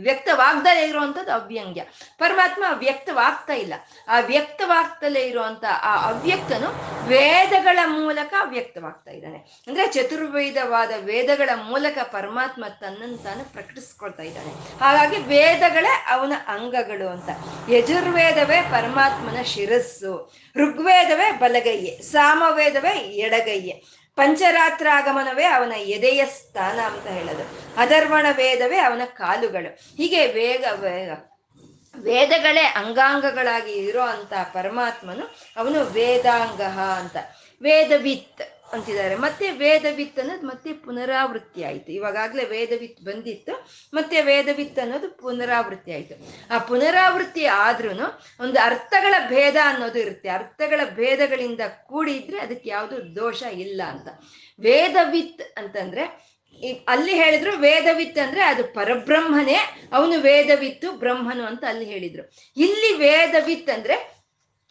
ವ್ಯಕ್ತವಾಗ್ದಲೇ 0.00 0.88
ಇರುವಂಥದ್ದು 0.88 1.32
ಅವ್ಯಂಗ್ಯ. 1.32 1.82
ಪರಮಾತ್ಮ 2.18 2.64
ವ್ಯಕ್ತವಾಗ್ತಾ 2.72 3.52
ಇಲ್ಲ. 3.52 3.74
ಆ 4.08 4.20
ವ್ಯಕ್ತವಾಗ್ತಲೇ 4.20 5.20
ಇರುವಂತ 5.20 5.64
ಆ 5.82 6.08
ಅವ್ಯಕ್ತನು 6.08 6.94
ವೇದಗಳ 7.06 7.78
ಮೂಲಕ 7.86 8.34
ವ್ಯಕ್ತವಾಗ್ತಾ 8.44 9.10
ಇದ್ದಾನೆ. 9.10 9.38
ಅಂದ್ರೆ 9.66 9.86
ಚತುರ್ವೇದವಾದ 9.86 10.90
ವೇದಗಳ 11.00 11.50
ಮೂಲಕ 11.54 11.98
ಪರಮಾತ್ಮ 11.98 12.64
ತನ್ನನ್ನು 12.80 13.18
ತಾನು 13.18 13.52
ಪ್ರಕಟಿಸ್ಕೊಳ್ತಾ 13.52 14.22
ಇದ್ದಾನೆ. 14.22 14.78
ಹಾಗಾಗಿ 14.80 15.16
ವೇದಗಳೇ 15.16 16.06
ಅವನ 16.10 16.32
ಅಂಗಗಳು 16.46 17.08
ಅಂತ. 17.08 17.28
ಯಜುರ್ವೇದವೇ 17.70 18.60
ಪರಮಾತ್ಮನ 18.60 19.42
ಶಿರಸ್ಸು. 19.42 20.34
ಋಗ್ವೇದವೇ 20.56 21.32
ಬಲಗೈಯೆ. 21.32 22.02
ಸಾಮವೇದವೇ 22.02 22.98
ಎಡಗೈಯೆ. 22.98 24.04
ಪಂಚರಾತ್ರಾಗಮನವೇ 24.16 25.44
ಅವನ 25.44 25.72
ಎದೆಯ 25.72 26.26
ಸ್ಥಾನ 26.26 26.80
ಅಂತ 26.80 27.06
ಹೇಳೋದು. 27.06 27.74
ಅಧರ್ವಣ 27.76 28.26
ವೇದವೇ 28.32 28.78
ಅವನ 28.78 29.02
ಕಾಲುಗಳು. 29.04 29.96
ಹೀಗೆ 29.96 30.26
ವೇಗ. 30.26 30.64
ವೇದಗಳೇ 31.98 32.60
ಅಂಗಾಂಗಗಳಾಗಿ 32.60 33.72
ಇರೋ 33.72 34.00
ಅಂತ 34.00 34.32
ಪರಮಾತ್ಮನು 34.52 35.34
ಅವನು 35.56 35.84
ವೇದಾಂಗ 35.84 36.62
ಅಂತ. 36.78 37.16
ವೇದವಿತ್ 37.62 38.42
ಅಂತಿದ್ದಾರೆ. 38.72 39.14
ಮತ್ತೆ 39.14 39.50
ವೇದವಿತ್ 39.50 40.18
ಅನ್ನೋದು 40.18 40.46
ಮತ್ತೆ 40.46 40.72
ಪುನರಾವೃತ್ತಿ 40.72 41.64
ಆಯಿತು. 41.64 41.92
ಇವಾಗಲೇ 41.92 42.44
ವೇದವಿತ್ 42.44 43.04
ಬಂದಿತ್ತು. 43.04 43.68
ಮತ್ತೆ 43.94 44.22
ವೇದವಿತ್ 44.22 44.78
ಅನ್ನೋದು 44.78 45.10
ಪುನರಾವೃತ್ತಿ 45.10 45.92
ಆಯಿತು. 45.92 46.14
ಆ 46.54 46.58
ಪುನರಾವೃತ್ತಿ 46.58 47.44
ಆದ್ರೂ 47.44 47.90
ಒಂದು 48.40 48.60
ಅರ್ಥಗಳ 48.64 49.14
ಭೇದ 49.28 49.56
ಅನ್ನೋದು 49.64 49.98
ಇರುತ್ತೆ. 49.98 50.28
ಅರ್ಥಗಳ 50.28 50.80
ಭೇದಗಳಿಂದ 50.94 51.60
ಕೂಡಿದ್ರೆ 51.86 52.40
ಅದಕ್ಕೆ 52.40 52.70
ಯಾವುದು 52.70 53.16
ದೋಷ 53.16 53.42
ಇಲ್ಲ 53.42 53.82
ಅಂತ. 53.88 54.08
ವೇದವಿತ್ 54.60 55.58
ಅಂತಂದ್ರೆ 55.58 56.33
ಅಲ್ಲಿ 56.88 57.14
ಹೇಳಿದ್ರು 57.14 57.56
ವೇದವಿತ್ 57.56 58.18
ಅಂದ್ರೆ 58.18 58.42
ಅದು 58.42 58.64
ಪರಬ್ರಹ್ಮನೇ, 58.64 59.56
ಅವನು 59.92 60.20
ವೇದವಿತ್ತು, 60.20 60.92
ಬ್ರಹ್ಮನು 60.92 61.44
ಅಂತ 61.44 61.64
ಅಲ್ಲಿ 61.68 61.84
ಹೇಳಿದ್ರು. 61.84 62.30
ಇಲ್ಲಿ 62.56 62.94
ವೇದವಿತ್ 62.94 63.70
ಅಂದ್ರೆ 63.70 64.14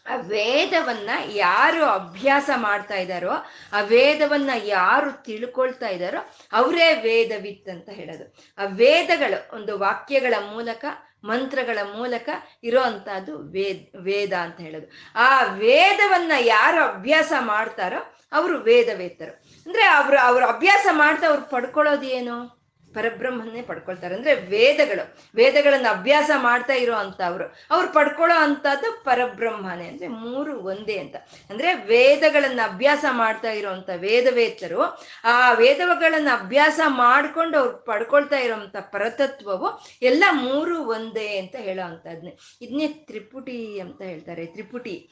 ಆ 0.05 0.15
ವೇದವನ್ನ 0.15 1.09
ಯಾರು 1.31 1.85
ಅಭ್ಯಾಸ 1.85 2.49
ಮಾಡ್ತಾ 2.55 2.95
ಇದ್ದಾರೋ, 2.95 3.29
ಆ 3.73 3.81
ವೇದವನ್ನ 3.81 4.49
ಯಾರು 4.63 5.23
ತಿಳ್ಕೊಳ್ತಾ 5.23 5.87
ಇದ್ದಾರೋ, 5.87 6.31
ಅವರೇ 6.51 6.93
ವೇದವಿತ್ 6.93 7.69
ಅಂತ 7.69 7.89
ಹೇಳೋದು. 7.89 8.35
ಆ 8.57 8.65
ವೇದಗಳು 8.65 9.55
ಒಂದು 9.55 9.79
ವಾಕ್ಯಗಳ 9.79 10.33
ಮೂಲಕ, 10.51 10.85
ಮಂತ್ರಗಳ 11.23 11.79
ಮೂಲಕ 11.95 12.29
ಇರೋ 12.63 12.81
ಅಂಥದ್ದು 12.81 13.37
ವೇದ 13.37 13.95
ವೇದ 14.01 14.33
ಅಂತ 14.33 14.59
ಹೇಳೋದು. 14.59 14.91
ಆ 15.15 15.43
ವೇದವನ್ನ 15.43 16.31
ಯಾರು 16.39 16.83
ಅಭ್ಯಾಸ 16.83 17.31
ಮಾಡ್ತಾರೋ, 17.39 18.15
ಅವರು 18.31 18.57
ವೇದವೇತ್ತರು. 18.57 19.42
ಅಂದ್ರೆ 19.65 19.83
ಅವರು 19.83 20.19
ಅವ್ರು 20.19 20.45
ಅಭ್ಯಾಸ 20.45 20.87
ಮಾಡ್ತಾ 20.91 21.27
ಅವ್ರು 21.27 21.49
ಪಡ್ಕೊಳ್ಳೋದು 21.49 22.03
ಏನು? 22.03 22.63
ಪರಬ್ರಹ್ಮನ್ನೇ 22.93 23.61
ಪಡ್ಕೊಳ್ತಾರೆ. 23.61 24.15
ಅಂದ್ರೆ 24.15 24.33
ವೇದಗಳು, 24.35 25.17
ವೇದಗಳನ್ನ 25.35 25.85
ಅಭ್ಯಾಸ 25.89 26.29
ಮಾಡ್ತಾ 26.37 26.73
ಇರೋ 26.73 26.95
ಅಂತ 26.95 27.21
ಅವರು 27.21 27.55
ಅವ್ರು 27.71 27.93
ಪಡ್ಕೊಳ್ಳೋ 27.93 28.35
ಅಂತದ್ದು 28.35 29.03
ಪರಬ್ರಹ್ಮನೇ 29.03 29.87
ಅಂದ್ರೆ 29.87 30.07
ಮೂರು 30.07 30.59
ಒಂದೇ 30.59 30.97
ಅಂತ. 30.97 31.15
ಅಂದ್ರೆ 31.49 31.73
ವೇದಗಳನ್ನ 31.73 32.59
ಅಭ್ಯಾಸ 32.63 33.05
ಮಾಡ್ತಾ 33.11 33.51
ಇರೋಂಥ 33.51 33.89
ವೇದವೇತ್ತರು, 33.95 34.81
ಆ 35.23 35.51
ವೇದಗಳನ್ನ 35.51 36.27
ಅಭ್ಯಾಸ 36.33 36.79
ಮಾಡ್ಕೊಂಡು 36.87 37.57
ಅವ್ರು 37.57 37.77
ಪಡ್ಕೊಳ್ತಾ 37.77 38.37
ಇರೋಂಥ 38.37 38.75
ಪರತತ್ವವು 38.75 39.85
ಎಲ್ಲ 40.01 40.23
ಮೂರು 40.31 40.85
ಒಂದೇ 40.85 41.37
ಅಂತ 41.37 41.55
ಹೇಳೋ 41.55 41.87
ಅಂತದ್ನೆ 41.87 42.59
ಇದನ್ನೇ 42.61 42.87
ತ್ರಿಪುಟಿ 42.87 43.79
ಅಂತ 43.79 44.01
ಹೇಳ್ತಾರೆ. 44.01 44.45
ತ್ರಿಪುಟಿ. 44.45 45.09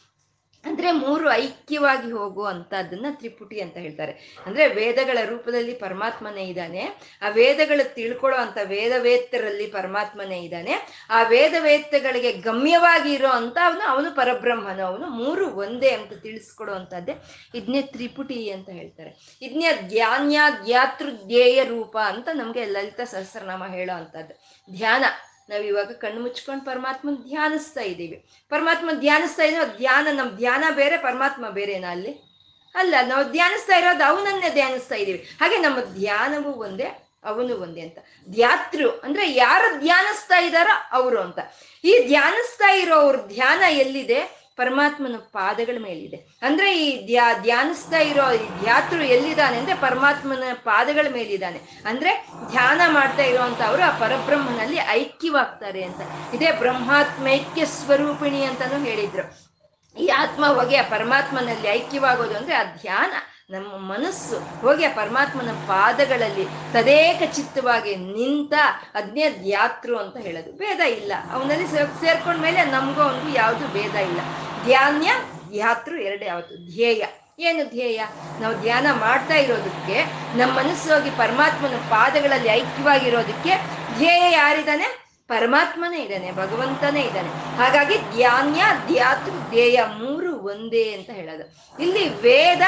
ಅಂದ್ರೆ 0.65 0.91
ಮೂರು 0.91 1.31
ಐಕ್ಯವಾಗಿ 1.31 2.11
ಹೋಗುವಂತದನ್ನ 2.11 3.05
ತ್ರಿಪುಟಿ 3.11 3.61
ಅಂತ 3.61 3.77
ಹೇಳ್ತಾರೆ. 3.77 4.41
ಅಂದ್ರೆ 4.45 4.67
ವೇದಗಳ 4.67 5.17
ರೂಪದಲ್ಲಿ 5.25 5.73
ಪರಮಾತ್ಮನೇ 5.73 6.43
ಇದ್ದಾನೆ. 6.43 6.81
ಆ 7.21 7.29
ವೇದಗಳು 7.29 7.93
ತಿಳ್ಕೊಳ್ಳೋ 7.93 8.39
ಅಂತ 8.39 8.57
ವೇದವೇತ್ತರಲ್ಲಿ 8.63 9.67
ಪರಮಾತ್ಮನೇ 9.67 10.41
ಇದ್ದಾನೆ. 10.41 11.05
ಆ 11.09 11.23
ವೇದವೇತ್ತಗಳಿಗೆ 11.23 12.33
ಗಮ್ಯವಾಗಿ 12.33 13.13
ಇರೋ 13.13 13.27
ಅಂತ 13.27 13.57
ಅವನು 13.65 13.89
ಅವನು 13.89 14.15
ಪರಬ್ರಹ್ಮನು. 14.15 14.85
ಅವನು 14.85 15.07
ಮೂರು 15.07 15.47
ಒಂದೇ 15.47 15.89
ಅಂತ 15.89 16.13
ತಿಳಿಸ್ಕೊಡೋ 16.13 16.73
ಅಂತದ್ದೇ 16.73 17.15
ಇದನ್ನೇ 17.55 17.81
ತ್ರಿಪುಟಿ 17.81 18.49
ಅಂತ 18.49 18.69
ಹೇಳ್ತಾರೆ. 18.69 19.37
ಇದನ್ನೇ 19.41 19.71
ಧ್ಯಾನ್ಯ 19.87 20.39
ಧ್ಯಾತೃಧ್ಯೇಯ 20.63 21.63
ರೂಪ 21.63 21.97
ಅಂತ 21.97 22.29
ನಮ್ಗೆ 22.33 22.65
ಲಲಿತ 22.65 23.01
ಸಹಸ್ರನಾಮ 23.01 23.63
ಹೇಳೋ 23.65 23.95
ಅಂತದ್ದು. 23.95 24.33
ಧ್ಯಾನ. 24.77 25.03
ನಾವ್ 25.49 25.63
ಇವಾಗ 25.63 25.91
ಕಣ್ಣು 25.91 26.21
ಮುಚ್ಕೊಂಡು 26.21 26.65
ಪರಮಾತ್ಮನ 26.65 27.13
ಧ್ಯಾನಿಸ್ತಾ 27.13 27.81
ಇದ್ದೀವಿ. 27.81 28.25
ಪರಮಾತ್ಮ 28.49 28.91
ಧ್ಯಾನಿಸ್ತಾ 28.91 29.43
ಇದ್ದೀವಿ 29.43 29.77
ಧ್ಯಾನ 29.77 30.07
ನಮ್ಮ 30.11 30.31
ಧ್ಯಾನ 30.31 30.63
ಬೇರೆ, 30.75 30.97
ಪರಮಾತ್ಮ 30.97 31.49
ಬೇರೆನಾ 31.49 31.91
ಅಲ್ಲಿ? 31.91 32.31
ಅಲ್ಲ, 32.75 32.95
ನಾವು 33.07 33.31
ಧ್ಯಾನಿಸ್ತಾ 33.31 33.77
ಇರೋದು 33.77 34.03
ಅವನನ್ನೇ 34.03 34.49
ಧ್ಯಾನಿಸ್ತಾ 34.49 34.95
ಇದ್ದೀವಿ. 34.95 35.37
ಹಾಗೆ 35.41 35.57
ನಮ್ಮ 35.57 35.81
ಧ್ಯಾನವೂ 35.81 36.51
ಒಂದೇ, 36.51 37.07
ಅವನು 37.23 37.55
ಒಂದೇ 37.55 37.81
ಅಂತ. 37.81 37.97
ಧ್ಯಾತೃ 38.29 38.89
ಅಂದ್ರೆ 39.03 39.31
ಯಾರು 39.31 39.79
ಧ್ಯಾನಿಸ್ತಾ 39.79 40.39
ಇದ್ದಾರೋ 40.39 40.89
ಅವರು 40.91 41.21
ಅಂತ. 41.21 41.39
ಈ 41.83 42.03
ಧ್ಯಾನಿಸ್ತಾ 42.07 42.71
ಇರೋ 42.71 42.95
ಅವ್ರ 42.95 43.15
ಧ್ಯಾನ 43.15 43.61
ಎಲ್ಲಿದೆ? 43.69 44.40
ಪರಮಾತ್ಮನ 44.55 45.15
ಪಾದಗಳ 45.17 45.77
ಮೇಲಿದೆ. 45.83 46.39
ಅಂದ್ರೆ 46.41 46.85
ಈ 46.85 47.05
ಧ್ಯಾ, 47.05 47.33
ಧ್ಯಾನಿಸ್ತಾ 47.33 47.97
ಇರೋ 47.97 48.21
ಧ್ಯಾತೃ 48.61 49.01
ಎಲ್ಲಿದ್ದಾನೆ 49.01 49.57
ಅಂದ್ರೆ 49.57 49.75
ಪರಮಾತ್ಮನ 49.75 50.43
ಪಾದಗಳ 50.53 51.07
ಮೇಲಿದ್ದಾನೆ. 51.13 51.61
ಅಂದ್ರೆ 51.85 52.27
ಧ್ಯಾನ 52.49 52.81
ಮಾಡ್ತಾ 52.87 53.23
ಇರುವಂತ 53.23 53.61
ಅವರು 53.61 53.83
ಆ 53.83 53.99
ಪರಬ್ರಹ್ಮನಲ್ಲಿ 53.99 54.77
ಐಕ್ಯವಾಗ್ತಾರೆ 54.89 55.83
ಅಂತ. 55.83 56.33
ಇದೇ 56.33 56.51
ಬ್ರಹ್ಮಾತ್ಮೈಕ್ಯ 56.51 57.65
ಸ್ವರೂಪಿಣಿ 57.65 58.43
ಅಂತಾನು 58.43 58.83
ಹೇಳಿದ್ರು. 58.83 59.51
ಈ 59.99 60.07
ಆತ್ಮ 60.07 60.45
ಹೋಗಿ 60.45 60.77
ಪರಮಾತ್ಮನಲ್ಲಿ 60.81 61.67
ಐಕ್ಯವಾಗೋದು 61.67 62.37
ಅಂದ್ರೆ 62.37 62.55
ಆ 62.55 62.63
ಧ್ಯಾನ. 62.63 63.11
ನಮ್ಮ 63.51 63.67
ಮನಸ್ಸು, 63.67 64.61
ಹೋಗಿ 64.61 64.85
ಆ 64.85 64.93
ಪರಮಾತ್ಮನ 64.95 65.51
ಪಾದಗಳಲ್ಲಿ 65.67 66.45
ತದೇಕ 66.73 67.31
ಚಿತ್ತವಾಗಿ 67.33 67.95
ನಿಂತ 67.95 68.53
ಅಜ್ಞೆ 68.95 69.29
ಧ್ಯಾತೃ 69.29 69.95
ಅಂತ 69.95 70.17
ಹೇಳೋದು. 70.17 70.51
ಭೇದ 70.57 70.79
ಇಲ್ಲ. 70.79 71.13
ಅವನಲ್ಲಿ 71.31 71.67
ಸೇರ್ಕೊಂಡ 71.67 72.41
ಮೇಲೆ 72.41 72.65
ನಮಗೂ 72.65 73.01
ಅವನಿಗೂ 73.01 73.29
ಯಾವುದು 73.29 73.67
ಭೇದ 73.67 73.95
ಇಲ್ಲ. 73.95 74.19
ಧ್ಯಾನ್ಯ 74.63 75.11
ಧ್ಯಾತೃ 75.51 75.95
ಎರಡು 75.97 76.25
ಯಾವತ್ತು 76.25 76.75
ಧ್ಯೇಯ. 76.75 77.05
ಏನು 77.39 77.69
ಧ್ಯೇಯ? 77.69 78.05
ನಾವು 78.39 78.61
ಧ್ಯಾನ 78.61 78.87
ಮಾಡ್ತಾ 78.91 79.33
ಇರೋದಕ್ಕೆ, 79.33 80.05
ನಮ್ಮ 80.37 80.57
ಮನಸ್ಸು 80.57 80.93
ಹೋಗಿ 80.93 81.09
ಪರಮಾತ್ಮನ 81.09 81.77
ಪಾದಗಳಲ್ಲಿ 81.89 82.49
ಐಕ್ಯವಾಗಿರೋದಕ್ಕೆ 82.49 83.53
ಧ್ಯೇಯ 83.97 84.31
ಯಾರಿದ್ದಾನೆ? 84.31 85.10
ಪರಮಾತ್ಮನೇ 85.31 85.99
ಇದ್ದಾನೆ, 86.01 86.29
ಭಗವಂತನೇ 86.31 87.01
ಇದ್ದಾನೆ. 87.01 87.29
ಹಾಗಾಗಿ 87.57 87.97
ಧ್ಯಾನ್ಯ 88.15 88.61
ಧ್ಯಾತೃ 88.87 89.37
ಧ್ಯೇಯ 89.49 89.79
ಮೂರು 89.99 90.31
ಒಂದೇ 90.45 90.85
ಅಂತ 90.93 91.09
ಹೇಳೋದು. 91.09 91.45
ಇಲ್ಲಿ 91.83 92.03
ವೇದ 92.21 92.63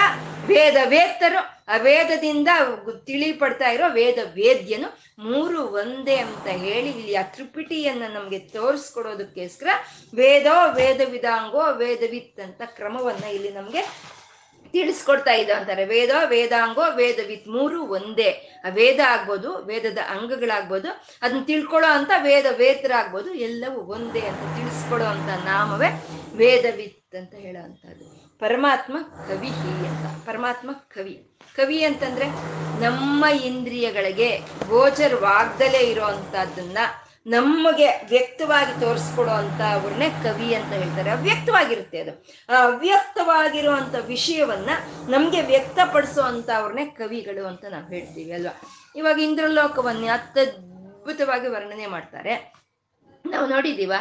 ವೇದ 0.46 0.78
ವೇತ್ತರು 0.86 1.42
ಅವೇದದಿಂದ 1.68 2.50
ತಿಳಿಪಡ್ತಾ 3.06 3.68
ಇರೋ 3.70 3.88
ವೇದ 3.94 4.20
ವೇದ್ಯನು 4.34 4.90
ಮೂರು 5.24 5.60
ಒಂದೇ 5.82 6.16
ಅಂತ 6.18 6.48
ಹೇಳಿ 6.64 6.90
ಇಲ್ಲಿ 6.90 7.16
ಆ 7.16 7.22
ತ್ರಿಪಿಟಿಯನ್ನ 7.36 8.06
ನಮಗೆ 8.14 8.40
ತೋರಿಸ್ಕೊಡೋದಕ್ಕೋಸ್ಕರ 8.56 9.70
ವೇದೋ 10.16 10.56
ವೇದ 10.74 11.02
ವಿಧಾಂಗೋ 11.10 11.64
ವೇದವಿತ್ 11.74 12.40
ಅಂತ 12.40 12.62
ಕ್ರಮವನ್ನ 12.66 13.26
ಇಲ್ಲಿ 13.28 13.52
ನಮ್ಗೆ 13.52 13.84
ತಿಳಿಸ್ಕೊಡ್ತಾ 14.74 15.32
ಇದ್ದ 15.32 15.52
ಅಂತಾರೆ. 15.52 15.86
ವೇದ, 15.86 16.10
ವೇದಾಂಗೋ, 16.26 16.84
ವೇದವಿತ್ 16.96 17.48
ಮೂರು 17.48 17.84
ಒಂದೇ. 17.88 18.30
ವೇದ 18.70 19.00
ಆಗ್ಬೋದು, 19.08 19.58
ವೇದದ 19.58 19.98
ಅಂಗಗಳಾಗ್ಬೋದು, 20.10 20.90
ಅದನ್ನ 21.22 21.44
ತಿಳ್ಕೊಳ್ಳೋ 21.44 21.92
ಅಂತ 21.92 22.12
ವೇದ 22.18 22.46
ವೇತ್ರ 22.58 22.92
ಆಗ್ಬೋದು 22.96 23.34
ಎಲ್ಲವೂ 23.34 23.80
ಒಂದೇ 23.80 24.20
ಅಂತ 24.20 24.58
ತಿಳಿಸ್ಕೊಡೋ 24.58 25.04
ಅಂತ 25.04 25.46
ನಾಮವೇ 25.46 25.90
ವೇದವಿತ್ 26.36 27.16
ಅಂತ 27.16 27.36
ಹೇಳೋ 27.36 27.64
ಅಂತದ್ದು 27.64 28.14
ಪರಮಾತ್ಮ 28.40 28.98
ಕವಿ 29.28 29.48
ಅಂತ. 29.48 30.28
ಪರಮಾತ್ಮ 30.28 30.70
ಕವಿ. 30.74 31.30
ಕವಿ 31.56 31.84
ಅಂತಂದ್ರೆ 31.84 32.28
ನಮ್ಮ 32.82 33.26
ಇಂದ್ರಿಯಗಳಿಗೆ 33.26 34.40
ಗೋಚರವಾಗ್ದಲೇ 34.68 35.78
ಇರೋ 35.78 36.04
ಅಂಥದ್ದನ್ನ 36.04 36.78
ನಮಗೆ 37.28 37.88
ವ್ಯಕ್ತವಾಗಿ 38.10 38.80
ತೋರಿಸ್ಕೊಡೋ 38.80 39.32
ಅಂತ 39.32 39.62
ಅವ್ರನ್ನೇ 39.62 40.10
ಕವಿ 40.10 40.54
ಅಂತ 40.54 40.74
ಹೇಳ್ತಾರೆ. 40.74 41.10
ಅವ್ಯಕ್ತವಾಗಿರುತ್ತೆ 41.10 42.00
ಅದು. 42.00 42.26
ಆ 42.50 42.64
ಅವ್ಯಕ್ತವಾಗಿರುವಂತ 42.64 43.96
ವಿಷಯವನ್ನ 43.96 44.70
ನಮ್ಗೆ 45.10 45.42
ವ್ಯಕ್ತಪಡಿಸೋ 45.42 46.22
ಅಂತ 46.22 46.50
ಅವ್ರನ್ನೇ 46.58 46.86
ಕವಿಗಳು 46.86 47.48
ಅಂತ 47.48 47.66
ನಾವು 47.66 47.88
ಹೇಳ್ತೀವಿ, 47.88 48.32
ಅಲ್ವಾ? 48.32 48.62
ಇವಾಗ 48.96 49.20
ಇಂದ್ರಲೋಕವನ್ನ 49.20 50.10
ಅತ್ಯದ್ಭುತವಾಗಿ 50.14 51.48
ವರ್ಣನೆ 51.48 51.86
ಮಾಡ್ತಾರೆ. 51.86 52.54
ನಾವು 53.26 53.46
ನೋಡಿದೀವ 53.46 53.94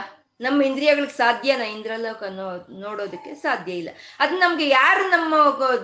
ನಮ್ಮ 0.42 0.62
ಇಂದ್ರಿಯಗಳಿಗೆ 0.62 1.12
ಸಾಧ್ಯನಾ 1.12 1.64
ಇಂದ್ರಲೋಕ 1.64 2.22
ನೋಡೋದಕ್ಕೆ 2.70 3.34
ಸಾಧ್ಯ 3.34 3.72
ಇಲ್ಲ. 3.72 3.88
ಅದು 4.20 4.38
ನಮ್ಗೆ 4.38 4.68
ಯಾರು 4.68 5.08
ನಮ್ಮ 5.08 5.34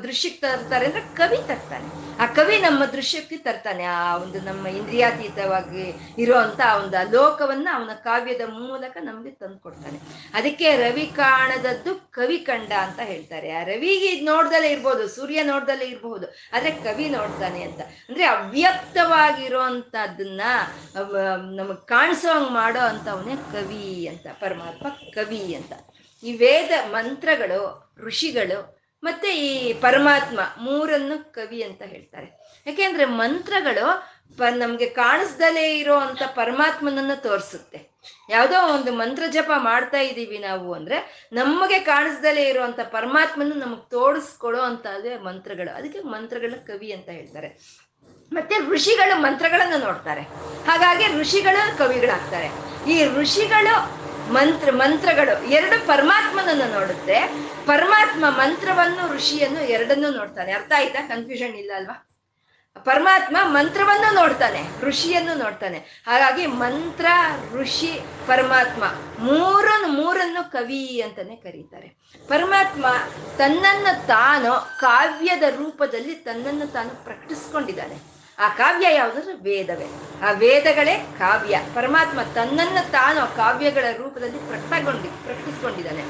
ದೃಶ್ಯಕ್ಕೆ 0.03 0.41
ತರ್ತಾರೆ 0.41 0.87
ಅಂದ್ರೆ 0.87 1.17
ಕವಿ 1.17 1.49
ತರ್ತಾನೆ. 1.49 2.19
ಆ 2.19 2.27
ಕವಿ 2.27 2.59
ನಮ್ಮ 2.59 2.85
ದೃಶ್ಯಕ್ಕೆ 2.85 3.37
ತರ್ತಾನೆ. 3.37 3.85
ಆ 3.85 4.17
ಒಂದು 4.17 4.41
ನಮ್ಮ 4.41 4.67
ಇಂದ್ರಿಯಾತೀತವಾಗಿ 4.67 6.15
ಇರುವಂತ 6.19 6.61
ಒಂದು 6.77 7.13
ಲೋಕವನ್ನ 7.13 7.69
ಅವನ 7.75 7.95
ಕಾವ್ಯದ 7.95 8.41
ಮೂಲಕ 8.49 8.97
ನಮ್ಗೆ 9.01 9.31
ತಂದು 9.31 9.59
ಕೊಡ್ತಾನೆ. 9.59 10.01
ಅದಕ್ಕೆ 10.35 10.77
ರವಿ 10.77 11.13
ಕಾಣದದ್ದು 11.17 12.11
ಕವಿ 12.11 12.39
ಕಂಡ 12.39 12.73
ಅಂತ 12.73 13.01
ಹೇಳ್ತಾರೆ. 13.01 13.51
ಆ 13.51 13.63
ರವಿಗೆ 13.63 14.21
ನೋಡ್ದಲೇ 14.21 14.69
ಇರ್ಬೋದು, 14.69 15.09
ಸೂರ್ಯ 15.09 15.43
ನೋಡ್ದಲೇ 15.43 15.85
ಇರಬಹುದು 15.85 16.27
ಆದ್ರೆ 16.53 16.71
ಕವಿ 16.71 17.09
ನೋಡ್ತಾನೆ 17.09 17.63
ಅಂತ. 17.63 17.81
ಅಂದ್ರೆ 17.81 18.25
ಅವ್ಯಕ್ತವಾಗಿರುವಂತದ್ದನ್ನ 18.25 20.41
ನಮಗ್ 21.57 21.87
ಕಾಣಿಸೋ 21.87 22.35
ಹಂಗ್ 22.35 22.51
ಮಾಡೋ 22.51 22.81
ಅಂತವನೇ 22.81 23.37
ಕವಿ 23.37 24.09
ಅಂತ. 24.09 24.27
ಪರಮಾತ್ಮ 24.49 24.89
ಕವಿ 24.89 25.55
ಅಂತ. 25.55 25.73
ಈ 26.23 26.37
ವೇದ 26.37 26.91
ಮಂತ್ರಗಳು, 26.91 27.93
ಋಷಿಗಳು 28.07 28.79
ಮತ್ತೆ 29.03 29.39
ಈ 29.39 29.73
ಪರಮಾತ್ಮ 29.73 30.41
ಮೂರನ್ನು 30.61 31.33
ಕವಿ 31.33 31.63
ಅಂತ 31.63 31.83
ಹೇಳ್ತಾರೆ. 31.83 32.39
ಯಾಕೆಂದ್ರೆ 32.67 33.05
ಮಂತ್ರಗಳು 33.05 34.03
ಪ 34.39 34.43
ನಮ್ಗೆ 34.43 34.87
ಕಾಣಿಸ್ದಲೇ 34.87 35.79
ಇರೋ 35.79 35.97
ಅಂತ 35.97 36.23
ಪರಮಾತ್ಮನನ್ನ 36.23 37.11
ತೋರಿಸುತ್ತೆ. 37.15 37.91
ಯಾವುದೋ 38.31 38.75
ಒಂದು 38.75 38.93
ಮಂತ್ರ 38.93 39.23
ಜಪ 39.31 39.51
ಮಾಡ್ತಾ 39.57 40.01
ಇದ್ದೀವಿ 40.01 40.39
ನಾವು 40.39 40.73
ಅಂದ್ರೆ 40.73 41.29
ನಮಗೆ 41.33 41.79
ಕಾಣಿಸ್ದಲೇ 41.79 42.43
ಇರುವಂತ 42.43 42.81
ಪರಮಾತ್ಮನ 42.81 43.53
ನಮಗೆ 43.57 43.91
ತೋರಿಸ್ಕೊಡೋ 43.91 44.61
ಅಂತ 44.61 44.87
ಮಂತ್ರಗಳು. 45.23 45.77
ಅದಕ್ಕೆ 45.77 46.01
ಮಂತ್ರಗಳ 46.01 46.55
ಕವಿ 46.67 46.93
ಅಂತ 46.93 47.09
ಹೇಳ್ತಾರೆ. 47.09 47.49
ಮತ್ತೆ 48.33 48.59
ಋಷಿಗಳು 48.59 49.21
ಮಂತ್ರಗಳನ್ನು 49.23 49.79
ನೋಡ್ತಾರೆ. 49.79 50.21
ಹಾಗಾಗಿ 50.67 51.21
ಋಷಿಗಳು 51.21 51.79
ಕವಿಗಳಾಗ್ತಾರೆ. 51.79 52.49
ಈ 52.91 53.05
ಋಷಿಗಳು 53.05 54.08
ಮಂತ್ರ 54.31 54.71
ಮಂತ್ರಗಳು 54.71 55.45
ಎರಡು 55.45 55.87
ಪರಮಾತ್ಮನನ್ನು 55.87 56.73
ನೋಡುತ್ತೆ. 56.73 57.21
ಪರಮಾತ್ಮ 57.67 58.25
ಮಂತ್ರವನ್ನು, 58.29 59.15
ಋಷಿಯನ್ನು 59.15 59.61
ಎರಡನ್ನೂ 59.61 60.11
ನೋಡ್ತಾನೆ. 60.11 60.53
ಅರ್ಥ 60.53 60.73
ಆಯ್ತಾ? 60.77 61.07
ಕನ್ಫ್ಯೂಷನ್ 61.09 61.55
ಇಲ್ಲ 61.55 61.73
ಅಲ್ವಾ? 61.77 62.05
ಪರಮಾತ್ಮ 62.85 63.37
ಮಂತ್ರವನ್ನು 63.43 64.15
ನೋಡ್ತಾನೆ, 64.15 64.69
ಋಷಿಯನ್ನು 64.81 65.35
ನೋಡ್ತಾನೆ. 65.35 65.79
ಹಾಗಾಗಿ 65.79 66.47
ಮಂತ್ರ, 66.47 67.07
ಋಷಿ, 67.53 68.01
ಪರಮಾತ್ಮ 68.27 68.85
ಮೂರನ್ನು 69.19 69.89
ಮೂರನ್ನು 69.89 70.53
ಕವಿ 70.53 71.01
ಅಂತಾನೆ 71.01 71.37
ಕರೀತಾರೆ. 71.37 71.89
ಪರಮಾತ್ಮ 72.29 72.87
ತನ್ನನ್ನು 73.37 74.07
ತಾನು 74.07 74.81
ಕಾವ್ಯದ 74.81 75.43
ರೂಪದಲ್ಲಿ 75.43 76.15
ತನ್ನನ್ನು 76.15 76.67
ತಾನು 76.73 77.05
ಪ್ರಕಟಿಸ್ಕೊಂಡಿದ್ದಾನೆ. 77.05 78.18
ಆ 78.39 78.49
ಕಾವ್ಯ 78.49 78.95
ಯಾವುದಂದ್ರೆ 78.95 79.35
ವೇದವೇ? 79.35 79.87
ಆ 80.23 80.31
ವೇದಗಳೇ 80.31 80.95
ಕಾವ್ಯ. 81.19 81.61
ಪರಮಾತ್ಮ 81.75 82.23
ತನ್ನನ್ನು 82.23 82.91
ತಾನು 82.91 83.37
ಕಾವ್ಯಗಳ 83.37 83.85
ರೂಪದಲ್ಲಿ 83.97 84.39
ಪ್ರಕಟಗೊಂಡಿ, 84.39 85.09
ಪ್ರಕಟಿಸ್ಕೊಂಡಿದ್ದಾನೆ. 85.09 86.03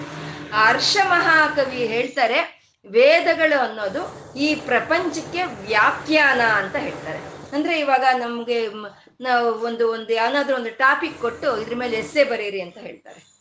ಆ 0.52 0.68
ಹರ್ಷ 0.68 0.96
ಮಹಾಕವಿ 1.04 1.86
ಹೇಳ್ತಾರೆ, 1.86 2.62
ವೇದಗಳು 2.90 3.58
ಅನ್ನೋದು 3.58 4.34
ಈ 4.34 4.54
ಪ್ರಪಂಚಕ್ಕೆ 4.54 5.42
ವ್ಯಾಖ್ಯಾನ 5.42 6.40
ಅಂತ 6.40 6.76
ಹೇಳ್ತಾರೆ. 6.76 7.18
ಅಂದ್ರೆ 7.52 7.78
ಇವಾಗ 7.78 8.04
ನಮ್ಗೆ 8.18 8.68
ನಾವು 9.20 9.52
ಒಂದು 9.52 9.92
ಒಂದು 9.92 10.12
ಯಾವ್ದಾದ್ರು 10.12 10.56
ಒಂದು 10.56 10.70
ಟಾಪಿಕ್ 10.70 11.18
ಕೊಟ್ಟು 11.18 11.60
ಇದ್ರ 11.60 11.74
ಮೇಲೆ 11.76 11.96
ಎಸ್ಸೆ 11.96 12.24
ಬರೀರಿ 12.24 12.60
ಅಂತ 12.60 12.78
ಹೇಳ್ತಾರೆ. 12.78 13.38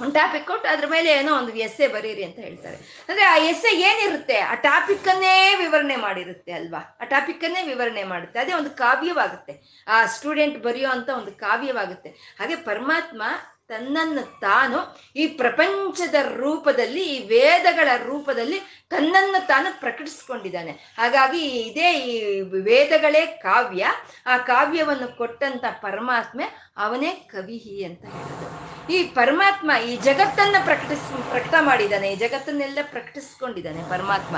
ಒಂದು 0.00 0.12
ಟಾಪಿಕ್ 0.12 0.46
ಕೊಟ್ಟು 0.46 0.68
ಅದ್ರ 0.68 0.84
ಮೇಲೆ 0.86 1.10
ಏನೋ 1.10 1.36
ಒಂದು 1.36 1.54
ಎಸ್ಸೆ 1.54 1.88
ಬರೀರಿ 1.88 2.24
ಅಂತ 2.24 2.38
ಹೇಳ್ತಾರೆ. 2.38 2.76
ಅಂದ್ರೆ 3.08 3.24
ಆ 3.24 3.36
ಎಸ್ಸೆ 3.36 3.76
ಏನಿರುತ್ತೆ? 3.76 4.38
ಆ 4.38 4.54
ಟಾಪಿಕ್ 4.54 5.08
ಅನ್ನೇ 5.08 5.54
ವಿವರಣೆ 5.58 5.96
ಮಾಡಿರುತ್ತೆ 5.96 6.52
ಅಲ್ವಾ? 6.52 6.98
ಆ 7.00 7.04
ಟಾಪಿಕ್ 7.04 7.44
ಅನ್ನೇ 7.44 7.62
ವಿವರಣೆ 7.62 8.04
ಮಾಡುತ್ತೆ. 8.04 8.38
ಅದೇ 8.38 8.52
ಒಂದು 8.52 8.70
ಕಾವ್ಯವಾಗುತ್ತೆ. 8.70 9.84
ಆ 9.88 10.06
ಸ್ಟೂಡೆಂಟ್ 10.06 10.58
ಬರೆಯೋ 10.62 10.90
ಅಂತ 10.90 11.08
ಒಂದು 11.08 11.32
ಕಾವ್ಯವಾಗುತ್ತೆ. 11.32 12.08
ಹಾಗೆ 12.08 12.56
ಪರಮಾತ್ಮ 12.56 13.22
ತನ್ನನ್ನು 13.68 14.40
ತಾನು 14.40 14.98
ಈ 15.16 15.26
ಪ್ರಪಂಚದ 15.26 16.14
ರೂಪದಲ್ಲಿ, 16.36 17.02
ಈ 17.14 17.26
ವೇದಗಳ 17.26 17.88
ರೂಪದಲ್ಲಿ 18.04 18.77
ತನ್ನನ್ನು 18.90 19.46
ತಾನು 19.46 19.80
ಪ್ರಕಟಿಸ್ಕೊಂಡಿದ್ದಾನೆ. 19.80 20.70
ಹಾಗಾಗಿ 20.70 21.40
ಇದೇ 21.40 21.92
ಈ 21.92 22.40
ವೇದಗಳೇ 22.40 23.26
ಕಾವ್ಯ. 23.26 23.86
ಆ 24.26 24.38
ಕಾವ್ಯವನ್ನು 24.38 25.16
ಕೊಟ್ಟಂತ 25.16 25.64
ಪರಮಾತ್ಮೆ 25.82 26.44
ಅವನೇ 26.76 27.10
ಕವಿಹಿ 27.12 27.84
ಅಂತ 27.84 28.04
ಹೇಳೋದು 28.04 28.68
ಈ 28.92 29.02
ಪರಮಾತ್ಮ 29.04 29.70
ಈ 29.84 29.96
ಜಗತ್ತನ್ನ 29.96 30.56
ಪ್ರಕಟಿಸ್, 30.64 31.30
ಪ್ರಕಟ 31.30 31.54
ಮಾಡಿದ್ದಾನೆ, 31.60 32.12
ಈ 32.12 32.16
ಜಗತ್ತನ್ನೆಲ್ಲ 32.16 32.78
ಪ್ರಕಟಿಸ್ಕೊಂಡಿದ್ದಾನೆ 32.90 33.82
ಪರಮಾತ್ಮ. 33.82 34.36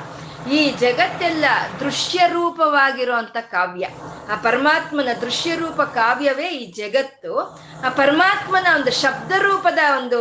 ಈ 0.50 0.70
ಜಗತ್ತೆಲ್ಲ 0.70 1.44
ದೃಶ್ಯ 1.80 2.26
ರೂಪವಾಗಿರುವಂತ 2.26 3.36
ಕಾವ್ಯ. 3.40 3.86
ಆ 4.32 4.36
ಪರಮಾತ್ಮನ 4.42 5.08
ದೃಶ್ಯ 5.20 5.54
ರೂಪ 5.54 5.80
ಕಾವ್ಯವೇ 5.80 6.48
ಈ 6.48 6.72
ಜಗತ್ತು. 6.72 7.38
ಆ 7.86 7.88
ಪರಮಾತ್ಮನ 7.88 8.66
ಒಂದು 8.74 8.90
ಶಬ್ದ 8.90 9.32
ರೂಪದ 9.38 9.78
ಒಂದು 9.98 10.20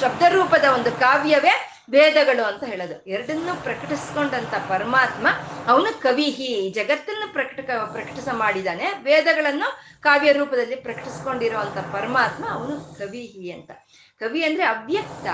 ಶಬ್ದ 0.00 0.22
ರೂಪದ 0.28 0.64
ಒಂದು 0.74 0.92
ಕಾವ್ಯವೇ 0.92 1.54
ವೇದಗಳು 1.90 2.44
ಅಂತ 2.44 2.64
ಹೇಳೋದು. 2.64 3.04
ಎರಡನ್ನೂ 3.10 3.62
ಪ್ರಕಟಿಸ್ಕೊಂಡಂತ 3.62 4.54
ಪರಮಾತ್ಮ 4.54 5.26
ಅವನು 5.66 6.00
ಕವಿಹಿ 6.00 6.70
ಜಗತ್ತನ್ನು 6.70 7.32
ಪ್ರಕಟ 7.32 7.70
ಪ್ರಕಟಿಸ 7.70 8.28
ಮಾಡಿದಾನೆ 8.32 8.84
ವೇದಗಳನ್ನು 9.02 10.00
ಕಾವ್ಯ 10.02 10.32
ರೂಪದಲ್ಲಿ 10.32 10.76
ಪ್ರಕಟಿಸ್ಕೊಂಡಿರುವಂತ 10.76 11.78
ಪರಮಾತ್ಮ 11.78 12.44
ಅವನು 12.50 12.98
ಕವಿಹಿ 12.98 13.50
ಅಂತ. 13.50 13.70
ಕವಿ 14.18 14.44
ಅಂದ್ರೆ 14.44 14.64
ಅವ್ಯಕ್ತ. 14.64 15.26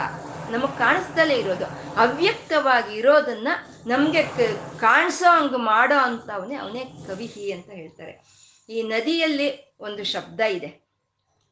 ನಮಗ್ 0.50 0.78
ಕಾಣಿಸ್ದಲೇ 0.78 1.34
ಇರೋದು. 1.34 1.64
ಅವ್ಯಕ್ತವಾಗಿ 1.96 2.96
ಇರೋದನ್ನ 2.96 3.48
ನಮ್ಗೆ 3.86 4.22
ಕಾಣಿಸೋ 4.78 5.30
ಹಂಗ 5.30 5.56
ಮಾಡೋ 5.56 5.98
ಅಂತ 5.98 6.30
ಅವನೇ 6.30 6.54
ಅವನೇ 6.54 6.84
ಕವಿಹಿ 6.84 7.52
ಅಂತ 7.52 7.70
ಹೇಳ್ತಾರೆ. 7.70 8.24
ಈ 8.68 8.82
ನದಿಯಲ್ಲಿ 8.82 9.76
ಒಂದು 9.80 10.04
ಶಬ್ದ 10.04 10.40
ಇದೆ. 10.40 10.85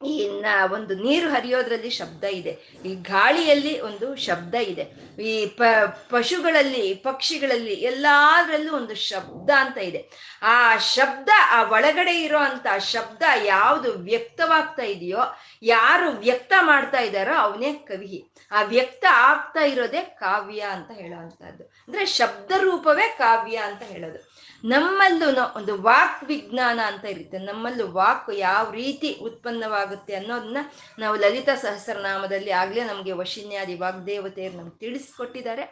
ಈ 0.04 0.28
ಒಂದು 0.72 0.94
ನೀರು 0.94 1.28
ಹರಿಯೋದ್ರಲ್ಲಿ 1.30 1.90
ಶಬ್ದ 1.90 2.24
ಇದೆ. 2.24 2.58
ಈ 2.84 2.94
ಗಾಳಿಯಲ್ಲಿ 2.94 3.80
ಒಂದು 3.80 4.16
ಶಬ್ದ 4.16 4.54
ಇದೆ. 4.54 4.84
ಈ 5.22 5.46
ಪ, 5.46 5.62
ಪಶುಗಳಲ್ಲಿ, 6.10 6.94
ಪಕ್ಷಿಗಳಲ್ಲಿ 6.94 7.72
ಎಲ್ಲಾದ್ರಲ್ಲೂ 7.72 8.76
ಒಂದು 8.76 8.94
ಶಬ್ದ 8.94 9.50
ಅಂತ 9.56 9.78
ಇದೆ. 9.78 10.10
ಆ 10.42 10.76
ಶಬ್ದ, 10.76 11.28
ಆ 11.50 11.62
ಒಳಗಡೆ 11.62 12.22
ಇರೋ 12.22 12.38
ಅಂತ 12.38 12.66
ಶಬ್ದ 12.78 13.22
ಯಾವುದು 13.44 13.92
ವ್ಯಕ್ತವಾಗ್ತಾ 13.92 14.82
ಇದೆಯೋ, 14.82 15.18
ಯಾರು 15.62 16.10
ವ್ಯಕ್ತ 16.10 16.52
ಮಾಡ್ತಾ 16.60 16.98
ಇದ್ದಾರೋ 16.98 17.34
ಅವನೇ 17.34 17.72
ಕವಿ. 17.72 18.30
ಆ 18.52 18.62
ವ್ಯಕ್ತ 18.62 19.04
ಆಗ್ತಾ 19.10 19.60
ಇರೋದೇ 19.60 20.02
ಕಾವ್ಯ 20.02 20.60
ಅಂತ 20.60 20.90
ಹೇಳೋವಂಥದ್ದು 20.90 21.64
ಅಂದ್ರೆ 21.64 22.06
ಶಬ್ದ 22.06 22.52
ರೂಪವೇ 22.58 23.14
ಕಾವ್ಯ 23.18 23.56
ಅಂತ 23.56 23.82
ಹೇಳೋದು. 23.82 24.23
ನಮ್ಮಲ್ಲೂ 24.64 25.26
ಒಂದು 25.56 25.72
ವಾಕ್ 25.82 26.24
ವಿಜ್ಞಾನ 26.24 26.80
ಅಂತ 26.86 27.04
ಇರುತ್ತೆ. 27.04 27.38
ನಮ್ಮಲ್ಲೂ 27.38 27.86
ವಾಕ್ 27.92 28.30
ಯಾವ 28.38 28.70
ರೀತಿ 28.70 29.08
ಉತ್ಪನ್ನವಾಗುತ್ತೆ 29.20 30.14
ಅನ್ನೋದನ್ನ 30.14 30.56
ನಾವು 30.98 31.16
ಲಲಿತಾ 31.16 31.54
ಸಹಸ್ರನಾಮದಲ್ಲಿ 31.54 32.50
ಆಗಲೇ 32.50 32.84
ನಮಗೆ 32.84 33.12
ವಶಿನ್ಯಾದಿ 33.12 33.74
ವಾಗ್ದೇವತೆಯರು 33.74 34.56
ನಮ್ಗೆ 34.56 34.78
ತಿಳಿಸ್ಕೊಟ್ಟಿದ್ದಾರೆ. 34.78 35.64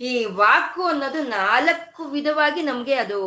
ಈ 0.00 0.24
ವಾಕು 0.40 0.82
ಅನ್ನೋದು 0.86 1.22
ನಾಲ್ಕು 1.28 2.04
ವಿಧವಾಗಿ 2.04 2.62
ನಮಗೆ 2.62 2.94
ಅದು 2.94 3.18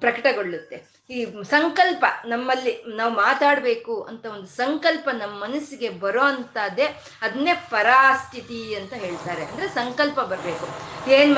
ಪ್ರಕಟಗೊಳ್ಳುತ್ತೆ. 0.00 0.76
ಈ 1.10 1.20
ಸಂಕಲ್ಪ 1.50 2.04
ನಮ್ಮಲ್ಲಿ 2.26 2.72
ನಾವು 2.96 3.12
ಮಾತಾಡಬೇಕು 3.14 4.02
ಅಂತ 4.02 4.26
ಒಂದು 4.26 4.46
ಸಂಕಲ್ಪ 4.56 5.08
ನಮ್ಮ 5.12 5.34
ಮನಸ್ಸಿಗೆ 5.44 5.88
ಬರೋ 6.04 6.24
ಅಂಥದ್ದೇ 6.24 6.86
ಅದನ್ನೇ 7.22 7.54
ಪರಾಸ್ಥಿತಿ 7.70 8.74
ಅಂತ 8.74 8.94
ಹೇಳ್ತಾರೆ. 8.94 9.44
ಅಂದ್ರೆ 9.46 9.68
ಸಂಕಲ್ಪ 9.68 10.20
ಬರಬೇಕು. 10.32 10.66
ಏನ್ 11.06 11.34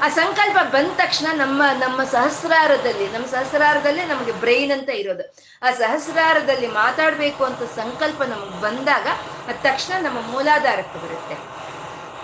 ಆ 0.00 0.08
ಸಂಕಲ್ಪ 0.20 0.58
ಬಂದ 0.72 0.92
ತಕ್ಷಣ 0.96 1.26
ನಮ್ಮ 1.34 1.62
ನಮ್ಮ 1.78 2.04
ಸಹಸ್ರಾರದಲ್ಲಿ, 2.04 3.08
ನಮ್ಮ 3.08 3.26
ಸಹಸ್ರಾರದಲ್ಲೇ 3.26 4.04
ನಮಗೆ 4.04 4.32
ಬ್ರೈನ್ 4.32 4.72
ಅಂತ 4.72 4.90
ಇರೋದು. 5.02 5.26
ಆ 5.62 5.70
ಸಹಸ್ರಾರದಲ್ಲಿ 5.82 6.66
ಮಾತಾಡಬೇಕು 6.82 7.44
ಅಂತ 7.44 7.62
ಸಂಕಲ್ಪ 7.80 8.22
ನಮಗೆ 8.22 8.58
ಬಂದಾಗ 8.60 9.06
ಅದ 9.48 9.56
ತಕ್ಷಣ 9.62 9.94
ನಮ್ಮ 10.02 10.20
ಮೂಲಾಧಾರಕ್ಕೆ 10.30 10.98
ಬರುತ್ತೆ. 10.98 11.36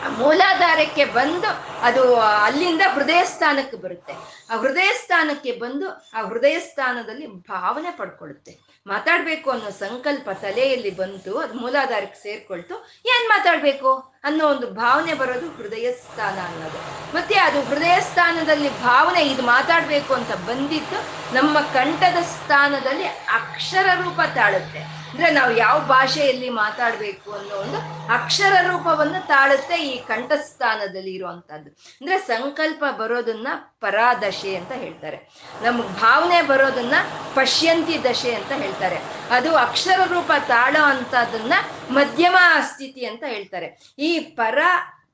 ಮೂಲಾಧಾರಕ್ಕೆ 0.08 1.04
ಬಂದು 1.04 1.46
ಅದು 1.82 2.20
ಅಲ್ಲಿಂದ 2.20 2.82
ಹೃದಯ 2.94 3.24
ಸ್ಥಾನಕ್ಕೆ 3.24 3.76
ಬರುತ್ತೆ. 3.76 4.12
ಆ 4.50 4.56
ಹೃದಯ 4.56 4.90
ಸ್ಥಾನಕ್ಕೆ 4.92 5.52
ಬಂದು 5.52 5.88
ಆ 6.14 6.22
ಹೃದಯ 6.22 6.58
ಸ್ಥಾನದಲ್ಲಿ 6.60 7.26
ಭಾವನೆ 7.26 7.90
ಪಡ್ಕೊಳ್ಳುತ್ತೆ. 7.90 8.72
ಮಾತಾಡ್ಬೇಕು 8.86 9.50
ಅನ್ನೋ 9.50 9.70
ಸಂಕಲ್ಪ 9.70 10.30
ತಲೆಯಲ್ಲಿ 10.30 10.96
ಬಂತು 10.96 11.38
ಅದು 11.38 11.54
ಮೂಲಾಧಾರಕ್ಕೆ 11.54 12.22
ಸೇರ್ಕೊಳ್ತು. 12.22 12.74
ಏನ್ 13.06 13.28
ಮಾತಾಡ್ಬೇಕು 13.28 14.12
ಅನ್ನೋ 14.24 14.48
ಒಂದು 14.48 14.70
ಭಾವನೆ 14.70 15.14
ಬರೋದು 15.14 15.48
ಹೃದಯ 15.48 15.92
ಸ್ಥಾನ 15.92 16.38
ಅನ್ನೋದು. 16.52 16.78
ಮತ್ತೆ 17.16 17.34
ಅದು 17.34 17.62
ಹೃದಯ 17.62 18.00
ಸ್ಥಾನದಲ್ಲಿ 18.00 18.82
ಭಾವನೆ 18.82 19.20
ಇದು 19.20 19.42
ಮಾತಾಡ್ಬೇಕು 19.42 20.14
ಅಂತ 20.14 20.32
ಬಂದಿದ್ದು 20.32 20.98
ನಮ್ಮ 21.34 21.60
ಕಂಠದ 21.60 22.22
ಸ್ಥಾನದಲ್ಲಿ 22.22 23.04
ಅಕ್ಷರ 23.06 23.86
ರೂಪ 24.04 24.20
ತಾಳುತ್ತೆ. 24.34 25.01
ಅಂದ್ರೆ 25.12 25.30
ನಾವು 25.30 25.56
ಯಾವ 25.56 25.80
ಭಾಷೆಯಲ್ಲಿ 25.80 26.48
ಮಾತಾಡ್ಬೇಕು 26.48 27.32
ಅನ್ನೋ 27.32 27.54
ಒಂದು 27.54 27.78
ಅಕ್ಷರ 28.12 28.52
ರೂಪವನ್ನು 28.66 29.26
ತಾಳುತ್ತೆ 29.26 29.74
ಈ 29.74 29.98
ಕಂಠಸ್ಥಾನದಲ್ಲಿ 29.98 31.14
ಇರುವಂತಹದ್ದು. 31.14 31.70
ಅಂದ್ರೆ 31.70 32.18
ಸಂಕಲ್ಪ 32.18 32.84
ಬರೋದನ್ನ 32.96 33.48
ಪರಾದಶೆ 33.80 34.56
ಅಂತ 34.56 34.72
ಹೇಳ್ತಾರೆ. 34.72 35.30
ನಮ್ಗೆ 35.62 35.88
ಭಾವನೆ 35.88 36.42
ಬರೋದನ್ನ 36.42 36.94
ಪಶ್ಯಂತಿ 37.34 38.04
ದಶೆ 38.04 38.34
ಅಂತ 38.34 38.52
ಹೇಳ್ತಾರೆ. 38.52 38.98
ಅದು 39.30 39.56
ಅಕ್ಷರ 39.56 40.00
ರೂಪ 40.04 40.32
ತಾಳೋ 40.48 40.82
ಅಂತದನ್ನ 40.82 41.52
ಮಧ್ಯಮ 41.90 42.36
ಸ್ಥಿತಿ 42.66 43.06
ಅಂತ 43.06 43.24
ಹೇಳ್ತಾರೆ. 43.26 43.94
ಈ 43.98 44.18
ಪರ 44.18 44.58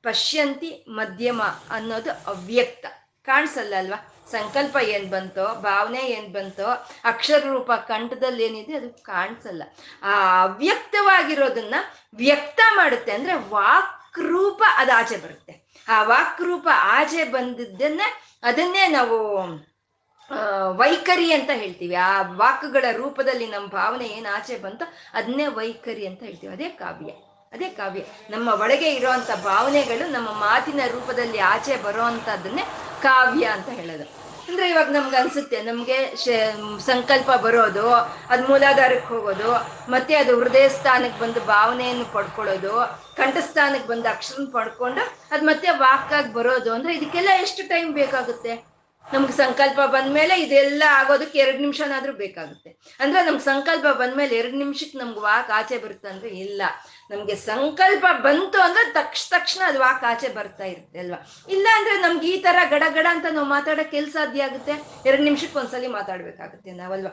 ಪಶ್ಯಂತಿ 0.02 0.84
ಮಧ್ಯಮ 0.88 1.42
ಅನ್ನೋದು 1.70 2.10
ಅವ್ಯಕ್ತ. 2.10 2.86
ಕಾಣಿಸಲ್ಲ 3.24 3.74
ಅಲ್ವಾ? 3.78 4.12
ಸಂಕಲ್ಪ 4.30 4.76
ಏನ್ 4.76 5.10
ಬಂತೋ, 5.10 5.54
ಭಾವನೆ 5.54 5.98
ಏನ್ 5.98 6.32
ಬಂತೋ 6.32 6.66
ಅಕ್ಷರ 7.04 7.42
ರೂಪ 7.48 7.72
ಕಂಠದಲ್ಲಿ 7.72 8.44
ಏನಿದೆ 8.44 8.74
ಅದು 8.76 8.90
ಕಾಣಿಸಲ್ಲ. 9.02 9.62
ಆ 10.02 10.42
ಅವ್ಯಕ್ತವಾಗಿರೋದನ್ನ 10.42 11.74
ವ್ಯಕ್ತ 12.14 12.60
ಮಾಡುತ್ತೆ 12.76 13.12
ಅಂದ್ರೆ 13.12 13.34
ವಾಕ್ 13.34 14.18
ರೂಪ 14.18 14.62
ಅದು 14.76 14.92
ಆಚೆ 14.92 15.16
ಬರುತ್ತೆ. 15.16 15.54
ಆ 15.88 16.02
ವಾಕ್ 16.02 16.40
ರೂಪ 16.40 16.68
ಆಚೆ 16.74 17.24
ಬಂದಿದ್ದನ್ನ 17.24 18.00
ಅದನ್ನೇ 18.42 18.86
ನಾವು 18.86 19.18
ವೈಖರಿ 20.76 21.32
ಅಂತ 21.32 21.50
ಹೇಳ್ತೀವಿ. 21.54 21.94
ಆ 21.94 22.22
ವಾಕ್ಗಳ 22.22 22.84
ರೂಪದಲ್ಲಿ 22.92 23.46
ನಮ್ಮ 23.46 23.68
ಭಾವನೆ 23.68 24.06
ಏನು 24.06 24.34
ಆಚೆ 24.34 24.56
ಬಂತೋ 24.58 24.84
ಅದನ್ನೇ 25.14 25.46
ವೈಖರಿ 25.46 26.06
ಅಂತ 26.06 26.22
ಹೇಳ್ತೀವಿ. 26.22 26.52
ಅದೇ 26.52 26.68
ಕಾವ್ಯ. 26.68 27.12
ಅದೇ 27.52 27.68
ಕಾವ್ಯ. 27.68 28.00
ನಮ್ಮ 28.30 28.48
ಒಳಗೆ 28.60 28.94
ಇರುವಂತ 28.94 29.30
ಭಾವನೆಗಳು 29.44 30.10
ನಮ್ಮ 30.12 30.28
ಮಾತಿನ 30.28 30.80
ರೂಪದಲ್ಲಿ 30.92 31.38
ಆಚೆ 31.38 31.76
ಬರೋ 31.76 32.02
ಕಾವ್ಯ 33.02 33.46
ಅಂತ 33.46 33.68
ಹೇಳೋದು. 33.68 34.28
ಅಂದ್ರೆ 34.48 34.70
ಇವಾಗ 34.70 34.90
ನಮ್ಗೆ 34.90 35.16
ಅನ್ಸುತ್ತೆ, 35.16 35.62
ನಮ್ಗೆ 35.62 36.16
ಸಂಕಲ್ಪ 36.78 37.30
ಬರೋದು, 37.30 37.92
ಅದ್ 38.28 38.48
ಮೂಲಾಧಾರಕ್ಕೆ 38.48 39.06
ಹೋಗೋದು, 39.06 39.52
ಮತ್ತೆ 39.90 40.14
ಅದು 40.14 40.38
ಹೃದಯ 40.40 40.68
ಸ್ಥಾನಕ್ಕೆ 40.68 41.20
ಬಂದು 41.20 41.40
ಭಾವನೆಯನ್ನು 41.40 42.04
ಪಡ್ಕೊಳ್ಳೋದು, 42.04 43.04
ಕಂಠಸ್ಥಾನಕ್ಕೆ 43.16 43.88
ಬಂದು 43.88 44.08
ಅಕ್ಷರ 44.08 44.34
ಪಡ್ಕೊಂಡು 44.52 45.00
ಅದ್ 45.30 45.44
ಮತ್ತೆ 45.44 45.70
ವಾಕಾಗಿ 45.70 46.32
ಬರೋದು. 46.32 46.72
ಅಂದ್ರೆ 46.72 46.96
ಇದಕ್ಕೆಲ್ಲ 46.96 47.28
ಎಷ್ಟು 47.28 47.68
ಟೈಮ್ 47.68 47.92
ಬೇಕಾಗುತ್ತೆ? 47.92 48.78
ನಮ್ಗೆ 49.12 49.32
ಸಂಕಲ್ಪ 49.32 49.80
ಬಂದ್ಮೇಲೆ 49.80 50.40
ಇದೆಲ್ಲ 50.40 50.82
ಆಗೋದಕ್ಕೆ 50.88 51.38
ಎರಡು 51.38 51.58
ನಿಮಿಷನಾದ್ರೂ 51.58 52.12
ಬೇಕಾಗುತ್ತೆ. 52.12 52.96
ಅಂದ್ರೆ 53.00 53.24
ನಮ್ಗೆ 53.24 53.40
ಸಂಕಲ್ಪ 53.40 53.86
ಬಂದ್ಮೇಲೆ 53.86 54.36
ಎರಡು 54.36 54.56
ನಿಮಿಷಕ್ಕೆ 54.56 54.98
ನಮ್ಗೆ 54.98 55.20
ವಾಕ್ 55.20 55.50
ಆಚೆ 55.50 55.78
ಬರುತ್ತೆ 55.78 56.08
ಅಂದ್ರೆ 56.08 56.28
ಇಲ್ಲ. 56.28 56.62
ನಮ್ಗೆ 57.10 57.34
ಸಂಕಲ್ಪ 57.50 58.06
ಬಂತು 58.26 58.58
ಅಂದ್ರೆ 58.62 58.84
ತಕ್ಷ 58.92 59.22
ತಕ್ಷಣ 59.34 59.60
ಅದು 59.68 59.78
ವಾಕ್ 59.84 60.04
ಆಚೆ 60.10 60.28
ಬರ್ತಾ 60.28 60.64
ಇರುತ್ತೆ, 60.72 60.98
ಅಲ್ವಾ? 60.98 61.18
ಇಲ್ಲ 61.54 61.66
ಅಂದ್ರೆ 61.78 61.94
ನಮ್ಗೆ 62.00 62.26
ಈ 62.32 62.36
ತರ 62.46 62.56
ಗಡಗಡ 62.72 62.96
ಗಡ 62.98 63.06
ಅಂತ 63.14 63.26
ನಾವು 63.36 63.48
ಮಾತಾಡೋಕೆ 63.48 63.90
ಕೆಲ್ಸ 63.90 64.14
ಸಾಧ್ಯ 64.18 64.46
ಆಗುತ್ತೆ? 64.48 64.74
ಎರಡು 65.08 65.22
ನಿಮಿಷಕ್ಕೆ 65.22 65.58
ಒಂದ್ಸಲಿ 65.58 65.88
ಮಾತಾಡ್ಬೇಕಾಗುತ್ತೆ 65.98 66.72
ನಾವಲ್ವಾ 66.80 67.12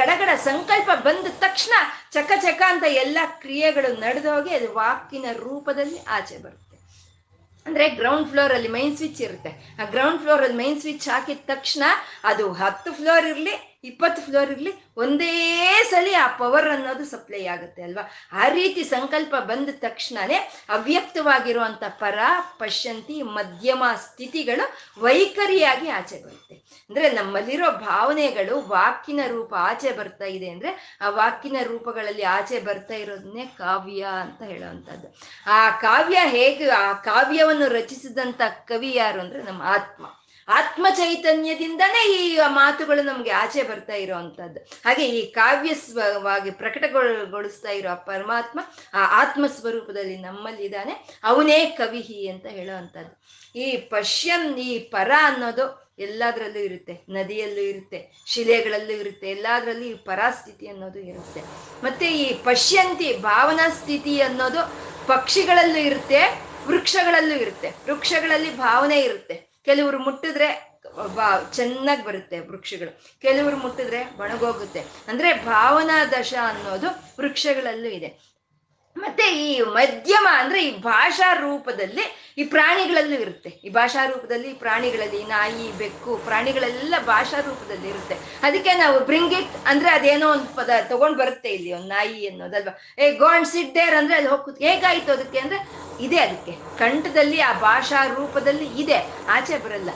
ಗಡಗಡ 0.00 0.30
ಸಂಕಲ್ಪ 0.50 0.90
ಬಂದ 1.06 1.26
ತಕ್ಷಣ 1.44 1.74
ಚಕ 2.16 2.30
ಚಕ 2.46 2.62
ಅಂತ 2.72 2.84
ಎಲ್ಲ 3.04 3.18
ಕ್ರಿಯೆಗಳು 3.42 3.90
ನಡೆದೋಗಿ 4.00 4.52
ಅದು 4.58 4.70
ವಾಕಿನ 4.74 5.26
ರೂಪದಲ್ಲಿ 5.46 5.98
ಆಚೆ 6.16 6.38
ಬರುತ್ತೆ. 6.44 6.73
ಅಂದ್ರೆ 7.66 7.88
ಗ್ರೌಂಡ್ 7.88 8.28
ಫ್ಲೋರ್ 8.30 8.52
ಅಲ್ಲಿ 8.52 8.68
ಮೈನ್ 8.68 8.96
ಸ್ವಿಚ್ 8.96 9.20
ಇರುತ್ತೆ. 9.20 9.76
ಆ 9.80 9.84
ಗ್ರೌಂಡ್ 9.84 10.20
ಫ್ಲೋರ್ 10.20 10.42
ಅಲ್ಲಿ 10.42 10.56
ಮೈನ್ 10.56 10.80
ಸ್ವಿಚ್ 10.80 11.08
ಹಾಕಿದ 11.08 11.38
ತಕ್ಷಣ 11.46 11.84
ಅದು 12.24 12.52
ಹತ್ತು 12.52 12.92
ಫ್ಲೋರ್ 12.92 13.26
ಇರಲಿ, 13.26 13.70
ಇಪ್ಪತ್ತು 13.84 14.22
ಫ್ಲೋರ್ 14.22 14.50
ಇರಲಿ, 14.50 14.72
ಒಂದೇ 14.96 15.30
ಸಲ 15.90 16.06
ಆ 16.22 16.26
ಪವರ್ 16.26 16.68
ಅನ್ನೋದು 16.70 17.04
ಸಪ್ಲೈ 17.04 17.46
ಆಗುತ್ತೆ 17.46 17.82
ಅಲ್ವಾ? 17.82 18.02
ಆ 18.32 18.48
ರೀತಿ 18.48 18.84
ಸಂಕಲ್ಪ 18.84 19.34
ಬಂದ 19.34 19.68
ತಕ್ಷಣನೇ 19.72 20.38
ಅವ್ಯಕ್ತವಾಗಿರುವಂತ 20.68 21.84
ಪರ, 21.88 22.18
ಪಶ್ಯಂತಿ, 22.58 23.22
ಮಧ್ಯಮ 23.22 23.84
ಸ್ಥಿತಿಗಳು 23.96 24.66
ವೈಖರಿಯಾಗಿ 25.00 25.88
ಆಚೆ 25.88 26.24
ಬರುತ್ತೆ 26.24 26.63
ಅಂದ್ರೆ 26.90 27.10
ನಮ್ಮಲ್ಲಿರೋ 27.10 27.70
ಭಾವನೆಗಳು 27.70 28.68
ವಾಕಿನ 28.68 29.20
ರೂಪ 29.28 29.54
ಆಚೆ 29.54 29.92
ಬರ್ತಾ 29.92 30.24
ಇದೆ 30.24 30.48
ಅಂದ್ರೆ 30.48 30.98
ಆ 31.00 31.08
ವಾಕಿನ 31.08 31.56
ರೂಪಗಳಲ್ಲಿ 31.62 32.22
ಆಚೆ 32.22 32.60
ಬರ್ತಾ 32.60 32.94
ಇರೋದನ್ನೇ 32.94 33.46
ಕಾವ್ಯ 33.46 34.06
ಅಂತ 34.20 34.42
ಹೇಳುವಂಥದ್ದು. 34.42 35.16
ಆ 35.46 35.70
ಕಾವ್ಯ 35.70 36.18
ಹೇಗೆ, 36.24 36.70
ಆ 36.70 36.92
ಕಾವ್ಯವನ್ನು 36.92 37.68
ರಚಿಸಿದಂತ 37.68 38.40
ಕವಿ 38.64 38.94
ಯಾರು 38.94 39.20
ಅಂದ್ರೆ 39.20 39.42
ನಮ್ಮ 39.42 39.62
ಆತ್ಮ. 39.62 40.06
ಆತ್ಮ 40.48 40.86
ಚೈತನ್ಯದಿಂದನೇ 40.90 42.16
ಈ 42.16 42.38
ಮಾತುಗಳು 42.46 43.02
ನಮ್ಗೆ 43.02 43.30
ಆಚೆ 43.30 43.62
ಬರ್ತಾ 43.62 43.92
ಇರೋವಂಥದ್ದು. 43.92 44.60
ಹಾಗೆ 44.60 45.08
ಈ 45.08 45.32
ಕಾವ್ಯವಾಗಿ 45.32 46.50
ಪ್ರಕಟಗೊಳಗೊಳಿಸ್ತಾ 46.50 47.70
ಇರೋ 47.70 48.04
ಪರಮಾತ್ಮ 48.06 48.60
ಆ 48.94 49.22
ಆತ್ಮ 49.22 49.46
ಸ್ವರೂಪದಲ್ಲಿ 49.46 50.16
ನಮ್ಮಲ್ಲಿದ್ದಾನೆ. 50.16 51.20
ಅವನೇ 51.24 51.64
ಕವಿಹಿ 51.64 52.28
ಅಂತ 52.28 52.46
ಹೇಳುವಂಥದ್ದು. 52.46 53.24
ಈ 53.58 53.76
ಪಶ್ಯನ್ 53.76 54.58
ಈ 54.58 54.78
ಪರ 54.78 55.12
ಅನ್ನೋದು 55.24 55.83
ಎಲ್ಲದರಲ್ಲೂ 55.98 56.58
ಇರುತ್ತೆ, 56.58 56.94
ನದಿಯಲ್ಲೂ 57.08 57.62
ಇರುತ್ತೆ, 57.62 57.98
ಶಿಲೆಗಳಲ್ಲೂ 58.26 58.92
ಇರುತ್ತೆ, 58.92 59.30
ಎಲ್ಲದರಲ್ಲೂ 59.30 59.84
ಈ 59.84 59.94
ಪರಾಸ್ಥಿತಿ 59.94 60.68
ಅನ್ನೋದು 60.68 60.98
ಇರುತ್ತೆ. 60.98 61.40
ಮತ್ತೆ 61.82 62.06
ಈ 62.18 62.26
ಪಶ್ಯಂತಿ 62.42 63.16
ಭಾವನಾ 63.22 63.68
ಸ್ಥಿತಿ 63.68 64.20
ಅನ್ನೋದು 64.20 64.62
ಪಕ್ಷಿಗಳಲ್ಲೂ 65.06 65.78
ಇರುತ್ತೆ, 65.78 66.20
ವೃಕ್ಷಗಳಲ್ಲೂ 66.66 67.34
ಇರುತ್ತೆ. 67.34 67.68
ವೃಕ್ಷಗಳಲ್ಲಿ 67.88 68.56
ಭಾವನೆ 68.56 69.00
ಇರುತ್ತೆ. 69.00 69.34
ಕೆಲವರು 69.64 69.98
ಮುಟ್ಟಿದ್ರೆ 69.98 70.48
ಚೆನ್ನಾಗಿ 71.54 72.04
ಬರುತ್ತೆ 72.04 72.38
ವೃಕ್ಷಗಳು. 72.38 72.90
ಕೆಲವರು 73.22 73.56
ಮುಟ್ಟಿದ್ರೆ 73.56 74.00
ಒಣಗೋಗುತ್ತೆ. 74.18 74.80
ಅಂದ್ರೆ 75.08 75.32
ಭಾವನಾ 75.44 76.04
ದಶ 76.04 76.34
ಅನ್ನೋದು 76.48 76.88
ವೃಕ್ಷಗಳಲ್ಲೂ 77.20 77.88
ಇದೆ. 77.88 78.08
ಮತ್ತೆ 78.96 79.24
ಈ 79.38 79.46
ಮಧ್ಯಮ 79.76 80.26
ಅಂದ್ರೆ 80.40 80.58
ಈ 80.64 80.72
ಭಾಷಾ 80.82 81.32
ರೂಪದಲ್ಲಿ 81.40 82.04
ಈ 82.38 82.44
ಪ್ರಾಣಿಗಳಲ್ಲೂ 82.44 83.16
ಇರುತ್ತೆ. 83.20 83.50
ಈ 83.64 83.70
ಭಾಷಾ 83.70 84.02
ರೂಪದಲ್ಲಿ 84.06 84.48
ಈ 84.50 84.56
ಪ್ರಾಣಿಗಳಲ್ಲಿ 84.58 85.22
ನಾಯಿ 85.26 85.66
ಬೆಕ್ಕು, 85.72 86.12
ಪ್ರಾಣಿಗಳೆಲ್ಲ 86.18 86.94
ಭಾಷಾ 87.06 87.38
ರೂಪದಲ್ಲಿ 87.40 87.88
ಇರುತ್ತೆ. 87.88 88.16
ಅದಕ್ಕೆ 88.42 88.72
ನಾವು 88.74 88.96
ಬ್ರಿಂಗ್ 89.00 89.34
ಇಟ್ 89.40 89.56
ಅಂದ್ರೆ 89.66 89.90
ಅದೇನೋ 89.90 90.28
ಒಂದು 90.36 90.48
ಪದ 90.54 90.70
ತಗೊಂಡ್ 90.88 91.18
ಬರುತ್ತೆ 91.18 91.50
ಇಲ್ಲಿ, 91.50 91.72
ಒಂದು 91.72 91.88
ನಾಯಿ 91.88 92.20
ಅನ್ನೋದಲ್ವಾ 92.26 92.74
ಏ 92.98 93.10
ಗೋಂಡ್ 93.22 93.48
ಸಿಟ್ 93.48 93.74
ದೇರ್ 93.74 93.96
ಅಂದ್ರೆ 93.96 94.14
ಅಲ್ಲಿ 94.14 94.30
ಹೋಗುತ್ತೆ 94.30 94.64
ಹೇಗಾಯ್ತು 94.68 95.12
ಅದಕ್ಕೆ 95.12 95.38
ಅಂದ್ರೆ 95.38 95.60
ಇದೆ 96.00 96.18
ಅದಕ್ಕೆ. 96.18 96.52
ಕಂಠದಲ್ಲಿ 96.78 97.40
ಆ 97.40 97.52
ಭಾಷಾ 97.52 98.06
ರೂಪದಲ್ಲಿ 98.06 98.82
ಇದೆ, 98.82 99.26
ಆಚೆ 99.28 99.58
ಬರಲ್ಲ. 99.58 99.90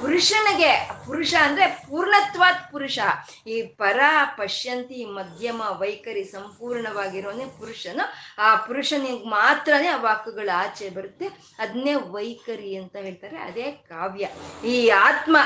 ಪುರುಷನಿಗೆ, 0.00 0.90
ಪುರುಷ 1.06 1.34
ಅಂದ್ರೆ 1.42 1.66
ಪೂರ್ಣತ್ವಾತ್ 1.66 2.72
ಪುರುಷ. 2.72 2.98
ಈ 3.46 3.62
ಪರ 3.62 4.00
ಪಶ್ಯಂತಿ 4.36 5.04
ಮಧ್ಯಮ 5.04 5.62
ವೈಖರಿ 5.68 6.24
ಸಂಪೂರ್ಣವಾಗಿರೋನೆ 6.24 7.44
ಪುರುಷನು. 7.44 8.12
ಆ 8.42 8.54
ಪುರುಷನಿಗೆ 8.54 9.24
ಮಾತ್ರನೇ 9.24 9.88
ಆ 9.88 9.96
ವಾಕುಗಳು 9.96 10.56
ಆಚೆ 10.56 10.88
ಬರುತ್ತೆ. 10.88 11.26
ಅದನ್ನೇ 11.58 11.94
ವೈಖರಿ 11.94 12.76
ಅಂತ 12.76 12.96
ಹೇಳ್ತಾರೆ. 12.96 13.38
ಅದೇ 13.38 13.72
ಕಾವ್ಯ. 13.72 14.28
ಈ 14.68 14.88
ಆತ್ಮ 14.88 15.36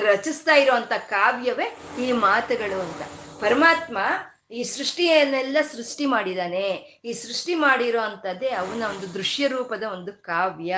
ರಚಿಸ್ತಾ 0.00 0.54
ಇರುವಂತ 0.54 0.92
ಕಾವ್ಯವೇ 0.92 1.76
ಈ 2.00 2.12
ಮಾತುಗಳು 2.12 2.80
ಅಂತ. 2.80 3.02
ಪರಮಾತ್ಮ 3.40 3.98
ಈ 4.50 4.62
ಸೃಷ್ಟಿಯನ್ನೆಲ್ಲ 4.62 5.56
ಸೃಷ್ಟಿ 5.76 6.06
ಮಾಡಿದಾನೆ. 6.06 6.66
ಈ 7.04 7.12
ಸೃಷ್ಟಿ 7.12 7.54
ಮಾಡಿರೋ 7.54 8.00
ಅಂಥದ್ದೇ 8.00 8.48
ಅವನ 8.48 8.82
ಒಂದು 8.82 9.14
ದೃಶ್ಯ 9.14 9.46
ರೂಪದ 9.46 9.82
ಒಂದು 9.82 10.12
ಕಾವ್ಯ. 10.12 10.76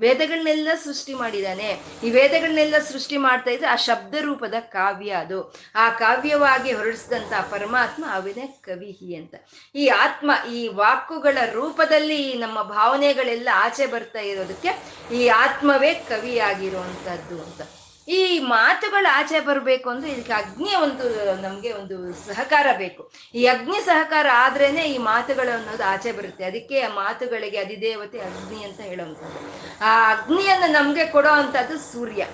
ವೇದಗಳನ್ನೆಲ್ಲ 0.00 0.68
ಸೃಷ್ಟಿ 0.84 1.14
ಮಾಡಿದಾನೆ. 1.14 1.78
ಈ 2.04 2.10
ವೇದಗಳನ್ನೆಲ್ಲ 2.10 2.78
ಸೃಷ್ಟಿ 2.78 3.16
ಮಾಡ್ತಾ 3.16 3.50
ಇದ್ರೆ 3.50 3.66
ಆ 3.66 3.76
ಶಬ್ದ 3.76 4.14
ರೂಪದ 4.20 4.54
ಕಾವ್ಯ 4.60 5.10
ಅದು. 5.10 5.54
ಆ 5.74 5.90
ಕಾವ್ಯವಾಗಿ 5.90 6.72
ಹೊರಡಿಸಿದಂತ 6.72 7.32
ಪರಮಾತ್ಮ 7.50 8.04
ಅವನೇ 8.12 8.46
ಕವಿಹಿ 8.62 9.14
ಅಂತ. 9.14 9.34
ಈ 9.74 9.88
ಆತ್ಮ, 9.88 10.30
ಈ 10.52 10.68
ವಾಕುಗಳ 10.68 11.38
ರೂಪದಲ್ಲಿ 11.52 12.34
ನಮ್ಮ 12.34 12.62
ಭಾವನೆಗಳೆಲ್ಲ 12.62 13.48
ಆಚೆ 13.54 13.86
ಬರ್ತಾ 13.86 14.20
ಇರೋದಕ್ಕೆ 14.20 14.68
ಈ 15.14 15.28
ಆತ್ಮವೇ 15.28 15.94
ಕವಿಯಾಗಿರುವಂಥದ್ದು 15.94 17.42
ಅಂತ. 17.42 17.60
ಈ 18.08 18.38
ಮಾತುಗಳು 18.38 19.14
ಆಚೆ 19.14 19.40
ಬರಬೇಕು 19.40 19.90
ಅಂದ್ರೆ 19.90 20.10
ಇದಕ್ಕೆ 20.10 20.32
ಅಗ್ನಿ 20.32 20.74
ಒಂದು, 20.74 21.34
ನಮ್ಗೆ 21.42 21.72
ಒಂದು 21.72 22.12
ಸಹಕಾರ 22.12 22.66
ಬೇಕು. 22.78 23.12
ಈ 23.34 23.46
ಅಗ್ನಿ 23.46 23.84
ಸಹಕಾರ 23.84 24.26
ಆದ್ರೇನೆ 24.34 24.82
ಈ 24.82 24.98
ಮಾತುಗಳು 24.98 25.56
ಅನ್ನೋದು 25.56 25.84
ಆಚೆ 25.84 26.12
ಬರುತ್ತೆ. 26.12 26.44
ಅದಕ್ಕೆ 26.44 26.80
ಆ 26.80 26.94
ಮಾತುಗಳಿಗೆ 26.94 27.58
ಅಧಿದೇವತೆ 27.58 28.18
ಅಗ್ನಿ 28.20 28.64
ಅಂತ 28.64 28.80
ಹೇಳುವಂಥದ್ದು. 28.80 29.38
ಆ 29.84 30.12
ಅಗ್ನಿಯನ್ನು 30.12 30.72
ನಮ್ಗೆ 30.72 31.06
ಕೊಡೋ 31.06 31.28
ಅಂತದ್ದು 31.28 31.78
ಸೂರ್ಯ. 31.78 32.26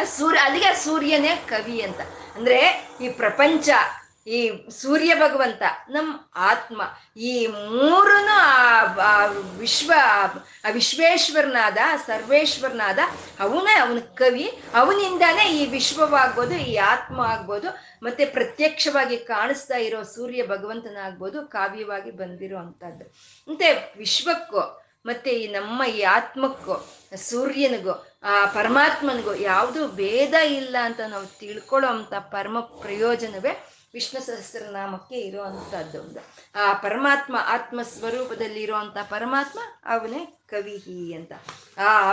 ಆ 0.00 0.04
ಸೂರ್ಯ, 0.04 0.40
ಅಲ್ಲಿಗೆ 0.40 0.84
ಸೂರ್ಯನೇ 0.84 1.36
ಕವಿ 1.36 1.82
ಅಂತ. 1.82 2.00
ಅಂದ್ರೆ 2.34 2.88
ಈ 3.00 3.08
ಪ್ರಪಂಚ 3.08 3.68
ಈ 4.26 4.38
ಸೂರ್ಯ 4.80 5.14
ಭಗವಂತ 5.14 5.62
ನಮ್ಮ 5.90 6.12
ಆತ್ಮ, 6.50 6.82
ಈ 7.16 7.46
ಮೂರನ್ನು 7.46 8.36
ಆ 9.00 9.26
ವಿಶ್ವ, 9.56 9.92
ಆ 10.64 10.70
ವಿಶ್ವೇಶ್ವರನಾದ 10.70 11.78
ಸರ್ವೇಶ್ವರನಾದ, 12.06 12.98
ಅವನೇ 13.40 13.74
ಅವನ 13.80 13.98
ಕವಿ. 14.14 14.46
ಅವನಿಂದಾನೇ 14.74 15.44
ಈ 15.58 15.66
ವಿಶ್ವವಾಗ್ಬೋದು, 15.66 16.54
ಈ 16.70 16.76
ಆತ್ಮ 16.76 17.20
ಆಗ್ಬೋದು, 17.20 17.68
ಮತ್ತೆ 18.02 18.24
ಪ್ರತ್ಯಕ್ಷವಾಗಿ 18.24 19.16
ಕಾಣಿಸ್ತಾ 19.16 19.76
ಇರೋ 19.76 20.00
ಸೂರ್ಯ 20.02 20.42
ಭಗವಂತನಾಗ್ಬೋದು, 20.46 21.40
ಕಾವ್ಯವಾಗಿ 21.46 22.10
ಬಂದಿರೋ 22.10 22.56
ಅಂಥದ್ದು 22.56 23.04
ಮತ್ತೆ 23.48 23.68
ವಿಶ್ವಕ್ಕೂ, 23.98 24.64
ಮತ್ತೆ 25.06 25.30
ಈ 25.30 25.46
ನಮ್ಮ 25.52 25.84
ಈ 25.84 26.02
ಆತ್ಮಕ್ಕೂ, 26.02 26.74
ಸೂರ್ಯನಿಗೂ, 27.30 27.94
ಆ 28.22 28.46
ಪರಮಾತ್ಮನಿಗೂ 28.46 29.34
ಯಾವುದು 29.34 29.88
ಭೇದ 29.88 30.34
ಇಲ್ಲ 30.60 30.76
ಅಂತ 30.84 31.00
ನಾವು 31.08 31.26
ತಿಳ್ಕೊಳ್ಳೋ 31.40 31.88
ಅಂಥ 31.88 32.14
ಪರಮ 32.14 32.60
ಪ್ರಯೋಜನವೇ 32.60 33.73
ವಿಷ್ಣು 33.94 34.20
ಸಹಸ್ರನಾಮಕ್ಕೆ 34.20 35.20
ಇರುವಂತಹದ್ದು 35.20 36.00
ಒಂದು. 36.00 36.20
ಆ 36.54 36.72
ಪರಮಾತ್ಮ 36.72 37.36
ಆತ್ಮ 37.46 37.82
ಸ್ವರೂಪದಲ್ಲಿ 37.82 38.62
ಇರುವಂತ 38.62 38.96
ಪರಮಾತ್ಮ 39.10 39.58
ಅವನೇ 39.86 40.38
ಕವಿಹಿ 40.46 41.14
ಅಂತ. 41.14 41.32
ಆ 41.78 42.12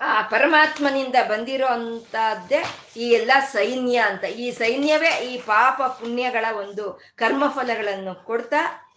ಆ 0.00 0.22
ಪರಮಾತ್ಮನಿಂದ 0.22 1.14
ಬಂದಿರೋ 1.28 1.66
ಅಂತದ್ದೇ 1.66 2.64
ಈ 2.96 3.10
ಎಲ್ಲ 3.10 3.32
ಸೈನ್ಯ 3.52 3.96
ಅಂತ. 3.98 4.24
ಈ 4.24 4.50
ಸೈನ್ಯವೇ 4.50 5.08
ಈ 5.08 5.38
ಪಾಪ 5.38 5.82
ಪುಣ್ಯಗಳ 5.82 6.44
ಒಂದು 6.56 7.00
ಕರ್ಮಫಲಗಳನ್ನು 7.16 8.24
ಕೊಡ್ತಾ 8.24 8.89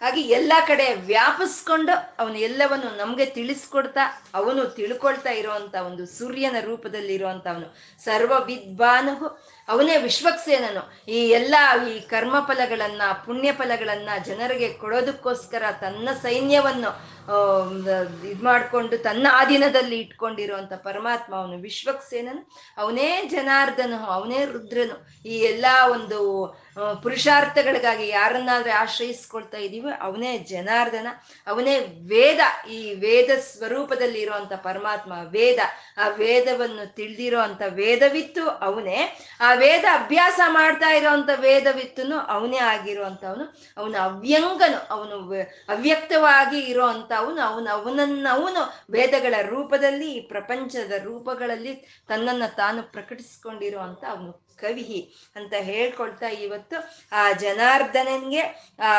ಹಾಗೆ 0.00 0.20
ಎಲ್ಲ 0.20 0.52
ಕಡೆ 0.66 0.94
ವ್ಯಾಪಿಸ್ಕೊಂಡು 0.94 2.14
ಅವನು 2.18 2.38
ಎಲ್ಲವನ್ನು 2.38 2.96
ನಮಗೆ 2.96 3.24
ತಿಳಿಸ್ಕೊಡ್ತಾ, 3.24 4.22
ಅವನು 4.34 4.66
ತಿಳ್ಕೊಳ್ತಾ 4.66 5.30
ಇರುವಂತ 5.30 5.74
ಒಂದು 5.74 6.06
ಸೂರ್ಯನ 6.06 6.56
ರೂಪದಲ್ಲಿ 6.60 7.14
ಇರುವಂತವನು. 7.14 7.76
ಸರ್ವ 8.04 8.44
ವಿದ್ವಾನು 8.44 9.14
ಅವನೇ 9.68 9.96
ವಿಶ್ವಕ್ಸೇನನು. 9.96 11.10
ಈ 11.10 11.28
ಎಲ್ಲ 11.28 11.54
ಈ 11.88 12.00
ಕರ್ಮ 12.00 12.36
ಫಲಗಳನ್ನ 12.46 13.02
ಪುಣ್ಯ 13.26 13.52
ಫಲಗಳನ್ನ 13.52 14.10
ಜನರಿಗೆ 14.24 14.72
ಕೊಡೋದಕ್ಕೋಸ್ಕರ 14.72 15.62
ತನ್ನ 15.80 16.08
ಸೈನ್ಯವನ್ನು 16.22 17.17
ಇದು 17.28 18.44
ಮಾಡಿಕೊಂಡು 18.44 18.98
ತನ್ನ 18.98 19.26
ಆಧೀನದಲ್ಲಿ 19.32 19.98
ಇಟ್ಕೊಂಡಿರುವಂಥ 19.98 20.72
ಪರಮಾತ್ಮ, 20.72 21.36
ಅವನು 21.36 21.56
ವಿಶ್ವಕ್ಸೇನನು, 21.58 22.50
ಅವನೇ 22.78 23.22
ಜನಾರ್ದನು, 23.26 23.98
ಅವನೇ 24.06 24.44
ರುದ್ರನು. 24.44 24.96
ಈ 25.28 25.34
ಎಲ್ಲ 25.34 25.66
ಒಂದು 25.92 26.18
ಪುರುಷಾರ್ಥಗಳಿಗಾಗಿ 27.02 28.08
ಯಾರನ್ನಾದ್ರೆ 28.08 28.70
ಆಶ್ರಯಿಸ್ಕೊಳ್ತಾ 28.70 29.58
ಇದೀವಿ, 29.58 29.90
ಅವನೇ 30.00 30.38
ಜನಾರ್ದನ, 30.38 31.06
ಅವನೇ 31.46 31.78
ವೇದ. 32.08 32.68
ಈ 32.70 32.94
ವೇದ 32.94 33.30
ಸ್ವರೂಪದಲ್ಲಿ 33.38 34.20
ಇರುವಂತ 34.20 34.52
ಪರಮಾತ್ಮ 34.52 35.12
ವೇದ. 35.12 35.58
ಆ 35.98 36.08
ವೇದವನ್ನು 36.08 36.94
ತಿಳಿದಿರೋ 36.94 37.40
ಅಂತ 37.40 37.62
ವೇದವಿತ್ತು, 37.68 38.48
ಅವನೇ. 38.48 39.18
ಆ 39.40 39.54
ವೇದ 39.54 39.84
ಅಭ್ಯಾಸ 39.92 40.40
ಮಾಡ್ತಾ 40.48 40.90
ಇರೋಂಥ 40.90 41.30
ವೇದವಿತ್ತುನು, 41.36 42.18
ಅವನೇ 42.18 42.56
ಆಗಿರುವಂಥವನು 42.56 43.44
ಅವನು 43.76 43.98
ಅವ್ಯಂಗನು, 44.02 44.80
ಅವನು 44.90 45.16
ಅವ್ಯಕ್ತವಾಗಿ 45.68 46.60
ಇರೋವಂಥ 46.60 47.12
ಅವನು 47.18 47.40
ಅವನು, 47.40 47.68
ಅವನನ್ನ, 47.70 48.26
ಅವನು 48.30 48.62
ವೇದಗಳ 48.90 49.34
ರೂಪದಲ್ಲಿ, 49.42 50.12
ಈ 50.12 50.20
ಪ್ರಪಂಚದ 50.20 50.92
ರೂಪಗಳಲ್ಲಿ 51.04 51.74
ತನ್ನನ್ನು 52.08 52.56
ತಾನು 52.56 52.82
ಪ್ರಕಟಿಸ್ಕೊಂಡಿರುವಂತ 52.82 54.04
ಅವನು 54.10 54.48
ಕವಿಹಿ 54.58 55.00
ಅಂತ 55.36 55.54
ಹೇಳ್ಕೊಳ್ತಾ 55.60 56.28
ಇವತ್ತು 56.28 56.76
ಆ 57.12 57.32
ಜನಾರ್ದನನ್ಗೆ, 57.32 58.42
ಆ 58.80 58.92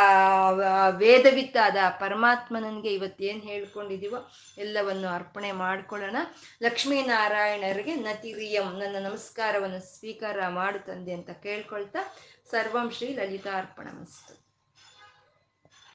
ವೇದವಿತ್ತಾದ 0.90 1.78
ಪರಮಾತ್ಮನನ್ಗೆ 2.00 2.94
ಇವತ್ತು 2.94 3.24
ಏನು 3.24 3.40
ಹೇಳ್ಕೊಂಡಿದೀವೋ 3.40 4.20
ಎಲ್ಲವನ್ನು 4.58 5.08
ಅರ್ಪಣೆ 5.08 5.52
ಮಾಡ್ಕೊಳ್ಳೋಣ. 5.52 6.16
ಲಕ್ಷ್ಮೀನಾರಾಯಣರಿಗೆ 6.64 7.96
ನತಿರಿಯಂ 7.96 8.70
ನನ್ನ 8.80 9.06
ನಮಸ್ಕಾರವನ್ನು 9.08 9.82
ಸ್ವೀಕಾರ 10.00 10.48
ಮಾಡು 10.48 10.80
ತಂದೆ 10.80 11.14
ಅಂತ 11.14 11.30
ಕೇಳ್ಕೊಳ್ತಾ 11.30 12.00
ಸರ್ವಂ 12.52 12.90
ಶ್ರೀ 12.92 13.08
ಲಲಿತಾರ್ಪಣ 13.14 13.88
ಮಸ್ತು. 14.02 14.39